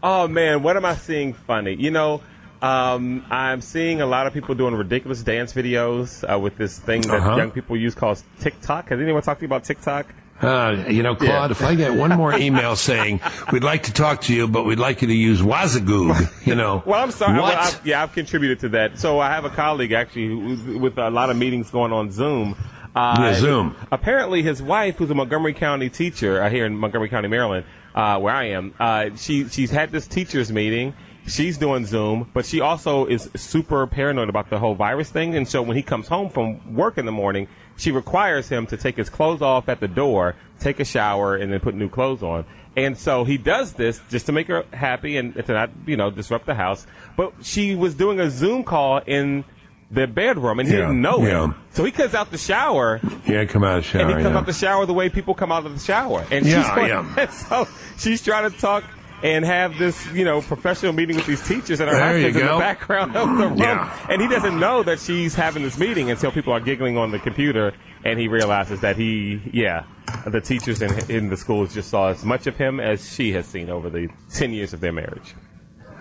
Oh 0.00 0.28
man, 0.28 0.62
what 0.62 0.76
am 0.76 0.84
I 0.84 0.94
seeing 0.94 1.32
funny? 1.32 1.74
You 1.74 1.90
know, 1.90 2.22
um, 2.62 3.24
I'm 3.30 3.60
seeing 3.60 4.00
a 4.00 4.06
lot 4.06 4.26
of 4.26 4.32
people 4.32 4.54
doing 4.54 4.74
ridiculous 4.74 5.22
dance 5.22 5.52
videos 5.52 6.24
uh, 6.30 6.38
with 6.38 6.56
this 6.56 6.78
thing 6.78 7.02
that 7.02 7.14
Uh-huh. 7.20 7.36
young 7.36 7.50
people 7.50 7.76
use 7.76 7.94
called 7.94 8.22
TikTok. 8.40 8.88
Has 8.88 9.00
anyone 9.00 9.22
talked 9.22 9.40
to 9.40 9.44
you 9.44 9.48
about 9.48 9.64
TikTok? 9.64 10.06
Uh, 10.40 10.84
you 10.88 11.02
know, 11.02 11.16
Claude, 11.16 11.50
Yeah. 11.50 11.50
if 11.50 11.62
I 11.64 11.74
get 11.74 11.94
one 11.94 12.10
more 12.16 12.32
email 12.36 12.76
saying 12.90 13.20
we'd 13.52 13.64
like 13.64 13.84
to 13.84 13.92
talk 13.92 14.20
to 14.22 14.34
you, 14.34 14.46
but 14.46 14.64
we'd 14.64 14.78
like 14.78 15.02
you 15.02 15.08
to 15.08 15.14
use 15.14 15.40
Wazagoog, 15.40 16.46
you 16.46 16.54
know. 16.54 16.82
Well, 16.86 17.02
I'm 17.02 17.10
sorry. 17.10 17.40
What? 17.40 17.54
Well, 17.54 17.58
I've, 17.66 17.80
yeah, 17.86 18.02
I've 18.02 18.12
contributed 18.12 18.60
to 18.60 18.68
that. 18.70 18.98
So 18.98 19.18
I 19.18 19.30
have 19.30 19.44
a 19.44 19.50
colleague 19.50 19.92
actually 19.92 20.28
who, 20.28 20.78
with 20.78 20.96
a 20.98 21.10
lot 21.10 21.30
of 21.30 21.36
meetings 21.36 21.70
going 21.70 21.92
on 21.92 22.10
Zoom. 22.12 22.56
Uh, 22.94 23.16
Yeah, 23.20 23.34
Zoom. 23.34 23.76
Apparently, 23.92 24.42
his 24.42 24.62
wife, 24.62 24.96
who's 24.96 25.10
a 25.10 25.14
Montgomery 25.14 25.54
County 25.54 25.90
teacher 25.90 26.40
uh, 26.42 26.48
here 26.50 26.66
in 26.66 26.74
Montgomery 26.76 27.08
County, 27.08 27.28
Maryland, 27.28 27.64
uh, 27.94 28.18
where 28.20 28.34
I 28.34 28.44
am, 28.50 28.74
uh, 28.78 29.10
she 29.16 29.48
she's 29.48 29.70
had 29.72 29.90
this 29.90 30.06
teachers 30.06 30.52
meeting. 30.52 30.94
She's 31.28 31.58
doing 31.58 31.86
Zoom, 31.86 32.28
but 32.34 32.44
she 32.46 32.60
also 32.60 33.06
is 33.06 33.30
super 33.36 33.86
paranoid 33.86 34.28
about 34.28 34.50
the 34.50 34.58
whole 34.58 34.74
virus 34.74 35.10
thing. 35.10 35.36
And 35.36 35.46
so 35.46 35.62
when 35.62 35.76
he 35.76 35.82
comes 35.82 36.08
home 36.08 36.28
from 36.30 36.74
work 36.74 36.98
in 36.98 37.06
the 37.06 37.12
morning, 37.12 37.48
she 37.76 37.92
requires 37.92 38.48
him 38.48 38.66
to 38.66 38.76
take 38.76 38.96
his 38.96 39.08
clothes 39.08 39.40
off 39.42 39.68
at 39.68 39.80
the 39.80 39.88
door, 39.88 40.34
take 40.60 40.80
a 40.80 40.84
shower, 40.84 41.36
and 41.36 41.52
then 41.52 41.60
put 41.60 41.74
new 41.74 41.88
clothes 41.88 42.22
on. 42.22 42.44
And 42.76 42.96
so 42.96 43.24
he 43.24 43.38
does 43.38 43.72
this 43.74 44.00
just 44.10 44.26
to 44.26 44.32
make 44.32 44.46
her 44.48 44.64
happy 44.72 45.16
and 45.16 45.34
to 45.34 45.52
not, 45.52 45.70
you 45.86 45.96
know, 45.96 46.10
disrupt 46.10 46.46
the 46.46 46.54
house. 46.54 46.86
But 47.16 47.32
she 47.42 47.74
was 47.74 47.94
doing 47.94 48.20
a 48.20 48.30
Zoom 48.30 48.64
call 48.64 48.98
in 48.98 49.44
the 49.90 50.06
bedroom 50.06 50.58
and 50.60 50.68
he 50.68 50.74
Yeah, 50.74 50.82
didn't 50.82 51.00
know 51.00 51.26
yeah. 51.26 51.48
it. 51.48 51.54
So 51.72 51.82
he 51.84 51.90
comes 51.90 52.14
out 52.14 52.30
the 52.30 52.36
shower 52.38 53.00
Yeah, 53.26 53.46
come 53.46 53.64
out 53.64 53.78
of 53.78 53.84
the 53.84 53.88
shower. 53.88 54.02
and 54.02 54.10
he 54.10 54.14
comes 54.22 54.34
yeah. 54.34 54.38
out 54.38 54.46
the 54.46 54.52
shower 54.52 54.84
the 54.86 54.92
way 54.92 55.08
people 55.08 55.34
come 55.34 55.50
out 55.50 55.64
of 55.64 55.72
the 55.72 55.80
shower. 55.84 56.26
And 56.30 56.44
Yeah, 56.44 56.62
she's 56.62 56.74
going, 56.74 56.88
yeah. 56.88 57.30
so 57.30 57.66
she's 57.96 58.22
trying 58.22 58.50
to 58.50 58.56
talk 58.58 58.84
and 59.22 59.44
have 59.44 59.78
this, 59.78 60.06
you 60.12 60.24
know, 60.24 60.40
professional 60.40 60.92
meeting 60.92 61.16
with 61.16 61.26
these 61.26 61.46
teachers 61.46 61.80
and 61.80 61.90
her 61.90 61.96
There 61.96 62.28
in 62.28 62.32
the 62.34 62.40
background 62.40 63.16
of 63.16 63.28
the 63.28 63.34
room. 63.34 63.58
Yeah. 63.58 64.06
And 64.08 64.22
he 64.22 64.28
doesn't 64.28 64.58
know 64.58 64.82
that 64.84 65.00
she's 65.00 65.34
having 65.34 65.62
this 65.62 65.78
meeting 65.78 66.10
until 66.10 66.30
people 66.30 66.52
are 66.52 66.60
giggling 66.60 66.96
on 66.96 67.10
the 67.10 67.18
computer 67.18 67.72
and 68.04 68.18
he 68.18 68.28
realizes 68.28 68.80
that 68.80 68.96
he, 68.96 69.40
yeah, 69.52 69.84
the 70.26 70.40
teachers 70.40 70.82
in, 70.82 71.10
in 71.10 71.28
the 71.28 71.36
schools 71.36 71.74
just 71.74 71.90
saw 71.90 72.08
as 72.08 72.24
much 72.24 72.46
of 72.46 72.56
him 72.56 72.78
as 72.80 73.12
she 73.12 73.32
has 73.32 73.46
seen 73.46 73.70
over 73.70 73.90
the 73.90 74.08
10 74.32 74.52
years 74.52 74.72
of 74.72 74.80
their 74.80 74.92
marriage. 74.92 75.34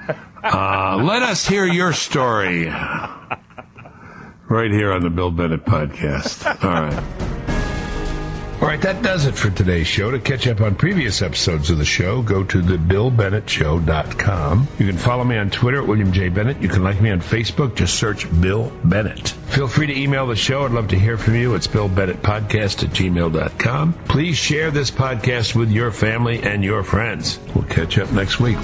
Uh, 0.42 0.96
let 1.04 1.24
us 1.24 1.46
hear 1.46 1.66
your 1.66 1.92
story. 1.92 2.72
Right 4.50 4.72
here 4.72 4.94
on 4.94 5.02
the 5.02 5.10
Bill 5.10 5.30
Bennett 5.30 5.66
podcast. 5.66 6.64
All 6.64 6.84
right. 6.84 7.37
All 8.60 8.68
right, 8.68 8.82
that 8.82 9.04
does 9.04 9.26
it 9.26 9.36
for 9.36 9.52
today's 9.52 9.86
show. 9.86 10.10
To 10.10 10.20
catch 10.20 10.48
up 10.48 10.62
on 10.62 10.74
previous 10.76 11.22
episodes 11.22 11.70
of 11.70 11.78
the 11.78 11.86
show, 11.86 12.24
go 12.24 12.44
to 12.44 12.60
thebillbennettshow.com. 12.62 14.68
You 14.80 14.88
can 14.88 14.98
follow 14.98 15.24
me 15.24 15.38
on 15.38 15.52
Twitter 15.52 15.82
at 15.82 15.88
William 15.88 16.12
J. 16.12 16.30
Bennett. 16.30 16.60
You 16.60 16.68
can 16.68 16.84
like 16.84 17.00
me 17.00 17.12
on 17.12 17.22
Facebook. 17.22 17.76
Just 17.76 18.00
search 18.00 18.26
Bill 18.42 18.72
Bennett. 18.84 19.30
Feel 19.30 19.68
free 19.68 19.86
to 19.88 19.96
email 19.96 20.26
the 20.26 20.36
show. 20.36 20.66
I'd 20.66 20.72
love 20.72 20.88
to 20.90 20.98
hear 21.00 21.20
from 21.20 21.36
you. 21.36 21.54
It's 21.54 21.68
billbennettpodcast 21.68 22.84
at 22.84 22.90
gmail.com. 22.90 23.94
Please 24.10 24.38
share 24.38 24.72
this 24.72 24.90
podcast 24.90 25.56
with 25.56 25.70
your 25.72 25.92
family 25.92 26.42
and 26.42 26.64
your 26.64 26.84
friends. 26.84 27.40
We'll 27.54 27.66
catch 27.66 28.00
up 28.00 28.12
next 28.12 28.40
week. 28.40 28.58